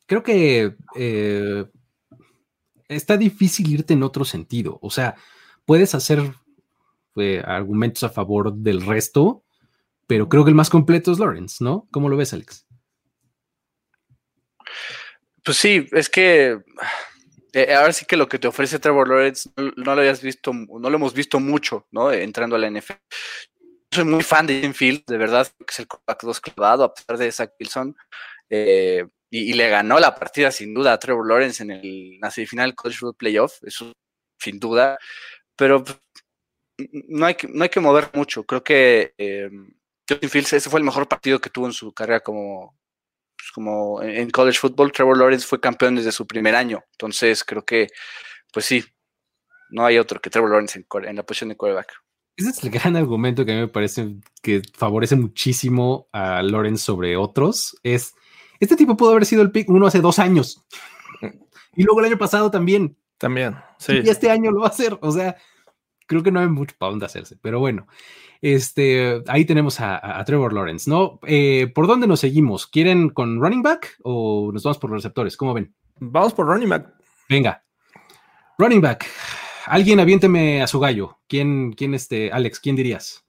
Creo 0.07 0.25
que 0.25 0.75
eh, 0.97 1.67
está 2.95 3.17
difícil 3.17 3.69
irte 3.69 3.95
en 3.95 4.03
otro 4.03 4.25
sentido. 4.25 4.79
O 4.83 4.91
sea, 4.91 5.17
puedes 5.65 5.95
hacer 5.95 6.35
eh, 7.17 7.43
argumentos 7.45 8.05
a 8.05 8.11
favor 8.11 8.55
del 8.55 8.85
resto, 8.85 9.45
pero 10.07 10.29
creo 10.29 10.45
que 10.45 10.51
el 10.51 10.57
más 10.57 10.71
completo 10.71 11.13
es 11.13 11.19
Lawrence, 11.19 11.63
¿no? 11.63 11.89
¿Cómo 11.91 12.09
lo 12.09 12.17
ves, 12.17 12.33
Alex? 12.33 12.67
Pues 15.45 15.57
sí, 15.57 15.89
es 15.93 16.09
que 16.09 16.61
eh, 17.53 17.75
ahora 17.75 17.93
sí 17.93 18.07
que 18.07 18.17
lo 18.17 18.29
que 18.29 18.39
te 18.39 18.49
ofrece 18.49 18.79
Trevor 18.79 19.09
Lawrence 19.09 19.51
no, 19.57 19.95
lo 19.95 20.01
habías 20.01 20.23
visto, 20.23 20.53
no 20.53 20.89
lo 20.89 20.97
hemos 20.97 21.13
visto 21.13 21.39
mucho, 21.41 21.87
¿no? 21.91 22.13
Entrando 22.13 22.57
a 22.57 22.59
la 22.59 22.71
NFL. 22.71 22.95
Soy 23.91 24.05
muy 24.05 24.23
fan 24.23 24.47
de 24.47 24.61
Jim 24.61 24.73
Field, 24.73 25.03
de 25.07 25.19
verdad, 25.19 25.47
que 25.59 25.67
es 25.69 25.79
el 25.81 25.87
coreback 25.87 26.23
2 26.23 26.41
clavado, 26.41 26.85
a 26.85 26.95
pesar 26.95 27.19
de 27.19 27.31
Zach 27.31 27.53
Wilson. 27.61 27.95
Eh, 28.49 29.07
y, 29.35 29.55
le 29.55 29.71
ganó 29.71 29.99
la 29.99 30.15
partida 30.15 30.51
sin 30.51 30.75
duda 30.75 30.93
a 30.93 30.99
Trevor 30.99 31.27
Lawrence 31.27 31.63
en 31.63 31.71
el, 31.71 32.19
la 32.21 32.31
semifinal 32.31 32.75
College 32.75 32.99
Football 32.99 33.17
Playoff, 33.17 33.63
eso 33.63 33.91
sin 34.39 34.61
duda, 34.61 34.99
pero 35.57 35.83
no 37.09 37.25
hay 37.25 37.35
que, 37.35 37.49
no 37.49 37.63
hay 37.63 37.71
que 37.71 37.81
mover 37.81 38.11
mucho. 38.13 38.45
Creo 38.45 38.63
que 38.63 39.15
eh, 39.17 39.49
Justin 40.07 40.29
Fields, 40.29 40.53
ese 40.53 40.69
fue 40.69 40.81
el 40.81 40.85
mejor 40.85 41.09
partido 41.09 41.41
que 41.41 41.49
tuvo 41.49 41.65
en 41.65 41.73
su 41.73 41.95
carrera 41.95 42.21
como, 42.21 42.77
pues, 43.35 43.51
como 43.55 44.03
en 44.03 44.29
college 44.31 44.59
football. 44.59 44.93
Trevor 44.93 45.17
Lawrence 45.17 45.47
fue 45.47 45.61
campeón 45.61 45.97
desde 45.97 46.13
su 46.13 46.27
primer 46.27 46.55
año, 46.55 46.85
entonces 46.93 47.43
creo 47.43 47.65
que, 47.65 47.89
pues 48.53 48.67
sí, 48.67 48.85
no 49.71 49.87
hay 49.87 49.97
otro 49.97 50.21
que 50.21 50.29
Trevor 50.29 50.51
Lawrence 50.51 50.79
en, 50.79 51.17
la 51.17 51.23
posición 51.23 51.49
de 51.49 51.57
quarterback. 51.57 51.91
Ese 52.37 52.51
es 52.51 52.63
el 52.65 52.71
gran 52.71 52.97
argumento 52.97 53.47
que 53.47 53.53
a 53.53 53.55
mí 53.55 53.61
me 53.63 53.69
parece 53.69 54.17
que 54.43 54.61
favorece 54.75 55.17
muchísimo 55.17 56.09
a 56.13 56.43
Lawrence 56.43 56.85
sobre 56.85 57.17
otros. 57.17 57.79
Es 57.83 58.15
este 58.63 58.77
tipo 58.77 58.97
pudo 58.97 59.11
haber 59.11 59.27
sido 59.27 59.43
el 59.43 59.51
pick 59.51 59.69
uno 59.69 59.87
hace 59.87 60.01
dos 60.01 60.19
años. 60.19 60.65
Y 61.75 61.85
luego 61.85 62.01
el 62.01 62.07
año 62.09 62.19
pasado 62.19 62.51
también. 62.51 62.99
También, 63.17 63.57
sí. 63.79 63.95
Y 64.05 64.11
este 64.11 64.31
año 64.31 64.51
lo 64.51 64.61
va 64.61 64.67
a 64.67 64.69
hacer. 64.69 64.99
O 65.01 65.11
sea, 65.11 65.37
creo 66.07 66.23
que 66.23 66.31
no 66.31 66.39
hay 66.39 66.49
mucho 66.49 66.75
para 66.77 66.91
dónde 66.91 67.07
hacerse. 67.07 67.39
Pero 67.41 67.61
bueno, 67.61 67.87
este, 68.43 69.23
ahí 69.27 69.47
tenemos 69.47 69.81
a, 69.81 70.23
Trevor 70.27 70.53
Lawrence, 70.53 70.91
¿no? 70.91 71.19
Eh, 71.27 71.73
¿Por 71.75 71.87
dónde 71.87 72.07
nos 72.07 72.21
seguimos? 72.21 72.67
¿Quieren 72.67 73.09
con 73.09 73.41
running 73.41 73.63
back 73.63 73.97
o 74.03 74.51
nos 74.53 74.65
vamos 74.65 74.77
por 74.77 74.91
los 74.91 74.99
receptores? 74.99 75.39
¿Cómo 75.39 75.55
ven? 75.55 75.75
Vamos 75.99 76.35
por 76.35 76.47
running 76.47 76.69
back. 76.69 76.93
Venga. 77.31 77.65
Running 78.59 78.83
back. 78.83 79.07
Alguien 79.65 79.99
aviénteme 79.99 80.61
a 80.61 80.67
su 80.67 80.79
gallo. 80.79 81.21
¿Quién, 81.27 81.73
quién 81.73 81.95
este, 81.95 82.31
Alex, 82.31 82.61
quién 82.61 82.77
dirías? 82.77 83.25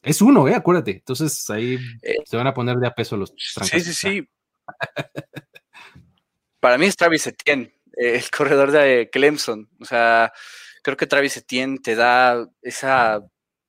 Es 0.00 0.22
uno, 0.22 0.48
¿eh? 0.48 0.54
Acuérdate. 0.54 0.92
Entonces 0.92 1.50
ahí 1.50 1.76
eh, 2.00 2.14
se 2.24 2.36
van 2.38 2.46
a 2.46 2.54
poner 2.54 2.78
de 2.78 2.86
a 2.86 2.94
peso 2.94 3.18
los 3.18 3.34
trancas. 3.54 3.82
Sí, 3.82 3.92
sí, 3.92 3.92
sí. 3.92 4.28
Para 6.60 6.78
mí 6.78 6.86
es 6.86 6.96
Travis 6.96 7.26
Etienne, 7.26 7.72
eh, 7.96 8.16
el 8.16 8.30
corredor 8.30 8.70
de 8.72 9.08
Clemson. 9.10 9.68
O 9.80 9.84
sea, 9.84 10.32
creo 10.82 10.96
que 10.96 11.06
Travis 11.06 11.36
Etienne 11.36 11.78
te 11.78 11.94
da 11.94 12.48
esa, 12.62 13.20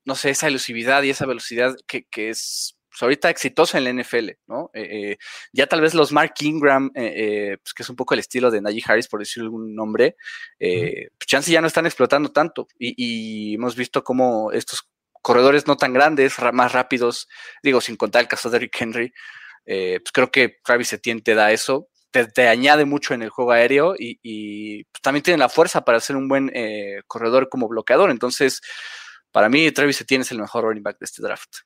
no 0.06 0.16
sé, 0.16 0.32
esa 0.32 0.48
elusividad 0.48 1.04
y 1.04 1.10
esa 1.10 1.26
velocidad 1.26 1.76
que, 1.86 2.06
es 2.16 2.78
pues, 2.89 3.02
ahorita 3.02 3.30
exitosa 3.30 3.78
en 3.78 3.84
la 3.84 3.89
NFL, 3.91 4.32
¿no? 4.48 4.72
Eh, 4.74 5.12
eh, 5.12 5.18
ya 5.54 5.68
tal 5.68 5.82
vez 5.82 5.93
los 5.93 6.12
Mark 6.12 6.34
Ingram, 6.39 6.91
pues, 6.93 7.74
que 7.76 7.84
es 7.84 7.89
un 7.89 7.95
poco 7.95 8.14
el 8.14 8.22
estilo 8.22 8.50
de 8.50 8.62
Najee 8.62 8.84
Harris, 8.86 9.08
por 9.08 9.20
decir 9.20 9.43
algún 9.43 9.76
nombre, 9.76 10.16
pues 10.58 11.28
chance 11.28 11.52
ya 11.52 11.62
no 11.62 11.68
están 11.68 11.86
explotando 11.86 12.32
tanto. 12.32 12.68
Y, 12.80 13.52
y, 13.52 13.56
hemos 13.56 13.76
visto 13.76 14.04
cómo 14.04 14.52
estos 14.52 14.89
corredores 15.22 15.68
no 15.68 15.76
tan 15.76 15.93
grandes, 15.93 16.36
más 16.54 16.72
rápidos, 16.72 17.28
digo, 17.62 17.82
sin 17.82 17.98
contar 17.98 18.22
el 18.22 18.28
caso 18.28 18.50
de 18.50 18.60
Rick 18.60 18.78
Henry, 18.80 19.14
eh, 19.68 19.99
pues 20.01 20.11
creo 20.13 20.32
que 20.32 20.55
Travis 20.63 20.93
Etienne 20.93 21.22
te 21.22 21.36
da 21.36 21.51
eso. 21.51 21.89
te, 22.11 22.47
añade 22.47 22.86
mucho 22.86 23.13
en 23.13 23.22
el 23.22 23.30
juego 23.30 23.51
aéreo 23.51 23.93
y, 23.99 24.84
pues, 24.86 25.01
también 25.01 25.24
tiene 25.24 25.38
la 25.38 25.49
fuerza 25.49 25.82
para 25.82 25.99
ser 25.99 26.15
un 26.15 26.28
buen 26.28 26.49
eh, 26.55 27.01
corredor 27.05 27.49
como 27.49 27.68
bloqueador. 27.68 28.09
Entonces, 28.09 28.61
para 29.32 29.49
mí, 29.49 29.70
Travis 29.72 30.01
Etienne 30.01 30.24
es 30.24 30.32
el 30.32 30.39
mejor 30.39 30.63
running 30.63 30.84
back 30.84 30.97
de 30.99 31.05
este 31.05 31.22
draft. 31.22 31.57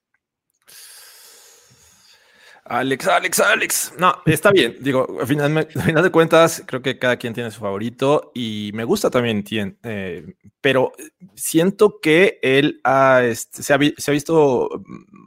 Alex, 2.66 3.08
Alex, 3.08 3.40
Alex. 3.40 3.94
No, 3.98 4.22
está 4.26 4.52
bien. 4.52 4.78
Digo, 4.80 5.18
al 5.20 5.28
final, 5.28 5.68
final, 5.68 6.04
de 6.04 6.12
cuentas, 6.12 6.64
creo 6.66 6.82
que 6.82 7.00
cada 7.00 7.18
quien 7.18 7.34
tiene 7.34 7.50
su 7.50 7.60
favorito 7.60 8.32
y 8.36 8.72
me 8.74 8.84
gusta 8.84 9.10
también 9.10 9.44
Tien, 9.44 9.78
eh, 9.84 10.36
pero 10.62 10.94
siento 11.34 12.00
que 12.00 12.40
él 12.42 12.80
este, 13.24 13.64
se, 13.64 13.74
ha, 13.74 13.80
se, 13.98 14.12
ha, 14.12 14.14
visto 14.14 14.70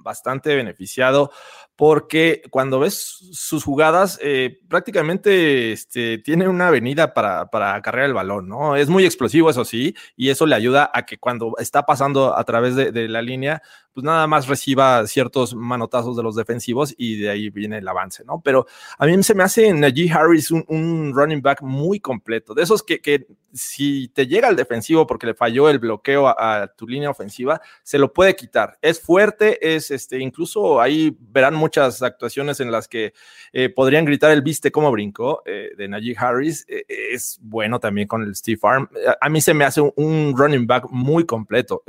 bastante 0.04 0.54
beneficiado 0.54 1.32
porque 1.76 2.42
cuando 2.50 2.78
ves 2.78 2.94
sus 3.32 3.64
jugadas, 3.64 4.18
eh, 4.22 4.60
prácticamente 4.68 5.72
este, 5.72 6.18
tiene 6.18 6.48
una 6.48 6.68
avenida 6.68 7.14
para, 7.14 7.50
para 7.50 7.80
cargar 7.82 8.04
el 8.04 8.14
balón, 8.14 8.48
¿no? 8.48 8.76
Es 8.76 8.88
muy 8.88 9.04
explosivo, 9.04 9.50
eso 9.50 9.64
sí, 9.64 9.94
y 10.16 10.30
eso 10.30 10.46
le 10.46 10.54
ayuda 10.54 10.90
a 10.94 11.04
que 11.04 11.18
cuando 11.18 11.54
está 11.58 11.84
pasando 11.84 12.36
a 12.36 12.44
través 12.44 12.76
de, 12.76 13.04
la 13.08 13.22
línea, 13.22 13.60
pues 13.92 14.04
nada 14.04 14.26
más 14.26 14.46
reciba 14.46 15.06
ciertos 15.06 15.54
manotazos 15.54 16.16
de 16.16 16.22
los 16.22 16.36
defensivos 16.36 16.94
y 16.96 17.18
de 17.18 17.30
ahí 17.30 17.50
viene 17.50 17.78
el 17.78 17.88
avance, 17.88 18.24
¿no? 18.24 18.40
Pero 18.42 18.66
a 18.98 19.06
mí 19.06 19.22
se 19.22 19.34
me 19.34 19.42
hace 19.42 19.72
Najee 19.72 20.10
Harris 20.10 20.50
un, 20.50 21.12
running 21.14 21.42
back 21.42 21.60
muy 21.62 22.00
completo, 22.00 22.54
de 22.54 22.62
esos 22.62 22.82
que, 22.82 23.00
que, 23.00 23.26
si 23.52 24.08
te 24.08 24.26
llega 24.26 24.48
al 24.48 24.56
defensivo 24.56 25.06
porque 25.06 25.26
le 25.26 25.34
falló 25.34 25.68
el 25.68 25.78
bloqueo 25.78 26.28
a, 26.28 26.66
tu 26.76 26.86
línea 26.86 27.10
ofensiva, 27.10 27.60
se 27.82 27.98
lo 27.98 28.12
puede 28.12 28.34
quitar. 28.34 28.78
Es 28.82 29.00
fuerte, 29.00 29.74
es 29.74 29.90
este, 29.90 30.18
incluso 30.18 30.80
ahí 30.80 31.16
verán 31.20 31.54
muchas 31.64 32.02
actuaciones 32.02 32.60
en 32.60 32.70
las 32.70 32.88
que 32.88 33.14
eh, 33.54 33.70
podrían 33.70 34.04
gritar 34.04 34.30
el 34.30 34.42
viste 34.42 34.70
como 34.70 34.90
brincó 34.90 35.42
eh, 35.46 35.70
de 35.76 35.88
Najee 35.88 36.14
Harris. 36.18 36.66
Eh, 36.68 36.84
es 36.88 37.38
bueno 37.40 37.80
también 37.80 38.06
con 38.06 38.22
el 38.22 38.34
Steve 38.34 38.60
Arm. 38.62 38.88
A 39.18 39.28
mí 39.30 39.40
se 39.40 39.54
me 39.54 39.64
hace 39.64 39.80
un, 39.80 40.34
running 40.36 40.66
back 40.66 40.86
muy 40.90 41.24
completo 41.24 41.82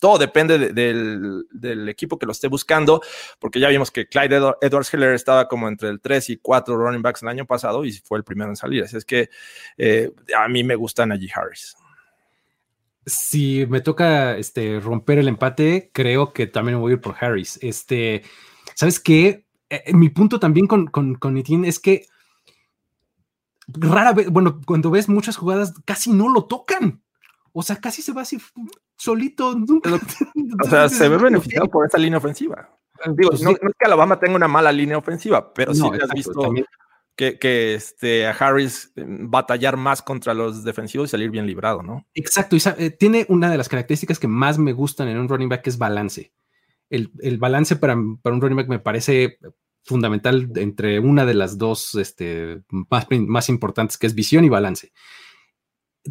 todo 0.00 0.18
depende 0.18 0.58
del, 0.72 1.88
equipo 1.88 2.18
que 2.18 2.26
lo 2.26 2.32
esté 2.32 2.48
buscando, 2.48 3.00
porque 3.38 3.60
ya 3.60 3.68
vimos 3.68 3.92
que 3.92 4.08
Clyde 4.08 4.54
Edwards 4.60 4.92
Hiller 4.92 5.14
estaba 5.14 5.46
como 5.46 5.68
entre 5.68 5.90
el 5.90 6.00
3 6.00 6.30
y 6.30 6.36
4 6.38 6.76
running 6.76 7.02
backs 7.02 7.22
el 7.22 7.28
año 7.28 7.46
pasado 7.46 7.84
y 7.84 7.92
fue 7.92 8.18
el 8.18 8.24
primero 8.24 8.50
en 8.50 8.56
salir. 8.56 8.82
Así 8.82 8.96
es 8.96 9.04
que 9.04 9.30
a 10.36 10.48
mí 10.48 10.64
me 10.64 10.74
gusta 10.74 11.06
Najee 11.06 11.30
Harris. 11.32 11.76
Si 13.06 13.64
me 13.66 13.80
toca 13.80 14.36
este, 14.36 14.80
romper 14.80 15.20
el 15.20 15.28
empate, 15.28 15.90
creo 15.92 16.32
que 16.32 16.48
también 16.48 16.80
voy 16.80 16.92
a 16.92 16.94
ir 16.94 17.00
por 17.00 17.14
Harris. 17.20 17.60
Este, 17.62 18.22
¿Sabes 18.82 18.98
qué? 18.98 19.46
Eh, 19.70 19.84
eh, 19.86 19.94
mi 19.94 20.08
punto 20.08 20.40
también 20.40 20.66
con, 20.66 20.88
con, 20.88 21.14
con 21.14 21.36
Etienne 21.36 21.68
es 21.68 21.78
que 21.78 22.04
rara 23.68 24.12
vez, 24.12 24.28
bueno, 24.28 24.60
cuando 24.66 24.90
ves 24.90 25.08
muchas 25.08 25.36
jugadas, 25.36 25.72
casi 25.84 26.10
no 26.12 26.28
lo 26.28 26.46
tocan. 26.46 27.00
O 27.52 27.62
sea, 27.62 27.76
casi 27.76 28.02
se 28.02 28.12
va 28.12 28.22
así 28.22 28.38
solito. 28.96 29.50
o 30.64 30.68
sea, 30.68 30.88
se 30.88 31.08
ve 31.08 31.16
beneficiado 31.16 31.68
por 31.68 31.86
esa 31.86 31.96
línea 31.96 32.18
ofensiva. 32.18 32.76
Digo, 33.16 33.30
pues 33.30 33.42
no, 33.42 33.50
es 33.50 33.58
que 33.60 33.86
Alabama 33.86 34.18
tenga 34.18 34.34
una 34.34 34.48
mala 34.48 34.72
línea 34.72 34.98
ofensiva, 34.98 35.54
pero 35.54 35.72
sí 35.72 35.88
has 36.02 36.10
visto 36.10 36.52
que, 37.14 37.38
que, 37.38 37.74
este, 37.74 38.26
a 38.26 38.32
Harris 38.32 38.92
eh, 38.96 39.04
batallar 39.06 39.76
más 39.76 40.02
contra 40.02 40.34
los 40.34 40.64
defensivos 40.64 41.08
y 41.08 41.12
salir 41.12 41.30
bien 41.30 41.46
librado, 41.46 41.84
¿no? 41.84 42.04
Exacto. 42.14 42.56
Y 42.56 42.90
tiene 42.98 43.26
una 43.28 43.48
de 43.48 43.58
las 43.58 43.68
características 43.68 44.18
que 44.18 44.26
más 44.26 44.58
me 44.58 44.72
gustan 44.72 45.06
en 45.06 45.18
un 45.18 45.28
running 45.28 45.50
back, 45.50 45.62
que 45.62 45.70
es 45.70 45.78
balance 45.78 46.32
el, 46.92 47.38
balance 47.38 47.76
para, 47.76 47.94
un 47.96 48.20
running 48.22 48.56
back 48.56 48.68
me 48.68 48.78
parece 48.78 49.38
fundamental 49.84 50.50
entre 50.56 51.00
una 51.00 51.24
de 51.24 51.34
las 51.34 51.58
dos 51.58 51.94
este, 51.94 52.62
más, 52.68 53.06
más 53.10 53.48
importantes, 53.48 53.98
que 53.98 54.06
es 54.06 54.14
visión 54.14 54.44
y 54.44 54.48
balance. 54.48 54.92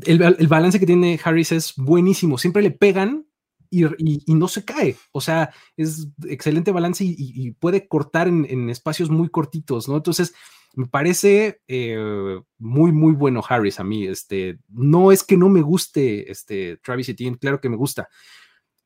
El, 0.03 0.47
balance 0.47 0.79
que 0.79 0.85
tiene 0.85 1.19
Harris 1.23 1.51
es 1.51 1.73
buenísimo, 1.75 2.37
siempre 2.37 2.63
le 2.63 2.71
pegan 2.71 3.27
y, 3.69 3.85
no 4.33 4.47
se 4.47 4.65
cae, 4.65 4.97
o 5.13 5.21
sea, 5.21 5.53
es 5.77 6.09
excelente 6.27 6.71
balance 6.71 7.05
y, 7.05 7.51
puede 7.51 7.87
cortar 7.87 8.27
en, 8.27 8.69
espacios 8.69 9.09
muy 9.09 9.29
cortitos, 9.29 9.87
¿no? 9.87 9.97
Entonces, 9.97 10.33
me 10.73 10.87
parece 10.87 11.61
eh, 11.67 12.41
muy, 12.57 12.91
muy 12.91 13.13
bueno 13.13 13.41
Harris 13.47 13.79
a 13.79 13.83
mí, 13.83 14.07
este, 14.07 14.59
no 14.69 15.11
es 15.11 15.23
que 15.23 15.37
no 15.37 15.49
me 15.49 15.61
guste 15.61 16.31
este, 16.31 16.77
Travis 16.77 17.09
Etienne, 17.09 17.37
claro 17.37 17.61
que 17.61 17.69
me 17.69 17.77
gusta, 17.77 18.09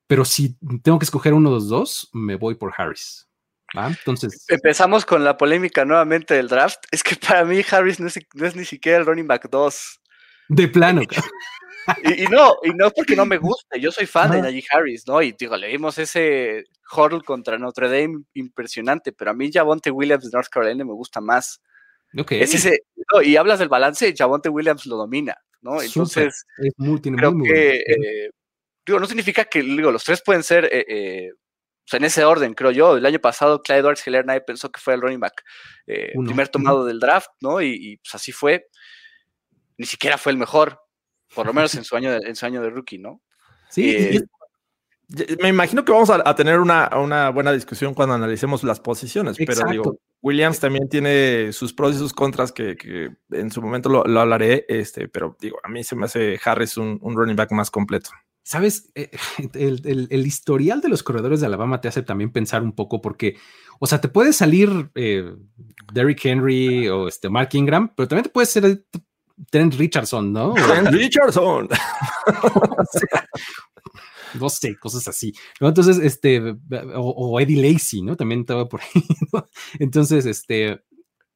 pero 0.08 0.26
si 0.26 0.58
tengo 0.84 1.00
que 1.00 1.06
escoger 1.06 1.34
uno 1.34 1.50
de 1.50 1.56
los 1.56 1.70
dos, 1.70 2.10
me 2.14 2.36
voy 2.36 2.56
por 2.56 2.74
Harris. 2.78 3.28
Entonces. 3.74 4.46
Empezamos 4.48 5.06
con 5.06 5.24
la 5.24 5.38
polémica 5.38 5.86
nuevamente 5.86 6.34
del 6.34 6.48
draft. 6.48 6.86
Es 6.92 7.04
que 7.04 7.16
para 7.16 7.44
mí 7.46 7.62
Harris 7.70 8.00
no 8.00 8.08
es, 8.08 8.56
ni 8.56 8.66
siquiera 8.66 8.98
el 8.98 9.06
running 9.06 9.28
back 9.28 9.50
2. 9.50 10.02
De 10.50 10.68
plano. 10.68 11.02
y, 12.04 12.26
no, 12.28 12.56
y 12.64 12.70
no 12.70 12.92
porque 12.92 13.16
no 13.16 13.26
me 13.26 13.38
guste. 13.38 13.80
Yo 13.80 13.92
soy 13.92 14.06
fan 14.06 14.32
de 14.32 14.42
Najee 14.42 14.64
Harris, 14.72 15.08
¿no? 15.08 15.22
Y 15.22 15.34
digo, 15.34 15.58
le 15.58 15.76
ese 15.76 16.64
hurdle 16.96 17.22
contra 17.22 17.58
Notre 17.58 17.90
Dame 17.90 18.24
impresionante, 18.34 19.12
pero 19.12 19.32
a 19.32 19.34
mí 19.34 19.52
Javonte 19.52 19.92
Williams 19.92 20.26
de 20.26 20.30
North 20.32 20.50
Carolina 20.50 20.86
me 20.86 20.94
gusta 20.94 21.20
más. 21.20 21.62
Okay. 22.18 22.46
y 23.24 23.36
hablas 23.36 23.60
del 23.60 23.68
balance, 23.68 24.14
Javonte 24.18 24.48
Williams 24.48 24.86
lo 24.86 24.96
domina, 24.96 25.36
¿no? 25.62 25.82
Entonces, 25.82 26.46
es 26.60 26.74
muy, 26.78 27.02
creo 27.02 27.34
que 27.44 27.76
eh, 27.76 28.30
digo, 28.86 29.00
no 29.00 29.08
significa 29.08 29.46
que, 29.46 29.62
digo, 29.62 29.92
los 29.92 30.04
tres 30.04 30.22
pueden 30.24 30.44
ser, 30.44 30.66
eh, 30.66 30.86
eh, 30.88 31.32
en 31.92 32.04
ese 32.04 32.24
orden, 32.26 32.54
creo 32.54 32.72
yo. 32.72 32.98
El 32.98 33.06
año 33.06 33.20
pasado, 33.20 33.62
Clyde 33.62 33.80
Edwards 33.80 34.06
Heller, 34.06 34.26
nadie 34.26 34.42
pensó 34.42 34.72
que 34.72 34.82
fue 34.82 34.94
el 34.94 35.02
running 35.02 35.20
back 35.20 35.44
eh, 35.88 36.14
primer 36.26 36.50
tomado 36.50 36.86
del 36.86 37.00
draft, 37.00 37.30
¿no? 37.42 37.62
Y, 37.62 37.98
pues 37.98 38.16
así 38.16 38.32
fue. 38.32 38.68
Ni 39.78 39.86
siquiera 39.86 40.18
fue 40.18 40.32
el 40.32 40.38
mejor, 40.38 40.80
por 41.34 41.46
lo 41.46 41.54
menos 41.54 41.76
en 41.76 41.84
su 41.84 41.96
año 41.96 42.12
de, 42.12 42.28
en 42.28 42.36
su 42.36 42.46
año 42.46 42.62
de 42.62 42.70
rookie, 42.70 42.98
¿no? 42.98 43.22
Sí, 43.70 44.20
me 45.42 45.50
imagino 45.50 45.86
que 45.86 45.92
vamos 45.92 46.10
a, 46.10 46.36
tener 46.36 46.60
una, 46.60 46.90
una, 46.98 47.30
buena 47.30 47.52
discusión 47.52 47.94
cuando 47.94 48.16
analicemos 48.16 48.64
las 48.64 48.80
posiciones, 48.80 49.38
pero 49.38 49.70
digo, 49.70 50.00
Williams 50.22 50.60
también 50.60 50.90
tiene 50.90 51.52
sus 51.54 51.74
pros 51.74 51.96
y 51.96 52.00
sus 52.00 52.14
contras 52.14 52.52
que, 52.52 52.76
que 52.76 53.12
en 53.32 53.52
su 53.52 53.62
momento 53.62 53.90
lo, 53.90 54.04
lo, 54.06 54.22
hablaré, 54.22 54.66
este, 54.68 55.08
pero 55.08 55.38
digo, 55.40 55.60
a 55.64 55.68
mí 55.68 55.84
se 55.84 55.96
me 55.96 56.06
hace 56.06 56.40
Harris 56.44 56.78
un, 56.78 56.98
un 57.02 57.16
running 57.16 57.36
back 57.36 57.52
más 57.52 57.70
completo. 57.70 58.10
Sabes, 58.46 58.92
eh, 58.94 59.10
el, 59.56 60.28
historial 60.28 60.80
de 60.80 60.88
los 60.88 61.02
corredores 61.02 61.40
de 61.40 61.48
Alabama 61.48 61.82
te 61.82 61.88
hace 61.88 62.04
también 62.04 62.32
pensar 62.32 62.62
un 62.62 62.74
poco 62.74 63.02
porque, 63.02 63.38
o 63.80 63.88
sea, 63.88 64.00
te 64.00 64.08
puede 64.08 64.34
salir 64.34 64.92
eh, 64.94 65.34
Derrick 65.92 66.24
Henry 66.24 66.88
o 66.88 67.08
este 67.08 67.28
Mark 67.28 67.50
Ingram, 67.54 67.92
pero 67.96 68.08
también 68.08 68.26
te 68.26 68.30
puede 68.30 68.46
ser 68.46 68.86
Trent 69.50 69.74
Richardson, 69.74 70.32
¿no? 70.32 70.54
Trent 70.68 70.90
Richardson. 70.90 71.70
no 74.40 74.50
sé, 74.50 74.78
cosas 74.78 75.08
así. 75.08 75.34
Entonces, 75.60 75.98
este, 75.98 76.56
o, 76.94 77.40
Eddie 77.40 77.74
Lacey, 77.74 78.04
¿no? 78.04 78.16
También 78.16 78.42
estaba 78.42 78.70
por 78.70 78.82
ahí. 78.82 79.04
Entonces, 79.80 80.28
este, 80.28 80.84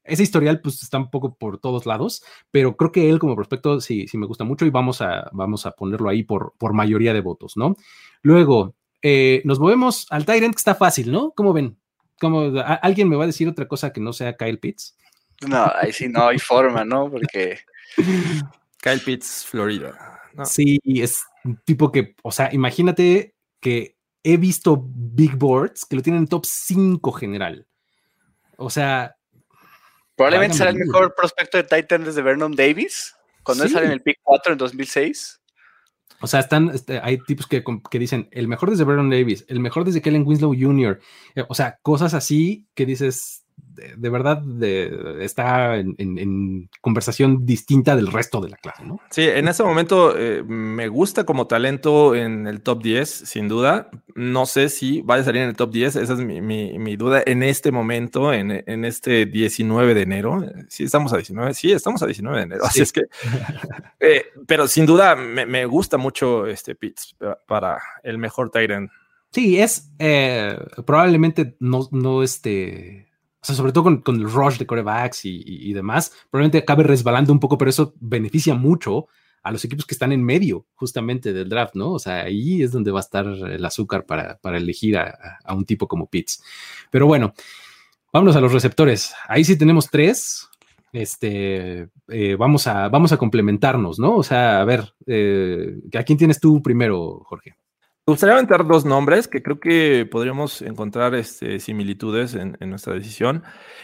ese 0.09 0.23
historial 0.23 0.61
pues 0.61 0.81
está 0.83 0.97
un 0.97 1.09
poco 1.09 1.35
por 1.35 1.59
todos 1.59 1.85
lados, 1.85 2.23
pero 2.51 2.75
creo 2.75 2.91
que 2.91 3.09
él 3.09 3.19
como 3.19 3.35
prospecto 3.35 3.79
sí, 3.81 4.07
sí 4.07 4.17
me 4.17 4.25
gusta 4.25 4.43
mucho 4.43 4.65
y 4.65 4.69
vamos 4.69 5.01
a, 5.01 5.29
vamos 5.31 5.65
a 5.65 5.71
ponerlo 5.71 6.09
ahí 6.09 6.23
por, 6.23 6.53
por 6.57 6.73
mayoría 6.73 7.13
de 7.13 7.21
votos, 7.21 7.55
¿no? 7.55 7.75
Luego, 8.21 8.75
eh, 9.01 9.41
nos 9.45 9.59
movemos 9.59 10.07
al 10.09 10.25
Tyrant, 10.25 10.53
que 10.53 10.59
está 10.59 10.75
fácil, 10.75 11.11
¿no? 11.11 11.31
¿Cómo 11.31 11.53
ven? 11.53 11.77
¿Cómo, 12.19 12.51
¿Alguien 12.81 13.07
me 13.07 13.15
va 13.15 13.23
a 13.23 13.27
decir 13.27 13.47
otra 13.47 13.67
cosa 13.67 13.93
que 13.93 14.01
no 14.01 14.11
sea 14.11 14.35
Kyle 14.35 14.59
Pitts? 14.59 14.97
No, 15.47 15.71
ahí 15.75 15.93
sí 15.93 16.09
no 16.09 16.27
hay 16.27 16.37
forma, 16.37 16.83
¿no? 16.83 17.09
Porque... 17.09 17.59
Kyle 18.81 18.99
Pitts, 19.05 19.45
Florida. 19.45 20.19
Sí, 20.43 20.79
es 20.85 21.23
un 21.43 21.57
tipo 21.63 21.91
que, 21.91 22.15
o 22.23 22.31
sea, 22.31 22.49
imagínate 22.53 23.35
que 23.59 23.97
he 24.23 24.37
visto 24.37 24.85
big 24.85 25.35
boards 25.35 25.85
que 25.85 25.95
lo 25.95 26.01
tienen 26.01 26.23
en 26.23 26.27
top 26.27 26.45
5 26.45 27.11
general. 27.13 27.67
O 28.57 28.69
sea, 28.69 29.15
Probablemente 30.19 30.57
será 30.57 30.71
el 30.71 30.75
mejor 30.75 31.15
prospecto 31.15 31.57
de 31.57 31.63
Titan 31.63 32.03
desde 32.03 32.21
Vernon 32.21 32.53
Davis, 32.53 33.15
cuando 33.41 33.63
él 33.63 33.69
sale 33.69 33.85
en 33.85 33.93
el 33.93 34.01
pick 34.01 34.17
4 34.21 34.51
en 34.51 34.57
2006. 34.57 35.39
O 36.19 36.27
sea, 36.27 36.41
están, 36.41 36.71
este, 36.71 36.99
hay 37.01 37.19
tipos 37.19 37.47
que, 37.47 37.63
que, 37.89 37.99
dicen 37.99 38.27
el 38.31 38.49
mejor 38.49 38.69
desde 38.69 38.83
Vernon 38.83 39.09
Davis, 39.09 39.45
el 39.47 39.61
mejor 39.61 39.85
desde 39.85 40.01
Kellen 40.01 40.27
Winslow 40.27 40.53
Jr. 40.53 40.99
Eh, 41.35 41.45
o 41.47 41.55
sea, 41.55 41.79
cosas 41.81 42.13
así 42.13 42.67
que 42.75 42.85
dices, 42.85 43.45
de, 43.97 44.09
verdad 44.09 44.41
está 45.21 45.77
en, 45.77 46.69
conversación 46.81 47.45
distinta 47.45 47.95
del 47.95 48.07
resto 48.07 48.41
de 48.41 48.49
la 48.49 48.57
clase, 48.57 48.83
¿no? 48.83 48.99
Sí, 49.09 49.23
en 49.23 49.47
ese 49.47 49.63
momento 49.63 50.17
eh, 50.17 50.43
me 50.43 50.87
gusta 50.87 51.25
como 51.25 51.47
talento 51.47 52.15
en 52.15 52.47
el 52.47 52.61
top 52.61 52.83
10, 52.83 53.09
sin 53.09 53.47
duda. 53.47 53.89
No 54.15 54.45
sé 54.45 54.69
si 54.69 55.01
vaya 55.01 55.21
a 55.21 55.25
salir 55.25 55.41
en 55.43 55.49
el 55.49 55.55
top 55.55 55.71
10, 55.71 55.95
esa 55.97 56.13
es 56.13 56.19
mi, 56.19 56.95
duda 56.95 57.23
en 57.25 57.43
este 57.43 57.71
momento, 57.71 58.33
en, 58.33 58.51
este 58.85 59.25
19 59.25 59.93
de 59.93 60.01
enero. 60.01 60.45
Sí, 60.67 60.83
estamos 60.83 61.13
a 61.13 61.17
19, 61.17 61.53
sí, 61.53 61.71
estamos 61.71 62.01
a 62.03 62.05
19 62.05 62.37
de 62.37 62.43
enero, 62.43 62.65
así 62.65 62.81
es 62.81 62.91
que... 62.91 63.03
Eh, 64.01 64.27
pero 64.47 64.65
sin 64.69 64.85
duda 64.85 65.15
me, 65.15 65.65
gusta 65.65 65.97
mucho 65.97 66.47
este 66.47 66.73
Pitts 66.73 67.17
para 67.47 67.79
el 68.01 68.17
mejor 68.17 68.49
Tyrant. 68.49 68.89
Sí, 69.31 69.59
es 69.59 69.91
eh, 69.99 70.57
probablemente 70.85 71.57
no, 71.59 71.87
no 71.91 72.23
este 72.23 73.08
o 73.41 73.45
sea, 73.45 73.55
sobre 73.55 73.71
todo 73.71 74.01
con, 74.03 74.15
el 74.15 74.29
rush 74.29 74.57
de 74.57 74.65
corebacks 74.65 75.21
y, 75.23 75.71
demás, 75.73 76.11
probablemente 76.29 76.57
acabe 76.57 76.83
resbalando 76.83 77.31
un 77.31 77.39
poco, 77.39 77.57
pero 77.57 77.69
eso 77.69 77.93
beneficia 77.99 78.53
mucho 78.53 79.07
a 79.43 79.51
los 79.51 79.63
equipos 79.63 79.85
que 79.85 79.93
están 79.93 80.11
en 80.11 80.23
medio 80.23 80.65
justamente 80.75 81.31
del 81.31 81.47
draft, 81.47 81.75
¿no? 81.75 81.93
O 81.93 81.99
sea, 81.99 82.23
ahí 82.23 82.61
es 82.61 82.71
donde 82.71 82.91
va 82.91 82.99
a 82.99 83.01
estar 83.01 83.25
el 83.25 83.63
azúcar 83.63 84.05
para, 84.05 84.39
elegir 84.57 84.97
a, 84.97 85.53
un 85.53 85.63
tipo 85.63 85.87
como 85.87 86.07
Pitts. 86.07 86.43
Pero 86.91 87.07
bueno, 87.07 87.33
vámonos 88.11 88.35
a 88.35 88.41
los 88.41 88.51
receptores. 88.51 89.13
Ahí 89.29 89.45
sí 89.45 89.57
tenemos 89.57 89.89
tres. 89.89 90.49
Este, 90.91 91.87
eh, 92.09 92.35
vamos, 92.37 92.67
a, 92.67 92.89
vamos 92.89 93.13
a 93.13 93.17
complementarnos, 93.17 93.99
¿no? 93.99 94.17
O 94.17 94.23
sea, 94.23 94.59
a 94.59 94.65
ver, 94.65 94.93
eh, 95.05 95.77
¿a 95.97 96.03
quién 96.03 96.17
tienes 96.17 96.41
tú 96.41 96.61
primero, 96.61 97.21
Jorge? 97.25 97.55
Me 98.09 98.13
gustaría 98.13 98.33
aventar 98.33 98.65
dos 98.65 98.85
nombres 98.85 99.27
que 99.27 99.43
creo 99.43 99.59
que 99.59 100.07
podríamos 100.09 100.63
encontrar 100.63 101.13
este, 101.13 101.59
similitudes 101.59 102.33
en, 102.33 102.57
nuestra 102.61 102.95
decisión. 102.95 103.43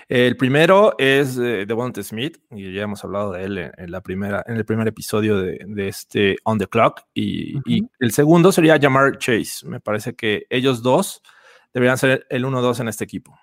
El 0.09 0.35
primero 0.35 0.95
es 0.97 1.37
eh, 1.37 1.67
Devonta 1.67 2.01
Smith, 2.01 2.39
y 2.49 2.73
ya 2.73 2.81
hemos 2.81 3.03
hablado 3.03 3.33
de 3.33 3.43
él 3.43 3.71
en, 3.77 3.91
la 3.91 4.01
primera, 4.01 4.43
en 4.47 4.55
el 4.55 4.65
primer 4.65 4.87
episodio 4.87 5.37
de, 5.37 5.87
este 5.87 6.37
On 6.43 6.57
the 6.57 6.65
Clock. 6.65 7.01
Y, 7.13 7.59
el 7.99 8.11
segundo 8.13 8.51
sería 8.51 8.79
Jamar 8.81 9.19
Chase. 9.19 9.67
Me 9.67 9.79
parece 9.79 10.15
que 10.15 10.47
ellos 10.49 10.81
dos 10.81 11.21
deberían 11.71 11.99
ser 11.99 12.25
el 12.31 12.45
1-2 12.45 12.79
en 12.79 12.87
este 12.87 13.03
equipo. 13.03 13.37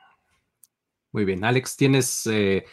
Muy 1.12 1.24
bien, 1.24 1.44
Alex, 1.44 1.76
¿tienes 1.76 2.26
eh, 2.26 2.64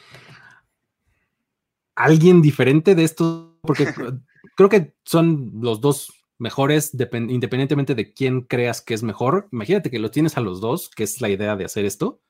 alguien 1.93 2.41
diferente 2.41 2.95
de 2.95 3.03
estos? 3.03 3.51
Porque 3.61 3.85
creo 4.55 4.67
que 4.67 4.95
son 5.03 5.51
los 5.61 5.79
dos 5.79 6.18
mejores 6.39 6.91
independientemente 6.93 7.95
de 7.95 8.13
quién 8.13 8.41
creas 8.41 8.81
que 8.81 8.93
es 8.93 9.03
mejor. 9.03 9.47
Imagínate 9.51 9.91
que 9.91 9.99
lo 9.99 10.09
tienes 10.09 10.37
a 10.37 10.41
los 10.41 10.61
dos, 10.61 10.89
que 10.89 11.03
es 11.03 11.21
la 11.21 11.29
idea 11.29 11.55
de 11.55 11.65
hacer 11.65 11.85
esto. 11.85 12.21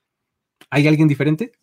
¿Hay 0.70 0.88
alguien 0.88 1.08
diferente? 1.08 1.54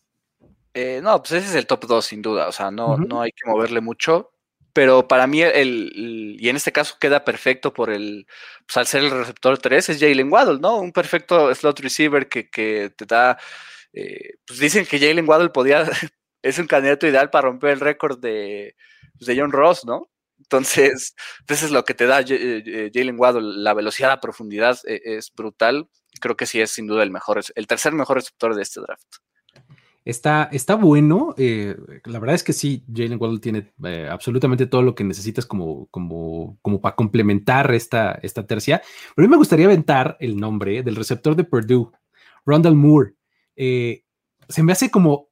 Eh, 0.75 1.01
no, 1.03 1.19
pues 1.23 1.33
ese 1.33 1.49
es 1.49 1.55
el 1.55 1.67
top 1.67 1.87
2 1.87 2.05
sin 2.05 2.23
duda, 2.23 2.49
o 2.49 2.53
sea, 2.53 2.71
no, 2.71 2.99
no 2.99 3.23
hay 3.23 3.33
que 3.33 3.49
moverle 3.49 3.81
mucho, 3.81 4.33
pero 4.75 5.09
para 5.09 5.27
mí 5.27 5.41
el, 5.41 6.37
y 6.39 6.51
en 6.51 6.57
este 6.57 6.71
caso 6.71 6.97
queda 7.01 7.25
perfecto 7.25 7.73
por 7.73 7.89
el, 7.89 8.27
pues 8.67 8.77
al 8.77 8.87
ser 8.87 9.05
el 9.05 9.11
receptor 9.11 9.57
3 9.57 9.89
es 9.89 9.99
Jalen 9.99 10.31
Waddle, 10.31 10.59
¿no? 10.61 10.77
Un 10.77 10.93
perfecto 10.93 11.55
slot 11.55 11.81
receiver 11.81 12.29
que, 12.29 12.45
te 12.95 13.07
da, 13.07 13.39
eh, 13.95 14.35
pues 14.47 14.59
dicen 14.59 14.85
que 14.85 14.99
Jalen 14.99 15.27
Waddle 15.27 15.49
podía, 15.49 15.83
es 16.43 16.59
un 16.59 16.67
candidato 16.67 17.07
ideal 17.07 17.31
para 17.31 17.49
romper 17.49 17.71
el 17.71 17.81
récord 17.81 18.21
de, 18.21 18.77
pues, 19.19 19.27
de 19.27 19.41
John 19.41 19.53
Ross, 19.53 19.87
¿no? 19.87 20.11
Entonces, 20.39 21.15
pues, 21.47 21.61
eso 21.61 21.67
es 21.67 21.73
lo 21.73 21.85
que 21.85 21.95
te 21.95 22.07
da 22.07 22.21
eh, 22.21 22.27
eh, 22.31 22.91
Jalen 22.93 23.19
Waddle. 23.19 23.63
La 23.63 23.75
velocidad, 23.75 24.09
la 24.09 24.21
profundidad 24.21 24.79
eh, 24.87 25.01
es 25.05 25.33
brutal. 25.35 25.89
Creo 26.21 26.37
que 26.37 26.47
sí 26.47 26.61
es 26.61 26.71
sin 26.71 26.87
duda 26.87 27.03
el 27.03 27.11
mejor, 27.11 27.43
el 27.55 27.67
tercer 27.67 27.93
mejor 27.93 28.17
receptor 28.17 28.55
de 28.55 28.63
este 28.63 28.81
draft. 28.81 29.17
Está, 30.05 30.49
está 30.53 30.77
bueno. 30.77 31.35
la 31.37 32.19
verdad 32.21 32.37
es 32.37 32.45
que 32.45 32.53
sí, 32.53 32.85
Jalen 32.95 33.19
Waddle 33.21 33.41
tiene 33.41 33.73
absolutamente 34.09 34.67
todo 34.67 34.83
lo 34.83 34.95
que 34.95 35.03
necesitas 35.03 35.47
como, 35.47 35.87
como, 35.87 36.59
como 36.63 36.81
para 36.81 36.95
complementar 36.95 37.75
esta, 37.75 38.13
esta 38.23 38.47
tercia. 38.47 38.81
Pero 39.15 39.27
a 39.27 39.29
mí 39.29 39.31
me 39.33 39.37
gustaría 39.37 39.67
aventar 39.67 40.17
el 40.21 40.37
nombre 40.37 40.85
del 40.85 40.95
receptor 40.95 41.35
de 41.35 41.43
Purdue, 41.43 41.91
Rondell 42.47 42.77
Moore. 42.77 43.15
se 43.57 44.63
me 44.63 44.71
hace 44.71 44.93
como 44.93 45.29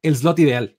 el 0.00 0.16
slot 0.16 0.38
ideal. 0.38 0.78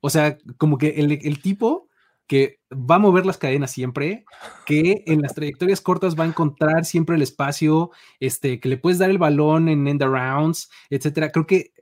O 0.00 0.10
sea, 0.10 0.36
como 0.58 0.76
que 0.76 0.88
el, 0.88 1.12
el 1.12 1.40
tipo 1.40 1.88
que 2.26 2.58
va 2.72 2.96
a 2.96 2.98
mover 2.98 3.24
las 3.24 3.38
cadenas 3.38 3.70
siempre, 3.70 4.24
que 4.64 5.04
en 5.06 5.22
las 5.22 5.34
trayectorias 5.34 5.80
cortas 5.80 6.18
va 6.18 6.24
a 6.24 6.28
encontrar 6.28 6.84
siempre 6.84 7.16
el 7.16 7.22
espacio, 7.22 7.90
este, 8.20 8.58
que 8.60 8.68
le 8.68 8.76
puedes 8.76 8.98
dar 8.98 9.10
el 9.10 9.18
balón 9.18 9.68
en 9.68 9.86
end 9.86 10.02
rounds, 10.02 10.70
etcétera. 10.90 11.30
Creo 11.30 11.46
que 11.46 11.72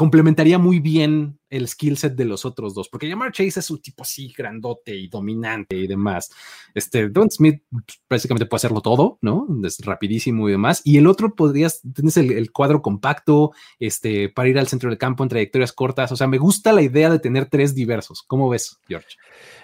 complementaría 0.00 0.56
muy 0.56 0.80
bien 0.80 1.38
el 1.50 1.68
skill 1.68 1.98
set 1.98 2.14
de 2.14 2.24
los 2.24 2.46
otros 2.46 2.72
dos, 2.72 2.88
porque 2.88 3.10
Jamar 3.10 3.32
Chase 3.32 3.60
es 3.60 3.70
un 3.70 3.82
tipo 3.82 4.02
así 4.02 4.32
grandote 4.34 4.96
y 4.96 5.08
dominante 5.08 5.76
y 5.76 5.86
demás. 5.86 6.30
Este, 6.72 7.10
Don 7.10 7.30
Smith 7.30 7.64
básicamente 8.08 8.46
puede 8.46 8.60
hacerlo 8.60 8.80
todo, 8.80 9.18
¿no? 9.20 9.46
Es 9.62 9.76
rapidísimo 9.84 10.48
y 10.48 10.52
demás. 10.52 10.80
Y 10.86 10.96
el 10.96 11.06
otro 11.06 11.34
podrías, 11.34 11.82
tienes 11.94 12.16
el, 12.16 12.50
cuadro 12.50 12.80
compacto, 12.80 13.52
este, 13.78 14.30
para 14.30 14.48
ir 14.48 14.58
al 14.58 14.68
centro 14.68 14.88
del 14.88 14.96
campo 14.96 15.22
en 15.22 15.28
trayectorias 15.28 15.74
cortas. 15.74 16.10
O 16.12 16.16
sea, 16.16 16.26
me 16.26 16.38
gusta 16.38 16.72
la 16.72 16.80
idea 16.80 17.10
de 17.10 17.18
tener 17.18 17.50
tres 17.50 17.74
diversos. 17.74 18.22
¿Cómo 18.26 18.48
ves, 18.48 18.78
George? 18.88 19.18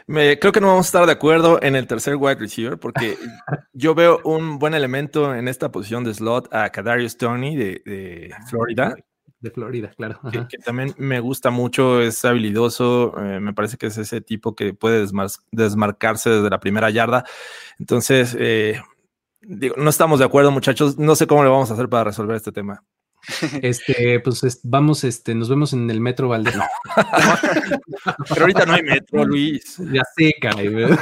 Me, 0.07 0.39
creo 0.39 0.53
que 0.53 0.61
no 0.61 0.67
vamos 0.67 0.85
a 0.85 0.89
estar 0.89 1.07
de 1.07 1.13
acuerdo 1.13 1.63
en 1.63 1.77
el 1.77 1.87
tercer 1.87 2.17
wide 2.17 2.35
receiver 2.35 2.79
porque 2.79 3.17
yo 3.73 3.95
veo 3.95 4.21
un 4.23 4.59
buen 4.59 4.75
elemento 4.75 5.35
en 5.35 5.49
esta 5.49 5.73
posición 5.73 6.05
de 6.05 6.13
slot 6.13 6.53
a 6.53 6.69
Kadarius 6.69 7.17
Tony 7.17 7.57
de, 7.57 7.81
de 7.87 8.31
ah, 8.35 8.45
Florida 8.51 8.97
de 9.41 9.51
Florida, 9.51 9.93
claro. 9.97 10.21
Que, 10.31 10.59
también 10.59 10.95
me 10.99 11.21
gusta 11.21 11.51
mucho, 11.51 12.01
es 12.01 12.25
habilidoso, 12.25 13.15
eh, 13.19 13.41
me 13.41 13.53
parece 13.53 13.77
que 13.77 13.87
es 13.87 13.99
ese 13.99 14.21
tipo 14.21 14.55
que 14.55 14.75
puede 14.75 15.07
desmarcarse 15.53 16.31
desde 16.31 16.51
la 16.51 16.61
primera 16.61 16.91
yarda. 16.91 17.25
Entonces, 17.79 18.37
eh, 18.39 18.81
digo, 19.43 19.77
no 19.77 19.91
estamos 19.91 20.19
de 20.19 20.25
acuerdo, 20.25 20.51
muchachos. 20.51 20.99
No 20.99 21.15
sé 21.15 21.27
cómo 21.27 21.45
le 21.45 21.51
vamos 21.51 21.71
a 21.71 21.75
hacer 21.75 21.89
para 21.89 22.05
resolver 22.05 22.37
este 22.37 22.53
tema. 22.53 22.83
Este, 23.61 24.21
pues 24.21 24.61
vamos, 24.63 25.03
este, 25.05 25.35
nos 25.35 25.49
vemos 25.49 25.73
en 25.73 25.91
el 25.91 26.01
metro 26.01 26.29
Valdez. 26.29 26.55
Pero 28.29 28.43
ahorita 28.43 28.67
no 28.67 28.75
hay 28.75 28.83
metro, 28.83 29.25
Luis. 29.25 29.79
Ya 29.93 30.03
sé, 30.17 30.33
caray. 30.41 30.69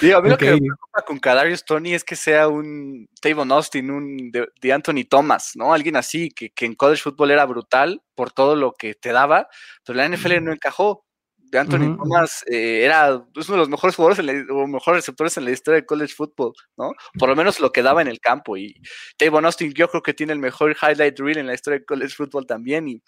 Digo, 0.00 0.18
a 0.18 0.22
mí 0.22 0.28
lo 0.28 0.36
que 0.36 0.52
me 0.52 0.58
preocupa 0.58 1.02
con 1.06 1.18
Kadarius 1.18 1.64
Tony 1.64 1.94
es 1.94 2.04
que 2.04 2.16
sea 2.16 2.48
un 2.48 3.08
Tavon 3.20 3.50
Austin, 3.52 3.90
un 3.90 4.30
de, 4.30 4.72
Anthony 4.72 5.04
Thomas, 5.08 5.52
¿no? 5.54 5.72
Alguien 5.72 5.96
así, 5.96 6.30
que, 6.30 6.52
en 6.60 6.74
college 6.74 7.02
football 7.02 7.30
era 7.30 7.46
brutal 7.46 8.02
por 8.14 8.32
todo 8.32 8.56
lo 8.56 8.72
que 8.72 8.94
te 8.94 9.12
daba, 9.12 9.48
pero 9.84 9.96
la 9.96 10.08
NFL 10.08 10.42
no 10.42 10.52
encajó. 10.52 11.04
De 11.48 11.60
Anthony 11.60 11.96
Thomas 11.96 12.44
eh, 12.50 12.82
era 12.84 13.14
uno 13.14 13.24
de 13.32 13.56
los 13.56 13.68
mejores 13.68 13.94
jugadores 13.94 14.46
o 14.50 14.66
mejores 14.66 14.98
receptores 14.98 15.36
en 15.36 15.44
la 15.44 15.52
historia 15.52 15.80
de 15.80 15.86
college 15.86 16.12
football, 16.12 16.52
¿no? 16.76 16.90
Por 17.16 17.28
lo 17.28 17.36
menos 17.36 17.60
lo 17.60 17.70
que 17.70 17.84
daba 17.84 18.02
en 18.02 18.08
el 18.08 18.18
campo. 18.18 18.56
Y 18.56 18.74
Tavon 19.16 19.44
Austin 19.44 19.72
yo 19.72 19.88
creo 19.88 20.02
que 20.02 20.12
tiene 20.12 20.32
el 20.32 20.40
mejor 20.40 20.76
highlight 20.82 21.16
reel 21.20 21.38
en 21.38 21.46
la 21.46 21.54
historia 21.54 21.78
de 21.78 21.84
college 21.84 22.16
football 22.16 22.46
también 22.46 22.88
y 22.88 23.00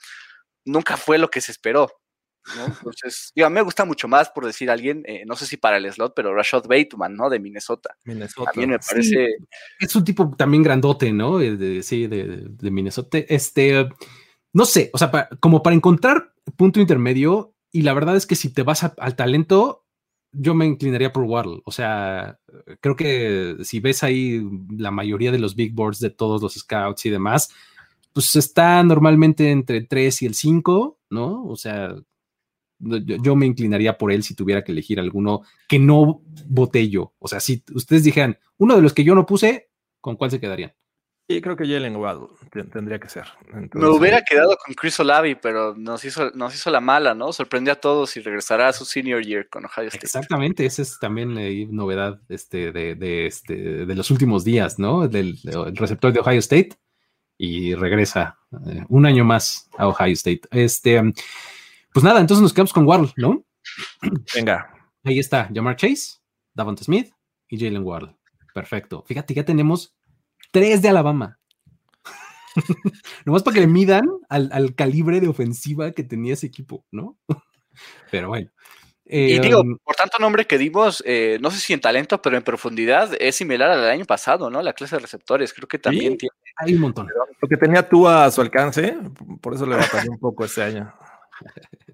nunca 0.64 0.96
fue 0.96 1.18
lo 1.18 1.28
que 1.28 1.40
se 1.40 1.50
esperó. 1.50 1.90
Entonces, 2.56 3.32
digo, 3.34 3.46
a 3.46 3.50
mí 3.50 3.54
me 3.54 3.62
gusta 3.62 3.84
mucho 3.84 4.08
más, 4.08 4.30
por 4.30 4.46
decir 4.46 4.70
alguien, 4.70 5.02
eh, 5.06 5.24
no 5.26 5.36
sé 5.36 5.46
si 5.46 5.56
para 5.56 5.76
el 5.76 5.92
slot, 5.92 6.12
pero 6.14 6.34
Rashad 6.34 6.64
Bateman, 6.66 7.14
¿no? 7.14 7.28
De 7.30 7.40
Minnesota. 7.40 7.96
Minnesota. 8.04 8.50
También 8.52 8.70
me 8.70 8.78
parece. 8.78 9.36
es 9.78 9.96
un 9.96 10.04
tipo 10.04 10.34
también 10.36 10.62
grandote, 10.62 11.12
¿no? 11.12 11.38
De, 11.38 11.82
sí, 11.82 12.06
de, 12.06 12.70
Minnesota. 12.70 13.18
Este, 13.18 13.88
no 14.52 14.64
sé, 14.64 14.90
o 14.92 14.98
sea, 14.98 15.28
como 15.40 15.62
para 15.62 15.76
encontrar 15.76 16.32
punto 16.56 16.80
intermedio, 16.80 17.54
y 17.70 17.82
la 17.82 17.94
verdad 17.94 18.16
es 18.16 18.26
que 18.26 18.34
si 18.34 18.52
te 18.52 18.62
vas 18.62 18.82
al 18.84 19.16
talento, 19.16 19.84
yo 20.32 20.54
me 20.54 20.66
inclinaría 20.66 21.12
por 21.12 21.24
Waddle. 21.24 21.60
O 21.64 21.72
sea, 21.72 22.38
creo 22.80 22.96
que 22.96 23.56
si 23.62 23.80
ves 23.80 24.02
ahí 24.02 24.42
la 24.70 24.90
mayoría 24.90 25.32
de 25.32 25.38
los 25.38 25.54
big 25.54 25.74
boards 25.74 26.00
de 26.00 26.10
todos 26.10 26.42
los 26.42 26.54
scouts 26.54 27.06
y 27.06 27.10
demás, 27.10 27.50
pues 28.12 28.34
está 28.36 28.82
normalmente 28.82 29.50
entre 29.50 29.78
el 29.78 29.88
3 29.88 30.22
y 30.22 30.26
el 30.26 30.34
5, 30.34 30.98
¿no? 31.10 31.44
O 31.44 31.56
sea, 31.56 31.94
yo, 32.78 33.36
me 33.36 33.46
inclinaría 33.46 33.98
por 33.98 34.12
él 34.12 34.22
si 34.22 34.34
tuviera 34.34 34.62
que 34.62 34.72
elegir 34.72 35.00
alguno 35.00 35.42
que 35.68 35.78
no 35.78 36.22
voté 36.46 36.88
yo. 36.88 37.14
O 37.18 37.28
sea, 37.28 37.40
si 37.40 37.62
ustedes 37.74 38.04
dijeran, 38.04 38.38
uno 38.56 38.76
de 38.76 38.82
los 38.82 38.92
que 38.92 39.04
yo 39.04 39.14
no 39.14 39.26
puse, 39.26 39.70
¿con 40.00 40.16
cuál 40.16 40.30
se 40.30 40.40
quedarían? 40.40 40.72
Sí, 41.30 41.42
creo 41.42 41.56
que 41.56 41.66
Jalen 41.66 41.96
Waddle 41.96 42.28
tendría 42.72 42.98
que 42.98 43.10
ser. 43.10 43.24
me 43.74 43.86
hubiera 43.88 44.22
quedado 44.22 44.56
con 44.64 44.74
Chris 44.74 44.98
Olavi, 44.98 45.34
pero 45.34 45.74
nos 45.74 46.02
hizo, 46.06 46.30
nos 46.30 46.54
hizo 46.54 46.70
la 46.70 46.80
mala, 46.80 47.14
¿no? 47.14 47.34
Sorprendió 47.34 47.74
a 47.74 47.76
todos 47.76 48.16
y 48.16 48.20
regresará 48.20 48.68
a 48.68 48.72
su 48.72 48.86
senior 48.86 49.22
year 49.22 49.46
con 49.50 49.66
Ohio 49.66 49.88
State. 49.88 50.06
Exactamente, 50.06 50.64
esa 50.64 50.80
es 50.80 50.98
también 50.98 51.36
eh, 51.36 51.66
novedad 51.70 52.18
este, 52.30 52.72
de, 52.72 53.26
este, 53.26 53.54
de 53.84 53.94
los 53.94 54.10
últimos 54.10 54.42
días, 54.42 54.78
¿no? 54.78 55.06
Del, 55.06 55.38
receptor 55.74 56.14
de 56.14 56.20
Ohio 56.20 56.38
State 56.38 56.70
y 57.36 57.74
regresa 57.74 58.38
eh, 58.66 58.84
un 58.88 59.04
año 59.04 59.26
más 59.26 59.68
a 59.76 59.86
Ohio 59.86 60.14
State. 60.14 60.42
Este. 60.50 61.12
Pues 61.98 62.04
nada, 62.04 62.20
entonces 62.20 62.42
nos 62.42 62.52
quedamos 62.52 62.72
con 62.72 62.86
Waddle, 62.86 63.12
¿no? 63.16 63.44
Venga. 64.32 64.72
Ahí 65.02 65.18
está, 65.18 65.50
Jamar 65.52 65.74
Chase, 65.74 66.18
Davante 66.54 66.84
Smith 66.84 67.10
y 67.48 67.58
Jalen 67.58 67.82
Waddle. 67.82 68.14
Perfecto. 68.54 69.02
Fíjate, 69.04 69.34
ya 69.34 69.44
tenemos 69.44 69.96
tres 70.52 70.80
de 70.80 70.90
Alabama. 70.90 71.40
Nomás 73.24 73.42
para 73.42 73.54
que 73.54 73.60
le 73.62 73.66
midan 73.66 74.04
al, 74.28 74.76
calibre 74.76 75.20
de 75.20 75.26
ofensiva 75.26 75.90
que 75.90 76.04
tenía 76.04 76.34
ese 76.34 76.46
equipo, 76.46 76.86
¿no? 76.92 77.18
Pero 78.12 78.28
bueno. 78.28 78.48
y 79.04 79.40
digo, 79.40 79.62
em, 79.62 79.76
por 79.82 79.96
tanto 79.96 80.18
nombre 80.20 80.46
que 80.46 80.56
dimos, 80.56 81.02
eh, 81.04 81.38
no 81.40 81.50
sé 81.50 81.58
si 81.58 81.72
en 81.72 81.80
talento, 81.80 82.22
pero 82.22 82.36
en 82.36 82.44
profundidad 82.44 83.10
es 83.18 83.34
similar 83.34 83.72
al 83.72 83.90
año 83.90 84.04
pasado, 84.04 84.50
¿no? 84.50 84.62
La 84.62 84.72
clase 84.72 84.94
de 84.94 85.00
receptores, 85.00 85.52
creo 85.52 85.66
que 85.66 85.80
también 85.80 86.16
tiene. 86.16 86.30
Hay 86.58 86.74
un 86.74 86.80
montón. 86.80 87.08
Lo 87.42 87.48
que 87.48 87.56
tenía 87.56 87.88
tú 87.88 88.06
a 88.06 88.30
su 88.30 88.40
alcance, 88.40 88.96
por 89.40 89.54
eso 89.54 89.66
le 89.66 89.74
batallé 89.74 90.10
un 90.10 90.20
poco 90.20 90.44
este 90.44 90.62
año. 90.62 90.94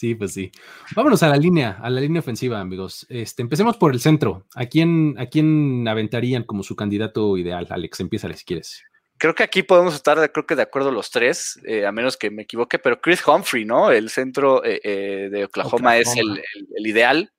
Sí, 0.00 0.14
pues 0.14 0.32
sí. 0.32 0.50
Vámonos 0.96 1.22
a 1.22 1.28
la 1.28 1.36
línea, 1.36 1.76
a 1.78 1.90
la 1.90 2.00
línea 2.00 2.20
ofensiva, 2.20 2.58
amigos. 2.58 3.04
Este, 3.10 3.42
empecemos 3.42 3.76
por 3.76 3.92
el 3.92 4.00
centro. 4.00 4.46
¿A 4.54 4.64
quién, 4.64 5.14
¿A 5.18 5.26
quién 5.26 5.86
aventarían 5.86 6.44
como 6.44 6.62
su 6.62 6.74
candidato 6.74 7.36
ideal? 7.36 7.66
Alex, 7.68 8.00
empieza 8.00 8.32
si 8.32 8.46
quieres. 8.46 8.82
creo 9.18 9.34
que 9.34 9.42
aquí 9.42 9.62
podemos 9.62 9.94
estar, 9.94 10.32
creo 10.32 10.46
que 10.46 10.56
de 10.56 10.62
acuerdo 10.62 10.90
los 10.90 11.10
tres, 11.10 11.60
eh, 11.66 11.84
a 11.84 11.92
menos 11.92 12.16
que 12.16 12.30
me 12.30 12.44
equivoque, 12.44 12.78
pero 12.78 12.98
Chris 12.98 13.20
Humphrey, 13.28 13.66
¿no? 13.66 13.90
El 13.90 14.08
centro 14.08 14.64
eh, 14.64 14.80
eh, 14.82 15.28
de 15.30 15.44
Oklahoma, 15.44 15.98
es 15.98 16.16
el, 16.16 16.40
ideal. 16.78 17.30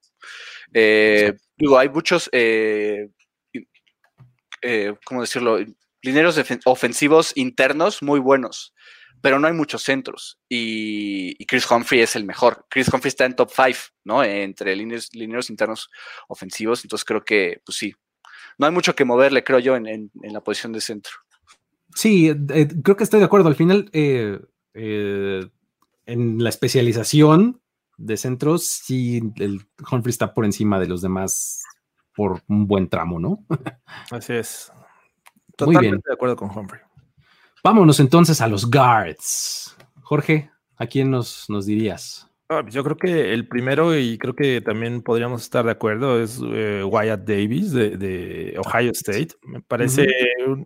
Digo, 1.58 1.80
hay 1.80 1.90
muchos, 1.90 2.30
¿cómo 5.04 5.22
decirlo? 5.22 5.58
Lineros 6.04 6.40
ofensivos 6.66 7.32
internos 7.36 8.04
muy 8.04 8.20
buenos, 8.20 8.76
pero 9.22 9.40
no 9.40 9.48
hay 9.48 9.54
muchos 9.54 9.84
centros. 9.84 10.40
Y, 10.50 11.46
Chris 11.46 11.70
Humphrey 11.70 12.02
es 12.02 12.16
el 12.16 12.26
mejor. 12.26 12.66
Chris 12.70 12.88
Humphrey 12.92 13.10
está 13.10 13.26
en 13.26 13.36
top 13.36 13.52
5, 13.54 13.80
¿no? 14.06 14.24
Entre 14.24 14.76
lineros, 14.76 15.50
internos 15.50 15.90
ofensivos. 16.28 16.84
Entonces 16.84 17.06
creo 17.06 17.24
que, 17.24 17.62
pues 17.66 17.78
sí, 17.78 17.94
no 18.58 18.66
hay 18.66 18.72
mucho 18.72 18.96
que 18.96 19.06
moverle, 19.06 19.44
creo 19.44 19.60
yo, 19.60 19.76
en 19.76 20.10
la 20.22 20.42
posición 20.42 20.72
de 20.74 20.82
centro. 20.82 21.14
Sí, 21.96 22.30
eh, 22.30 22.68
creo 22.84 22.96
que 22.96 23.04
estoy 23.04 23.20
de 23.20 23.26
acuerdo. 23.26 23.48
Al 23.48 23.56
final, 23.56 23.90
eh, 23.94 24.40
eh, 24.74 25.48
en 26.06 26.44
la 26.44 26.50
especialización 26.50 27.62
de 27.98 28.18
centros, 28.18 28.66
sí, 28.66 29.22
el 29.38 29.62
Humphrey 29.92 30.12
está 30.12 30.34
por 30.34 30.46
encima 30.46 30.80
de 30.80 30.88
los 30.88 31.02
demás 31.02 31.64
por 32.16 32.42
un 32.48 32.68
buen 32.68 32.90
tramo, 32.90 33.20
¿no? 33.20 33.46
Así 34.12 34.34
es. 34.34 34.72
Totalmente 35.56 35.88
Muy 35.88 35.92
bien. 35.92 36.02
de 36.06 36.14
acuerdo 36.14 36.36
con 36.36 36.50
Humphrey. 36.50 36.82
Vámonos 37.64 38.00
entonces 38.00 38.42
a 38.42 38.48
los 38.48 38.70
guards. 38.70 39.76
Jorge, 40.02 40.50
¿a 40.78 40.88
quién 40.88 41.12
nos, 41.12 41.46
nos 41.48 41.66
dirías? 41.66 42.28
Ah, 42.54 42.66
yo 42.68 42.84
creo 42.84 42.98
que 42.98 43.34
el 43.34 43.48
primero, 43.48 43.98
y 43.98 44.18
creo 44.18 44.36
que 44.36 44.60
también 44.60 45.02
podríamos 45.04 45.42
estar 45.44 45.64
de 45.64 45.72
acuerdo, 45.72 46.22
es 46.22 46.38
eh, 46.44 46.84
Wyatt 46.84 47.22
Davis 47.22 47.72
de, 47.72 48.58
Ohio 48.58 48.92
State. 48.92 49.30
Me 49.44 49.62
parece 49.62 50.06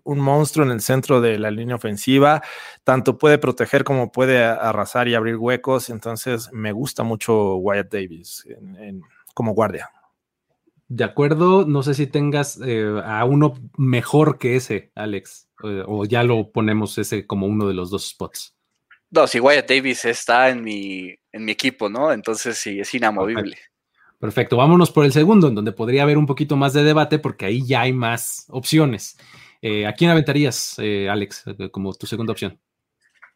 un, 0.03 0.19
monstruo 0.19 0.65
en 0.65 0.71
el 0.71 0.81
centro 0.81 1.21
de 1.21 1.37
la 1.37 1.51
línea 1.51 1.75
ofensiva. 1.75 2.41
Tanto 2.83 3.19
puede 3.19 3.37
proteger 3.37 3.83
como 3.83 4.11
puede 4.11 4.43
arrasar 4.43 5.07
y 5.07 5.13
abrir 5.13 5.35
huecos. 5.35 5.91
Entonces, 5.91 6.49
me 6.51 6.71
gusta 6.71 7.03
mucho 7.03 7.57
Wyatt 7.57 7.91
Davis 7.91 8.47
como 9.35 9.53
guardia. 9.53 9.91
De 10.87 11.03
acuerdo, 11.03 11.65
no 11.65 11.81
sé 11.83 11.93
si 11.93 12.07
tengas 12.07 12.59
eh, 12.63 13.01
a 13.03 13.25
uno 13.25 13.55
mejor 13.77 14.37
que 14.37 14.55
ese, 14.55 14.91
Alex, 14.95 15.49
o 15.87 16.05
ya 16.05 16.23
lo 16.23 16.51
ponemos 16.51 16.97
ese 16.97 17.25
como 17.25 17.47
uno 17.47 17.67
de 17.67 17.73
los 17.73 17.89
dos 17.89 18.09
spots. 18.09 18.55
No, 19.09 19.27
si 19.27 19.39
Wyatt 19.39 19.69
Davis 19.69 20.05
está 20.05 20.49
en 20.49 20.63
mi, 20.63 21.15
en 21.31 21.45
mi 21.45 21.51
equipo, 21.51 21.89
¿no? 21.89 22.11
Entonces 22.11 22.57
sí, 22.57 22.79
es 22.79 22.93
inamovible. 22.93 23.57
Perfecto. 24.19 24.57
vámonos 24.57 24.91
por 24.91 25.05
el 25.05 25.11
segundo, 25.11 25.47
en 25.47 25.55
donde 25.55 25.71
podría 25.71 26.03
haber 26.03 26.17
un 26.17 26.25
poquito 26.25 26.55
más 26.55 26.73
de 26.73 26.83
debate, 26.83 27.19
porque 27.19 27.45
ahí 27.45 27.65
ya 27.65 27.81
hay 27.81 27.93
más 27.93 28.45
opciones. 28.49 29.17
Eh, 29.61 29.85
¿A 29.85 29.93
quién 29.93 30.09
aventarías, 30.09 30.75
eh, 30.79 31.09
Alex, 31.09 31.43
eh, 31.45 31.69
como 31.69 31.93
tu 31.93 32.07
segunda 32.07 32.31
opción? 32.31 32.59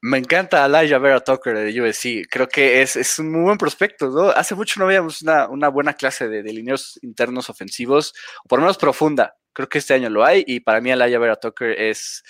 Me 0.01 0.17
encanta 0.17 0.65
Elijah 0.65 0.97
Vera 0.97 1.19
Tucker 1.19 1.57
de 1.57 1.81
USC. 1.81 2.27
Creo 2.29 2.47
que 2.47 2.81
es, 2.81 3.19
un 3.19 3.31
muy 3.31 3.41
buen 3.41 3.57
prospecto, 3.57 4.09
¿no? 4.09 4.29
Hace 4.29 4.55
mucho 4.55 4.79
no 4.79 4.87
veíamos 4.87 5.21
una, 5.21 5.67
buena 5.69 5.93
clase 5.93 6.29
de, 6.29 6.41
de 6.41 6.53
lineos 6.53 6.97
internos 7.01 7.49
ofensivos, 7.49 8.13
o 8.43 8.47
por 8.47 8.59
lo 8.59 8.63
menos 8.63 8.77
profunda. 8.77 9.35
Creo 9.51 9.67
que 9.67 9.79
este 9.79 9.93
año 9.93 10.09
lo 10.09 10.23
hay, 10.23 10.43
y 10.47 10.61
para 10.61 10.79
mí 10.79 10.91
Elijah 10.91 11.19
Vera 11.19 11.35
Tucker 11.35 11.71
es 11.71 12.23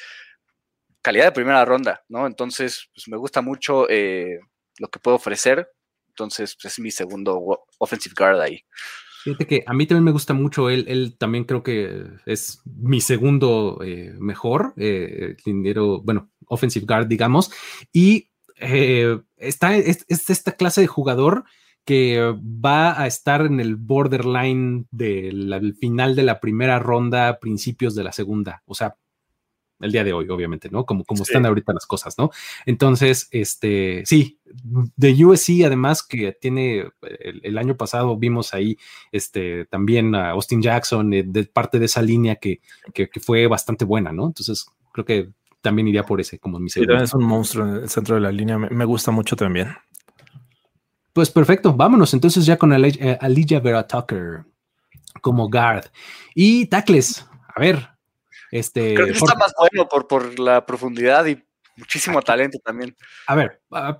calidad 1.01 1.25
de 1.25 1.31
primera 1.31 1.63
ronda, 1.65 2.03
¿no? 2.09 2.25
Entonces, 2.25 2.89
pues 2.93 3.07
me 3.07 3.17
gusta 3.17 3.41
mucho 3.41 3.89
eh, 3.89 4.39
lo 4.79 4.89
que 4.89 4.99
puedo 4.99 5.17
ofrecer. 5.17 5.71
Entonces, 6.09 6.57
pues, 6.59 6.73
es 6.73 6.79
mi 6.79 6.91
segundo 6.91 7.65
offensive 7.77 8.15
guard 8.17 8.41
ahí. 8.41 8.65
Fíjate 9.23 9.47
que 9.47 9.63
a 9.65 9.73
mí 9.73 9.85
también 9.85 10.05
me 10.05 10.11
gusta 10.11 10.33
mucho 10.33 10.69
él, 10.69 10.85
él 10.87 11.15
también 11.17 11.43
creo 11.43 11.61
que 11.61 12.05
es 12.25 12.61
mi 12.65 13.01
segundo 13.01 13.79
eh, 13.83 14.13
mejor, 14.17 14.73
eh, 14.77 15.35
bueno, 16.03 16.29
offensive 16.47 16.85
guard, 16.85 17.07
digamos, 17.07 17.51
y 17.91 18.29
eh, 18.61 19.19
está, 19.37 19.75
es, 19.75 20.05
esta 20.07 20.53
clase 20.53 20.81
de 20.81 20.87
jugador 20.87 21.43
que 21.83 22.33
va 22.43 23.01
a 23.01 23.07
estar 23.07 23.45
en 23.45 23.59
el 23.59 23.75
borderline 23.75 24.87
del 24.91 25.75
final 25.79 26.15
de 26.15 26.23
la 26.23 26.39
primera 26.39 26.79
ronda, 26.79 27.39
principios 27.39 27.95
de 27.95 28.03
la 28.03 28.13
segunda, 28.13 28.63
o 28.65 28.73
sea, 28.73 28.95
el 29.79 29.91
día 29.91 30.03
de 30.03 30.13
hoy, 30.13 30.29
obviamente, 30.29 30.69
¿no? 30.69 30.85
Como, 30.85 31.03
como 31.05 31.23
están 31.23 31.45
ahorita 31.45 31.73
las 31.73 31.85
cosas, 31.85 32.17
¿no? 32.17 32.31
Entonces, 32.65 33.27
este, 33.31 34.03
sí, 34.05 34.39
de 34.45 35.25
USC, 35.25 35.63
además 35.65 36.03
que 36.03 36.31
tiene, 36.33 36.85
el, 37.43 37.57
año 37.57 37.77
pasado 37.77 38.17
vimos 38.17 38.53
ahí, 38.53 38.77
este, 39.11 39.65
también 39.65 40.15
a 40.15 40.31
Austin 40.31 40.61
Jackson, 40.61 41.13
eh, 41.13 41.23
de 41.25 41.45
parte 41.45 41.79
de 41.79 41.85
esa 41.85 42.01
línea 42.01 42.35
que, 42.35 42.61
que, 42.93 43.09
fue 43.19 43.47
bastante 43.47 43.85
buena, 43.85 44.11
¿no? 44.11 44.27
Entonces, 44.27 44.65
creo 44.91 45.05
que 45.05 45.29
también 45.61 45.87
iría 45.87 46.05
por 46.05 46.21
ese 46.21 46.39
como 46.39 46.59
mi 46.59 46.69
segundo. 46.69 47.03
es 47.03 47.13
un 47.13 47.25
monstruo 47.25 47.67
en 47.67 47.83
el 47.83 47.89
centro 47.89 48.15
de 48.15 48.21
la 48.21 48.31
línea, 48.31 48.57
me, 48.57 48.85
gusta 48.85 49.11
mucho 49.11 49.35
también. 49.35 49.69
Pues 51.13 51.29
perfecto, 51.29 51.73
vámonos 51.73 52.13
entonces 52.13 52.45
ya 52.45 52.57
con 52.57 52.71
eh, 52.73 53.17
Alija 53.19 53.59
Vera 53.59 53.85
Tucker 53.85 54.45
como 55.21 55.49
guard. 55.49 55.85
Y 56.33 56.67
tackles, 56.67 57.27
a 57.55 57.59
ver, 57.59 57.89
este, 58.51 58.93
Creo 58.95 59.07
que 59.07 59.13
está 59.13 59.35
más 59.35 59.53
bueno 59.57 59.87
por, 59.87 60.07
por 60.07 60.39
la 60.39 60.65
profundidad 60.65 61.25
y 61.25 61.43
muchísimo 61.75 62.21
talento 62.21 62.59
también. 62.63 62.95
A 63.27 63.35
ver, 63.35 63.61
ah, 63.71 63.99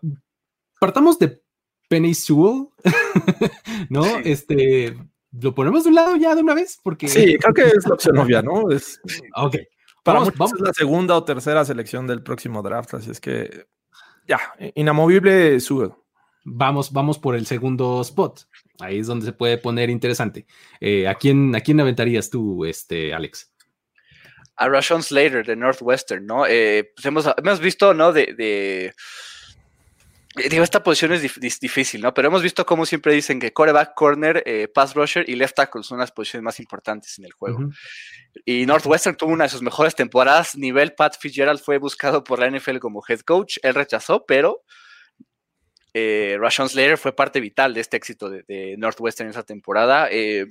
partamos 0.79 1.17
de 1.19 1.41
Penny 1.87 2.13
Sewell, 2.13 2.67
¿no? 3.89 4.05
Este, 4.19 4.97
lo 5.31 5.53
ponemos 5.55 5.83
de 5.83 5.89
un 5.89 5.95
lado 5.95 6.15
ya 6.15 6.35
de 6.35 6.41
una 6.41 6.53
vez, 6.53 6.79
porque. 6.83 7.07
Sí, 7.07 7.37
creo 7.37 7.53
que 7.53 7.75
es 7.75 7.87
la 7.87 7.95
opción 7.95 8.17
obvia, 8.19 8.41
¿no? 8.41 8.69
Es, 8.71 8.99
ok. 9.35 9.57
Para 10.03 10.19
vamos, 10.19 10.53
es 10.53 10.61
la 10.61 10.73
segunda 10.73 11.15
o 11.15 11.23
tercera 11.23 11.65
selección 11.65 12.07
del 12.07 12.23
próximo 12.23 12.61
draft, 12.61 12.93
así 12.93 13.11
es 13.11 13.19
que 13.19 13.67
ya, 14.27 14.39
inamovible 14.75 15.59
Sewell. 15.59 15.91
Vamos, 16.45 16.91
vamos 16.91 17.19
por 17.19 17.35
el 17.35 17.45
segundo 17.45 17.99
spot. 18.01 18.41
Ahí 18.79 18.99
es 18.99 19.07
donde 19.07 19.25
se 19.25 19.33
puede 19.33 19.57
poner 19.57 19.89
interesante. 19.89 20.45
Eh, 20.79 21.07
¿a, 21.07 21.15
quién, 21.15 21.53
¿A 21.55 21.61
quién 21.61 21.79
aventarías 21.79 22.29
tú, 22.29 22.63
este, 22.63 23.13
Alex? 23.13 23.51
A 24.60 24.68
Rashawn 24.68 25.01
Slater 25.01 25.45
de 25.45 25.55
Northwestern, 25.55 26.26
¿no? 26.26 26.45
Eh, 26.45 26.91
pues 26.93 27.05
hemos, 27.05 27.26
hemos, 27.38 27.60
visto, 27.62 27.93
¿no? 27.93 28.12
De, 28.12 28.34
de 28.38 28.93
digo, 30.49 30.64
esta 30.64 30.84
posición 30.84 31.14
es 31.14 31.60
difícil, 31.60 32.01
¿no? 32.01 32.14
Pero 32.14 32.28
hemos 32.28 32.43
visto 32.43 32.66
como 32.66 32.86
siempre 32.86 33.14
dicen 33.14 33.39
que 33.39 33.53
coreback, 33.53 33.93
corner, 33.95 34.43
eh, 34.45 34.68
pass 34.68 34.93
rusher 34.93 35.28
y 35.30 35.36
left 35.36 35.55
tackle 35.55 35.84
son 35.84 35.99
las 35.99 36.12
posiciones 36.12 36.43
más 36.43 36.60
importantes 36.60 37.18
en 37.20 37.26
el 37.26 37.32
juego. 37.32 37.70
Y 38.45 38.66
Northwestern 38.66 39.16
tuvo 39.16 39.32
una 39.32 39.45
de 39.45 39.49
sus 39.49 39.62
mejores 39.62 39.95
temporadas. 39.95 40.57
Nivel 40.57 40.93
Pat 40.93 41.18
Fitzgerald 41.18 41.62
fue 41.62 41.78
buscado 41.78 42.24
por 42.24 42.39
la 42.39 42.49
NFL 42.49 42.80
como 42.80 43.01
head 43.07 43.22
coach. 43.22 43.57
Él 43.64 43.76
rechazó, 43.76 44.26
pero 44.26 44.64
eh, 45.99 46.37
Rashawn 46.37 46.69
Slater 46.69 46.97
fue 46.97 47.15
parte 47.15 47.39
vital 47.39 47.73
de 47.73 47.81
este 47.81 47.97
éxito 47.97 48.29
de, 48.29 48.75
Northwestern 48.77 49.27
en 49.27 49.31
esa 49.31 49.43
temporada. 49.43 50.07
Eh, 50.11 50.45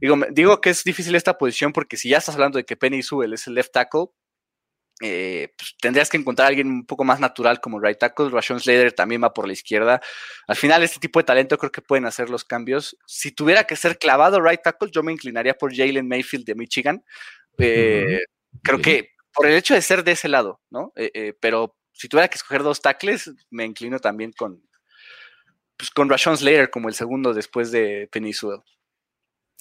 digo, 0.00 0.18
digo, 0.30 0.60
que 0.60 0.70
es 0.70 0.84
difícil 0.84 1.14
esta 1.14 1.38
posición 1.38 1.72
porque 1.72 1.96
si 1.96 2.08
ya 2.10 2.18
estás 2.18 2.34
hablando 2.34 2.58
de 2.58 2.64
que 2.64 2.76
Penny 2.76 3.02
Sewell 3.02 3.32
es 3.32 3.46
el 3.46 3.54
left 3.54 3.72
tackle, 3.72 4.06
eh, 5.02 5.54
pues 5.56 5.74
tendrías 5.80 6.10
que 6.10 6.18
encontrar 6.18 6.46
a 6.46 6.48
alguien 6.50 6.68
un 6.68 6.84
poco 6.84 7.04
más 7.04 7.20
natural 7.20 7.60
como 7.60 7.80
right 7.80 7.98
tackle. 7.98 8.28
Rashawn 8.28 8.60
Slater 8.60 8.92
también 8.92 9.22
va 9.22 9.32
por 9.32 9.46
la 9.46 9.54
izquierda. 9.54 10.00
Al 10.46 10.56
final, 10.56 10.82
este 10.82 11.00
tipo 11.00 11.18
de 11.18 11.24
talento 11.24 11.56
creo 11.56 11.72
que 11.72 11.80
pueden 11.80 12.04
hacer 12.04 12.28
los 12.28 12.44
cambios. 12.44 12.96
Si 13.06 13.32
tuviera 13.32 13.64
que 13.64 13.76
ser 13.76 13.98
clavado 13.98 14.42
right 14.42 14.60
tackle, 14.62 14.90
yo 14.92 15.02
me 15.02 15.12
inclinaría 15.12 15.54
por 15.54 15.74
Jalen 15.74 16.06
Mayfield 16.06 16.44
de 16.44 16.54
Michigan. 16.54 17.04
Creo 17.56 18.80
que 18.82 19.10
por 19.32 19.46
el 19.46 19.54
hecho 19.56 19.74
de 19.74 19.82
ser 19.82 20.04
de 20.04 20.12
ese 20.12 20.28
lado, 20.28 20.60
¿no? 20.70 20.92
pero 21.40 21.76
si 21.92 22.08
tuviera 22.08 22.28
que 22.28 22.36
escoger 22.36 22.62
dos 22.62 22.80
tackles, 22.80 23.30
me 23.50 23.64
inclino 23.64 23.98
también 23.98 24.32
con, 24.32 24.62
pues, 25.80 25.90
con 25.90 26.10
Rashawn 26.10 26.36
Slater 26.36 26.68
como 26.68 26.88
el 26.88 26.94
segundo 26.94 27.32
después 27.32 27.72
de 27.72 28.06
Penny 28.12 28.32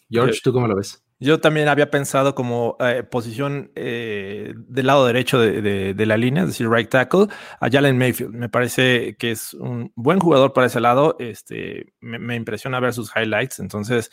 George, 0.09 0.39
¿tú 0.43 0.51
cómo 0.51 0.67
lo 0.67 0.75
ves? 0.75 1.01
Yo 1.21 1.39
también 1.39 1.69
había 1.69 1.89
pensado 1.89 2.35
como 2.35 2.75
eh, 2.81 3.03
posición 3.03 3.71
eh, 3.75 4.53
del 4.55 4.87
lado 4.87 5.05
derecho 5.05 5.39
de, 5.39 6.05
la 6.05 6.17
línea, 6.17 6.43
es 6.43 6.49
decir, 6.49 6.69
right 6.69 6.89
tackle, 6.89 7.27
a 7.59 7.69
Jalen 7.69 7.97
Mayfield. 7.97 8.33
Me 8.33 8.49
parece 8.49 9.15
que 9.17 9.31
es 9.31 9.53
un 9.53 9.93
buen 9.95 10.19
jugador 10.19 10.51
para 10.51 10.67
ese 10.67 10.79
lado. 10.81 11.15
Este, 11.19 11.93
me, 12.01 12.35
impresiona 12.35 12.79
ver 12.81 12.93
sus 12.93 13.11
highlights, 13.15 13.59
entonces 13.59 14.11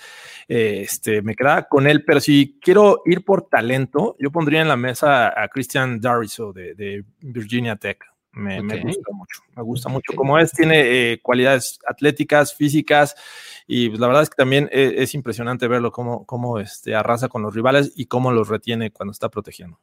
eh, 0.49 0.83
este, 0.83 1.23
me 1.23 1.35
queda 1.35 1.69
con 1.69 1.89
él. 1.89 2.05
Pero 2.05 2.21
si 2.21 2.59
quiero 2.61 3.03
ir 3.05 3.25
por 3.25 3.49
talento, 3.49 4.17
yo 4.19 4.31
pondría 4.31 4.63
en 4.63 4.69
la 4.69 4.77
mesa 4.77 5.29
a 5.41 5.49
Christian 5.49 6.01
Dariso 6.01 6.53
de, 6.53 6.75
de 6.75 7.05
Virginia 7.21 7.77
Tech. 7.77 8.16
Me, 8.37 8.61
gusta 8.61 9.13
mucho, 9.15 9.43
me 9.57 9.63
gusta 9.63 9.89
mucho. 9.89 10.13
Como 10.15 10.39
es, 10.39 10.53
tiene 10.53 11.13
eh, 11.13 11.21
cualidades 11.23 11.79
atléticas, 11.89 12.55
físicas, 12.55 13.15
y 13.67 13.89
pues, 13.89 13.99
la 13.99 14.09
verdad 14.09 14.25
es 14.25 14.29
que 14.29 14.37
también 14.37 14.69
es, 14.73 14.93
es 14.95 15.15
impresionante 15.15 15.67
verlo 15.69 15.91
cómo, 15.91 16.27
cómo 16.27 16.61
este, 16.61 16.95
arrasa 16.95 17.29
con 17.29 17.41
los 17.41 17.55
rivales 17.55 17.95
y 17.97 18.07
cómo 18.07 18.33
los 18.33 18.49
retiene 18.49 18.91
cuando 18.91 19.13
está 19.13 19.31
protegiendo. 19.31 19.81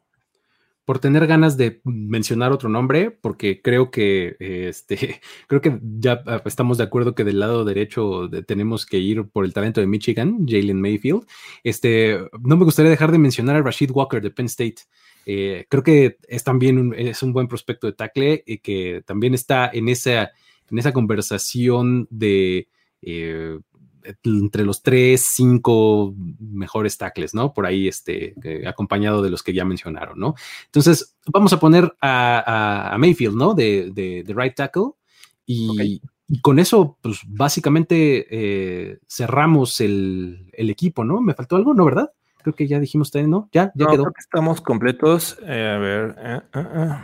por 0.84 1.00
tener 1.00 1.26
ganas 1.26 1.56
de 1.56 1.80
mencionar 1.82 2.52
otro 2.52 2.68
nombre, 2.68 3.10
porque 3.10 3.60
creo 3.60 3.90
que 3.90 4.36
este, 4.38 5.20
creo 5.48 5.60
que 5.60 5.80
ya 5.98 6.22
ah, 6.24 6.40
estamos 6.44 6.78
de 6.78 6.84
acuerdo 6.84 7.16
que 7.16 7.24
del 7.24 7.40
lado 7.40 7.64
derecho 7.64 8.30
tenemos 8.46 8.86
que 8.86 8.98
ir 8.98 9.24
por 9.30 9.44
el 9.44 9.52
talento 9.52 9.80
de 9.80 9.88
Michigan, 9.88 10.46
Jalen 10.46 10.80
Mayfield. 10.80 11.26
Este, 11.64 12.20
no 12.40 12.56
me 12.56 12.64
gustaría 12.64 12.90
dejar 12.90 13.10
de 13.10 13.18
mencionar 13.18 13.56
a 13.56 13.62
Rashid 13.62 13.90
Walker 13.90 14.22
de 14.22 14.30
Penn 14.30 14.46
State. 14.46 14.82
Eh, 15.26 15.66
creo 15.68 15.82
que 15.82 16.18
es 16.28 16.44
también 16.44 16.78
un, 16.78 16.94
es 16.94 17.22
un 17.22 17.32
buen 17.32 17.48
prospecto 17.48 17.86
de 17.86 17.94
tackle 17.94 18.42
y 18.46 18.58
que 18.58 19.02
también 19.06 19.34
está 19.34 19.70
en 19.72 19.88
esa, 19.88 20.32
en 20.70 20.78
esa 20.78 20.92
conversación 20.92 22.06
de 22.10 22.68
eh, 23.02 23.58
entre 24.22 24.64
los 24.64 24.82
tres, 24.82 25.26
cinco 25.34 26.14
mejores 26.38 26.98
tackles, 26.98 27.34
¿no? 27.34 27.52
Por 27.52 27.66
ahí, 27.66 27.88
este, 27.88 28.34
acompañado 28.66 29.22
de 29.22 29.30
los 29.30 29.42
que 29.42 29.52
ya 29.52 29.64
mencionaron, 29.64 30.18
¿no? 30.18 30.34
Entonces, 30.66 31.16
vamos 31.26 31.52
a 31.52 31.60
poner 31.60 31.94
a, 32.00 32.96
Mayfield, 32.98 33.36
¿no? 33.36 33.54
De, 33.54 33.90
de, 33.92 34.34
right 34.34 34.54
tackle. 34.54 34.92
Y, 35.46 36.00
con 36.40 36.58
eso, 36.58 36.98
pues 37.02 37.20
básicamente 37.26 38.26
eh, 38.30 38.98
cerramos 39.06 39.80
el, 39.80 40.50
equipo, 40.56 41.04
¿no? 41.04 41.20
¿Me 41.20 41.34
faltó 41.34 41.56
algo? 41.56 41.74
¿No, 41.74 41.84
verdad? 41.84 42.12
Creo 42.44 42.54
que 42.54 42.68
ya 42.68 42.78
dijimos 42.78 43.08
ustedes, 43.08 43.26
¿no? 43.26 43.48
Ya, 43.52 43.72
ya 43.74 43.86
quedó. 43.86 44.12
estamos 44.16 44.60
completos. 44.60 45.38
Eh, 45.42 45.74
a 45.74 45.78
ver. 45.78 46.14
Eh, 46.18 46.40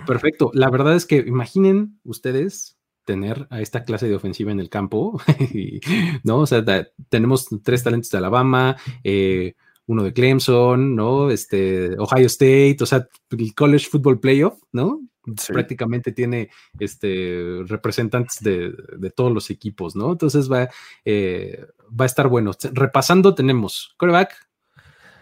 Perfecto. 0.06 0.50
La 0.54 0.70
verdad 0.70 0.94
es 0.94 1.06
que 1.06 1.16
imaginen 1.16 1.98
ustedes 2.04 2.78
tener 3.06 3.46
a 3.50 3.60
esta 3.60 3.82
clase 3.84 4.06
de 4.06 4.14
ofensiva 4.14 4.52
en 4.52 4.60
el 4.60 4.68
campo, 4.68 5.20
¿no? 6.24 6.40
O 6.40 6.46
sea, 6.46 6.62
tenemos 7.08 7.48
tres 7.64 7.82
talentos 7.82 8.10
de 8.10 8.18
Alabama, 8.18 8.76
eh, 9.02 9.54
uno 9.86 10.04
de 10.04 10.12
Clemson, 10.12 10.94
¿no? 10.94 11.30
Este, 11.30 11.96
Ohio 11.98 12.26
State, 12.26 12.76
o 12.80 12.86
sea, 12.86 13.08
el 13.30 13.54
College 13.54 13.88
Football 13.90 14.20
Playoff, 14.20 14.60
¿no? 14.72 15.00
Prácticamente 15.48 16.12
tiene 16.12 16.50
este, 16.78 17.62
representantes 17.66 18.38
de, 18.40 18.72
todos 19.16 19.32
los 19.32 19.50
equipos, 19.50 19.96
¿no? 19.96 20.12
Entonces 20.12 20.50
va, 20.50 20.68
eh, 21.04 21.66
va 21.88 22.04
a 22.04 22.06
estar 22.06 22.28
bueno. 22.28 22.52
Repasando, 22.72 23.34
tenemos 23.34 23.94
quarterback, 23.98 24.49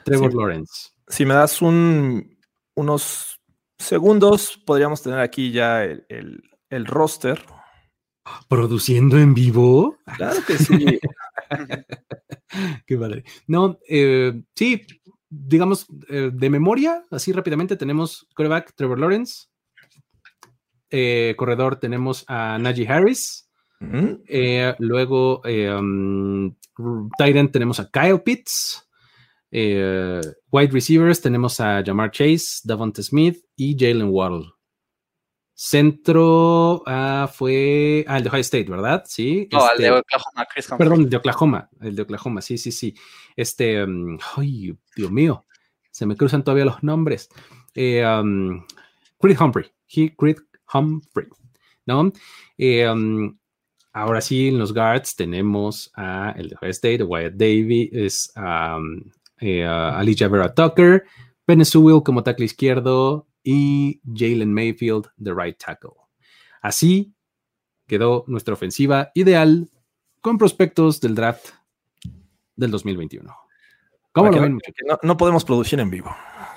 Trevor 0.08 0.34
Lawrence. 0.34 0.90
Si 1.06 1.24
me 1.24 1.34
das 1.34 1.62
un, 1.62 2.38
unos 2.74 3.40
segundos, 3.78 4.60
podríamos 4.66 5.02
tener 5.02 5.20
aquí 5.20 5.52
ya 5.52 5.84
el, 5.84 6.42
el 6.70 6.86
roster 6.86 7.44
¿Produciendo 8.48 9.18
en 9.18 9.34
vivo? 9.34 9.98
Claro 10.16 10.40
que 10.46 10.58
sí. 10.58 10.98
Qué 12.86 12.96
padre. 12.96 13.24
No, 13.46 13.78
eh, 13.88 14.42
sí, 14.54 14.82
digamos, 15.28 15.86
eh, 16.08 16.30
de 16.32 16.50
memoria, 16.50 17.04
así 17.10 17.32
rápidamente, 17.32 17.76
tenemos 17.76 18.26
quarterback 18.34 18.74
Trevor 18.74 18.98
Lawrence. 18.98 19.46
Eh, 20.90 21.34
corredor 21.36 21.76
tenemos 21.76 22.24
a 22.28 22.58
Najee 22.58 22.88
Harris. 22.88 23.50
luego, 24.78 25.42
um, 25.42 26.54
Titan 27.18 27.52
tenemos 27.52 27.80
a 27.80 27.90
Kyle 27.90 28.20
Pitts. 28.20 28.87
Wide 29.50 30.72
receivers 30.72 31.20
tenemos 31.20 31.60
a 31.60 31.82
Jamar 31.84 32.10
Chase, 32.10 32.60
Davante 32.64 33.02
Smith 33.02 33.44
y 33.56 33.76
Jalen 33.78 34.10
Waddle. 34.10 34.46
Centro 35.60 36.84
ah, 36.86 37.28
fue. 37.34 38.04
Ah, 38.06 38.18
el 38.18 38.22
de 38.22 38.28
Ohio 38.28 38.40
State, 38.42 38.70
¿verdad? 38.70 39.02
Sí. 39.06 39.48
No, 39.50 39.68
el 39.72 39.78
de 39.78 39.88
este, 39.88 39.98
Oklahoma, 39.98 40.46
Chris 40.54 40.70
Humphrey. 40.70 40.88
Perdón, 40.88 41.04
el 41.04 41.10
de 41.10 41.16
Oklahoma. 41.16 41.70
El 41.80 41.96
de 41.96 42.02
Oklahoma, 42.02 42.40
sí, 42.42 42.56
sí, 42.58 42.70
sí. 42.70 42.94
Este. 43.34 43.84
Mm, 43.84 44.18
ay, 44.36 44.78
Dios 44.94 45.10
mío. 45.10 45.46
Se 45.90 46.06
me 46.06 46.16
cruzan 46.16 46.44
todavía 46.44 46.64
los 46.64 46.80
nombres. 46.84 47.28
Eh, 47.74 48.06
um, 48.06 48.64
Creed 49.18 49.36
Humphrey. 49.40 49.66
He, 49.88 50.14
Creed 50.14 50.36
Humphrey. 50.72 51.26
¿No? 51.86 52.12
Eh, 52.56 52.88
um, 52.88 53.36
ahora 53.92 54.20
sí, 54.20 54.48
en 54.48 54.60
los 54.60 54.72
guards 54.72 55.16
tenemos 55.16 55.90
a 55.96 56.36
el 56.36 56.50
de 56.50 56.54
Ohio 56.54 56.70
State, 56.70 57.02
Wyatt 57.02 57.34
Davis, 57.34 58.32
um, 58.36 59.10
eh, 59.40 59.64
Alicia 59.64 60.28
Vera 60.28 60.54
Tucker, 60.54 61.04
Sewell 61.64 62.02
como 62.02 62.22
tackle 62.22 62.44
izquierdo, 62.44 63.28
y 63.42 64.00
Jalen 64.14 64.52
Mayfield 64.52 65.06
de 65.16 65.32
right 65.32 65.56
tackle. 65.58 65.92
Así 66.60 67.14
quedó 67.86 68.24
nuestra 68.26 68.54
ofensiva 68.54 69.10
ideal 69.14 69.70
con 70.20 70.36
prospectos 70.36 71.00
del 71.00 71.14
draft 71.14 71.50
del 72.56 72.70
2021. 72.70 73.34
¿Cómo 74.12 74.30
lo 74.30 74.40
ven? 74.42 74.58
No, 75.02 75.16
podemos 75.16 75.44
producir 75.44 75.80
en 75.80 75.90
vivo. 75.90 76.14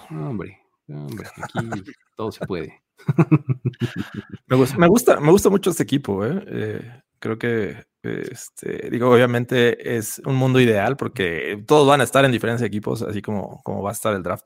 Hombre, 0.10 0.60
hombre, 0.90 1.28
aquí 1.42 1.84
todo 2.18 2.32
se 2.32 2.46
puede. 2.46 2.82
me, 4.48 4.56
gusta, 4.88 5.20
me, 5.20 5.32
gusta, 5.32 5.50
mucho 5.50 5.70
este 5.70 5.84
equipo. 5.84 6.26
¿eh? 6.26 6.44
eh 6.48 7.02
creo 7.22 7.40
que, 7.40 7.86
este, 8.04 8.90
digo, 8.90 9.10
obviamente 9.10 9.96
es 9.96 10.20
un 10.26 10.36
mundo 10.36 10.60
ideal 10.60 10.98
porque 10.98 11.64
todos 11.66 11.88
van 11.88 12.02
a 12.02 12.04
estar 12.04 12.26
en 12.26 12.32
diferentes 12.32 12.66
equipos, 12.66 13.02
así 13.04 13.22
como, 13.22 13.62
como 13.64 13.82
va 13.82 13.92
a 13.92 13.94
estar 13.94 14.14
el 14.14 14.24
draft, 14.24 14.46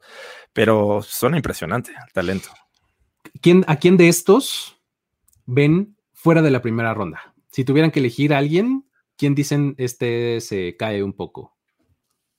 pero 0.54 1.02
suena 1.02 1.38
impresionante 1.38 1.92
el 1.92 2.14
talento. 2.14 2.50
¿Quién, 3.42 3.64
¿A 3.68 3.78
quién 3.78 3.98
de 3.98 4.10
estos 4.10 4.78
ven 5.46 5.98
fuera 6.14 6.42
de 6.44 6.52
la 6.52 6.62
primera 6.62 6.94
ronda? 6.94 7.34
Si 7.52 7.64
tuvieran 7.64 7.90
que 7.90 8.00
elegir 8.00 8.34
a 8.34 8.38
alguien, 8.38 8.88
¿quién 9.18 9.34
dicen 9.34 9.74
este 9.78 10.42
se 10.42 10.76
cae 10.78 11.02
un 11.02 11.14
poco 11.14 11.58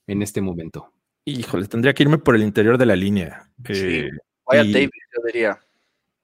en 0.05 0.21
este 0.21 0.39
momento? 0.39 0.93
Híjole, 1.25 1.67
tendría 1.67 1.93
que 1.93 2.03
irme 2.03 2.19
por 2.19 2.35
el 2.35 2.43
interior 2.43 2.77
de 2.77 2.85
la 2.85 2.95
línea. 2.95 3.51
Sí. 3.65 4.05
Eh, 4.05 4.09
Davis, 4.49 4.91
yo 5.13 5.23
diría 5.25 5.59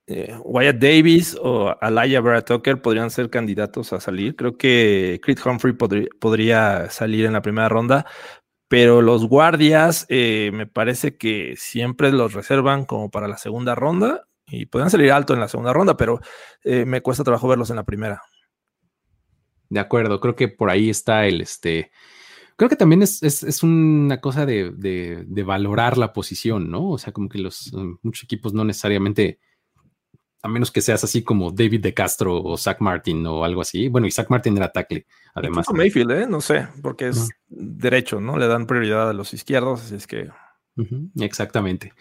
eh, 0.06 0.38
Wyatt 0.44 0.78
Davis 0.78 1.38
o 1.42 1.76
Alaya 1.80 2.20
Vera 2.22 2.44
Tucker 2.44 2.82
podrían 2.82 3.10
ser 3.10 3.30
candidatos 3.30 3.94
a 3.94 4.00
salir. 4.00 4.36
Creo 4.36 4.58
que 4.58 5.20
Creed 5.24 5.40
Humphrey 5.46 5.74
podría 5.74 6.90
salir 6.90 7.26
en 7.26 7.34
la 7.34 7.42
primera 7.42 7.70
ronda, 7.70 8.06
pero 8.68 9.02
los 9.02 9.28
guardias 9.28 10.06
eh, 10.10 10.52
me 10.54 10.68
parece 10.68 11.18
que 11.18 11.56
siempre 11.58 12.12
los 12.12 12.34
reservan 12.34 12.86
como 12.86 13.12
para 13.12 13.28
la 13.28 13.38
segunda 13.38 13.76
ronda 13.76 14.28
y 14.48 14.66
podrían 14.66 14.90
salir 14.90 15.12
alto 15.12 15.34
en 15.34 15.40
la 15.40 15.48
segunda 15.48 15.74
ronda, 15.74 15.96
pero 15.96 16.20
eh, 16.64 16.86
me 16.86 17.02
cuesta 17.02 17.24
trabajo 17.24 17.48
verlos 17.48 17.70
en 17.70 17.78
la 17.78 17.86
primera. 17.86 18.22
De 19.70 19.80
acuerdo, 19.80 20.20
creo 20.20 20.36
que 20.36 20.50
por 20.50 20.70
ahí 20.70 20.90
está 20.90 21.26
el 21.26 21.42
este. 21.42 21.92
Creo 22.56 22.70
que 22.70 22.76
también 22.76 23.02
es, 23.02 23.64
una 23.64 24.22
cosa 24.22 24.46
de, 24.46 24.72
de, 24.72 25.44
valorar 25.44 25.98
la 25.98 26.14
posición, 26.14 26.70
¿no? 26.70 26.92
O 26.92 26.98
sea, 27.00 27.12
como 27.12 27.28
que 27.28 27.40
los 27.40 27.74
muchos 28.04 28.26
equipos 28.26 28.54
no 28.54 28.64
necesariamente 28.64 29.40
a 30.44 30.50
menos 30.50 30.72
que 30.72 30.82
seas 30.82 31.04
así 31.06 31.24
como 31.24 31.52
David 31.52 31.82
de 31.82 31.94
Castro 31.94 32.44
o 32.44 32.58
Zach 32.58 32.82
Martin 32.82 33.26
o 33.26 33.46
algo 33.46 33.62
así. 33.62 33.88
Bueno, 33.88 34.08
y 34.08 34.12
Zach 34.12 34.30
Martin 34.30 34.58
era 34.58 34.72
tackle, 34.72 35.08
además. 35.34 35.66
Mayfield, 35.74 36.12
¿eh? 36.12 36.28
No 36.28 36.42
sé, 36.42 36.68
porque 36.82 37.08
es 37.08 37.30
derecho, 37.48 38.20
¿no? 38.20 38.38
Le 38.38 38.48
dan 38.48 38.68
prioridad 38.68 39.10
a 39.10 39.14
los 39.14 39.34
izquierdos, 39.34 39.86
así 39.86 39.96
es 39.96 40.06
que. 40.06 40.30
exactamente. 41.20 41.94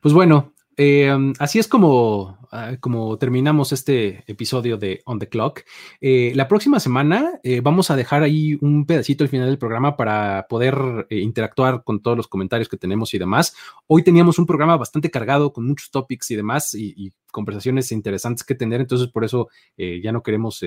Pues 0.00 0.12
bueno, 0.12 0.54
eh, 0.76 1.14
así 1.38 1.58
es 1.58 1.68
como, 1.68 2.38
ah, 2.50 2.76
como 2.80 3.16
terminamos 3.18 3.72
este 3.72 4.24
episodio 4.26 4.76
de 4.76 5.02
On 5.04 5.18
the 5.18 5.28
Clock. 5.28 5.60
Eh, 6.00 6.32
la 6.34 6.48
próxima 6.48 6.80
semana 6.80 7.40
eh, 7.42 7.60
vamos 7.60 7.90
a 7.90 7.96
dejar 7.96 8.22
ahí 8.22 8.56
un 8.60 8.86
pedacito 8.86 9.24
al 9.24 9.30
final 9.30 9.46
del 9.48 9.58
programa 9.58 9.96
para 9.96 10.46
poder 10.48 11.06
interactuar 11.10 11.84
con 11.84 12.02
todos 12.02 12.16
los 12.16 12.28
comentarios 12.28 12.68
que 12.68 12.76
tenemos 12.76 13.14
y 13.14 13.18
demás. 13.18 13.54
Hoy 13.86 14.02
teníamos 14.02 14.38
un 14.38 14.46
programa 14.46 14.76
bastante 14.76 15.10
cargado 15.10 15.52
con 15.52 15.66
muchos 15.66 15.90
topics 15.90 16.30
y 16.30 16.36
demás 16.36 16.74
y, 16.74 17.12
conversaciones 17.30 17.90
interesantes 17.90 18.44
que 18.44 18.54
tener, 18.54 18.80
entonces 18.80 19.08
por 19.08 19.24
eso 19.24 19.48
ya 19.76 20.12
no 20.12 20.22
queremos 20.22 20.64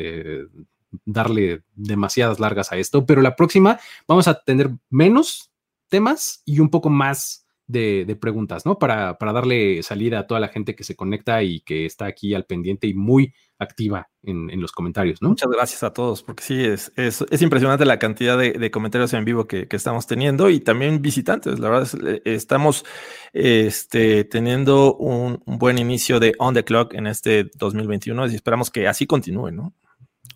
darle 1.05 1.63
demasiadas 1.75 2.41
largas 2.41 2.73
a 2.73 2.75
esto, 2.75 3.05
pero 3.05 3.21
la 3.21 3.37
próxima 3.37 3.79
vamos 4.05 4.27
a 4.27 4.41
tener 4.41 4.71
menos 4.89 5.49
temas 5.87 6.41
y 6.43 6.59
un 6.59 6.69
poco 6.69 6.89
más 6.89 7.46
de, 7.67 8.17
preguntas, 8.19 8.65
¿no? 8.65 8.79
Para, 8.79 9.17
para, 9.17 9.33
darle 9.33 9.83
salida 9.83 10.19
a 10.19 10.27
toda 10.27 10.39
la 10.39 10.47
gente 10.47 10.75
que 10.75 10.83
se 10.83 10.95
conecta 10.95 11.43
y 11.43 11.59
que 11.61 11.85
está 11.85 12.05
aquí 12.05 12.33
al 12.33 12.45
pendiente 12.45 12.87
y 12.87 12.93
muy 12.93 13.33
activa 13.59 14.09
en, 14.23 14.61
los 14.61 14.71
comentarios, 14.71 15.21
¿no? 15.21 15.29
Muchas 15.29 15.49
gracias 15.49 15.83
a 15.83 15.91
todos, 15.91 16.23
porque 16.23 16.43
sí, 16.43 16.63
es, 16.63 16.91
es, 16.95 17.41
impresionante 17.41 17.85
la 17.85 17.99
cantidad 17.99 18.37
de, 18.37 18.71
comentarios 18.71 19.13
en 19.13 19.25
vivo 19.25 19.47
que, 19.47 19.67
estamos 19.71 20.07
teniendo 20.07 20.49
y 20.49 20.59
también 20.59 21.01
visitantes. 21.01 21.59
La 21.59 21.69
verdad, 21.69 21.83
es, 21.83 21.93
eh, 21.95 22.21
estamos 22.25 22.85
este, 23.33 24.23
teniendo 24.23 24.95
un, 24.95 25.41
un, 25.45 25.57
buen 25.57 25.77
inicio 25.77 26.19
de 26.19 26.33
On 26.39 26.53
the 26.53 26.63
Clock 26.63 26.93
en 26.93 27.07
este 27.07 27.49
2021 27.55 28.27
y 28.27 28.35
esperamos 28.35 28.71
que 28.71 28.87
así 28.87 29.05
continúe, 29.05 29.51
¿no? 29.51 29.73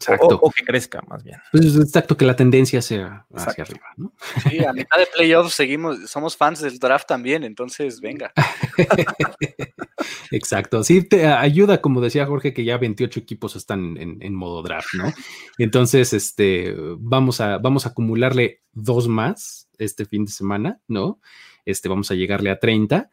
Exacto. 0.01 0.39
O, 0.41 0.49
que 0.49 0.63
crezca 0.63 1.01
más 1.07 1.23
bien. 1.23 1.37
Pues 1.51 1.75
exacto, 1.75 2.17
que 2.17 2.25
la 2.25 2.35
tendencia 2.35 2.81
sea 2.81 3.25
hacia 3.33 3.63
arriba, 3.63 3.85
¿no? 3.97 4.13
Sí, 4.49 4.63
a 4.63 4.73
mitad 4.73 4.97
de 4.97 5.07
playoffs 5.15 5.53
seguimos, 5.53 6.09
somos 6.09 6.35
fans 6.35 6.61
del 6.61 6.79
draft 6.79 7.07
también, 7.07 7.43
entonces 7.43 8.01
venga. 8.01 8.33
exacto, 10.31 10.83
sí, 10.83 11.03
te 11.03 11.27
ayuda, 11.27 11.81
como 11.81 12.01
decía 12.01 12.25
Jorge, 12.25 12.53
que 12.53 12.63
ya 12.63 12.77
28 12.77 13.19
equipos 13.19 13.55
están 13.55 13.95
en, 13.97 14.33
modo 14.33 14.63
draft, 14.63 14.93
¿no? 14.95 15.13
Entonces, 15.59 16.13
este, 16.13 16.73
vamos 16.97 17.39
a, 17.41 17.59
vamos 17.59 17.85
a 17.85 17.89
acumularle 17.89 18.61
dos 18.73 19.07
más 19.07 19.69
este 19.77 20.05
fin 20.05 20.25
de 20.25 20.31
semana, 20.31 20.79
¿no? 20.87 21.19
este, 21.65 21.89
vamos 21.89 22.11
a 22.11 22.15
llegarle 22.15 22.49
a 22.49 22.59
30 22.59 23.09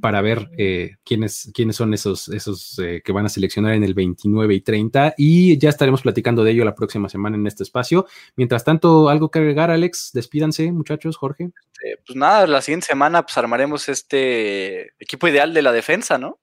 para 0.00 0.20
ver 0.20 0.50
eh, 0.56 0.96
quiénes, 1.04 1.50
quiénes 1.52 1.76
son 1.76 1.92
esos, 1.94 2.28
esos 2.28 2.78
eh, 2.78 3.02
que 3.04 3.12
van 3.12 3.26
a 3.26 3.28
seleccionar 3.28 3.74
en 3.74 3.82
el 3.82 3.94
29 3.94 4.54
y 4.54 4.60
30 4.60 5.14
y 5.16 5.58
ya 5.58 5.68
estaremos 5.68 6.02
platicando 6.02 6.44
de 6.44 6.52
ello 6.52 6.64
la 6.64 6.74
próxima 6.74 7.08
semana 7.08 7.36
en 7.36 7.46
este 7.46 7.64
espacio. 7.64 8.06
Mientras 8.36 8.64
tanto, 8.64 9.08
¿algo 9.08 9.30
que 9.30 9.40
agregar, 9.40 9.70
Alex? 9.70 10.10
Despídanse, 10.12 10.70
muchachos, 10.70 11.16
Jorge. 11.16 11.50
Eh, 11.84 11.96
pues 12.06 12.16
nada, 12.16 12.46
la 12.46 12.62
siguiente 12.62 12.86
semana 12.86 13.22
pues 13.22 13.36
armaremos 13.38 13.88
este 13.88 14.92
equipo 15.02 15.26
ideal 15.26 15.52
de 15.52 15.62
la 15.62 15.72
defensa, 15.72 16.18
¿no? 16.18 16.38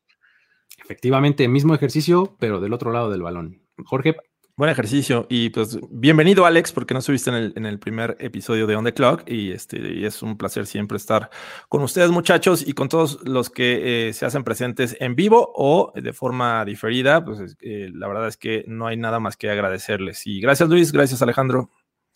Efectivamente, 0.84 1.48
mismo 1.48 1.74
ejercicio, 1.74 2.36
pero 2.40 2.60
del 2.60 2.74
otro 2.74 2.92
lado 2.92 3.10
del 3.10 3.22
balón. 3.22 3.62
Jorge. 3.86 4.16
Buen 4.60 4.72
ejercicio 4.72 5.28
y 5.30 5.52
pues 5.52 5.78
bienvenido 5.92 6.48
Alex, 6.48 6.72
porque 6.72 6.96
no 6.96 7.00
estuviste 7.00 7.30
en 7.30 7.36
el, 7.36 7.54
en 7.58 7.68
el 7.68 7.78
primer 7.78 8.18
episodio 8.20 8.66
de 8.66 8.76
On 8.76 8.84
the 8.84 8.92
Clock 8.92 9.30
y, 9.30 9.52
este, 9.52 9.78
y 9.78 10.04
es 10.04 10.24
un 10.24 10.36
placer 10.36 10.66
siempre 10.66 10.98
estar 10.98 11.30
con 11.70 11.84
ustedes 11.84 12.10
muchachos 12.10 12.68
y 12.68 12.74
con 12.74 12.90
todos 12.90 13.20
los 13.24 13.52
que 13.52 14.10
eh, 14.10 14.14
se 14.14 14.26
hacen 14.26 14.44
presentes 14.44 14.98
en 15.00 15.14
vivo 15.14 15.52
o 15.54 15.94
de 15.94 16.12
forma 16.12 16.66
diferida, 16.66 17.24
pues 17.24 17.56
eh, 17.62 17.92
la 17.94 18.08
verdad 18.08 18.30
es 18.30 18.38
que 18.38 18.66
no 18.68 18.88
hay 18.88 18.98
nada 18.98 19.20
más 19.20 19.38
que 19.38 19.52
agradecerles. 19.52 20.26
Y 20.26 20.42
gracias 20.42 20.68
Luis, 20.68 20.92
gracias 20.92 21.22
Alejandro. 21.22 21.70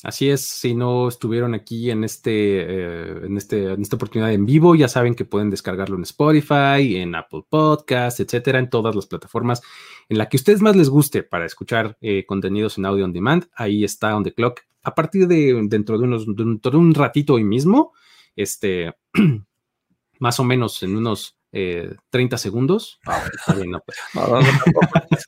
Así 0.03 0.29
es, 0.29 0.41
si 0.41 0.73
no 0.73 1.07
estuvieron 1.07 1.53
aquí 1.53 1.91
en, 1.91 2.03
este, 2.03 2.31
eh, 2.31 3.25
en, 3.25 3.37
este, 3.37 3.73
en 3.73 3.81
esta 3.81 3.97
oportunidad 3.97 4.33
en 4.33 4.47
vivo, 4.47 4.73
ya 4.73 4.87
saben 4.87 5.13
que 5.13 5.25
pueden 5.25 5.51
descargarlo 5.51 5.95
en 5.95 6.03
Spotify, 6.03 6.95
en 6.97 7.13
Apple 7.13 7.43
Podcast, 7.47 8.19
etcétera, 8.19 8.57
en 8.57 8.69
todas 8.69 8.95
las 8.95 9.05
plataformas 9.05 9.61
en 10.09 10.17
la 10.17 10.27
que 10.27 10.37
a 10.37 10.39
ustedes 10.39 10.61
más 10.61 10.75
les 10.75 10.89
guste 10.89 11.21
para 11.21 11.45
escuchar 11.45 11.97
eh, 12.01 12.25
contenidos 12.25 12.77
en 12.77 12.85
audio 12.85 13.05
on 13.05 13.13
demand. 13.13 13.47
Ahí 13.53 13.83
está 13.83 14.15
On 14.15 14.23
the 14.23 14.33
Clock. 14.33 14.61
A 14.83 14.95
partir 14.95 15.27
de 15.27 15.61
dentro 15.67 15.99
de, 15.99 16.05
unos, 16.05 16.25
de 16.25 16.77
un 16.77 16.93
ratito 16.95 17.35
hoy 17.35 17.43
mismo, 17.43 17.93
este, 18.35 18.95
más 20.19 20.39
o 20.39 20.43
menos 20.43 20.81
en 20.81 20.95
unos 20.97 21.37
30 21.51 22.35
eh, 22.35 22.39
segundos. 22.39 22.99
Ah, 23.05 23.23
está 23.33 23.55
bien, 23.55 23.71
no, 23.71 23.83
pues. 23.85 23.97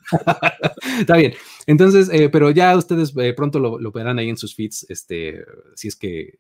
está 1.00 1.18
bien. 1.18 1.34
Entonces, 1.68 2.10
eh, 2.12 2.30
pero 2.30 2.50
ya 2.52 2.76
ustedes 2.78 3.14
eh, 3.18 3.34
pronto 3.34 3.60
lo, 3.60 3.80
lo, 3.80 3.92
verán 3.92 4.20
ahí 4.20 4.30
en 4.30 4.38
sus 4.38 4.56
feeds, 4.56 4.86
este, 4.90 5.44
si 5.76 5.90
es 5.90 5.96
que 5.96 6.40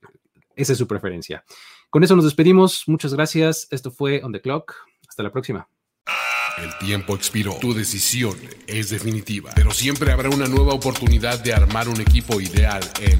esa 0.56 0.74
es 0.74 0.78
su 0.78 0.88
preferencia. 0.88 1.44
Con 1.90 2.04
eso 2.04 2.16
nos 2.16 2.26
despedimos. 2.26 2.84
Muchas 2.88 3.14
gracias. 3.14 3.68
Esto 3.72 3.92
fue 3.92 4.22
On 4.24 4.32
the 4.32 4.42
Clock. 4.42 4.74
Hasta 5.08 5.24
la 5.24 5.32
próxima. 5.32 5.68
El 6.58 6.78
tiempo 6.78 7.16
expiró. 7.16 7.56
Tu 7.60 7.74
decisión 7.74 8.38
es 8.68 8.90
definitiva. 8.90 9.52
Pero 9.56 9.72
siempre 9.72 10.12
habrá 10.12 10.30
una 10.30 10.48
nueva 10.48 10.74
oportunidad 10.74 11.44
de 11.44 11.54
armar 11.54 11.90
un 11.90 12.00
equipo 12.00 12.40
ideal 12.40 12.82
en 13.02 13.20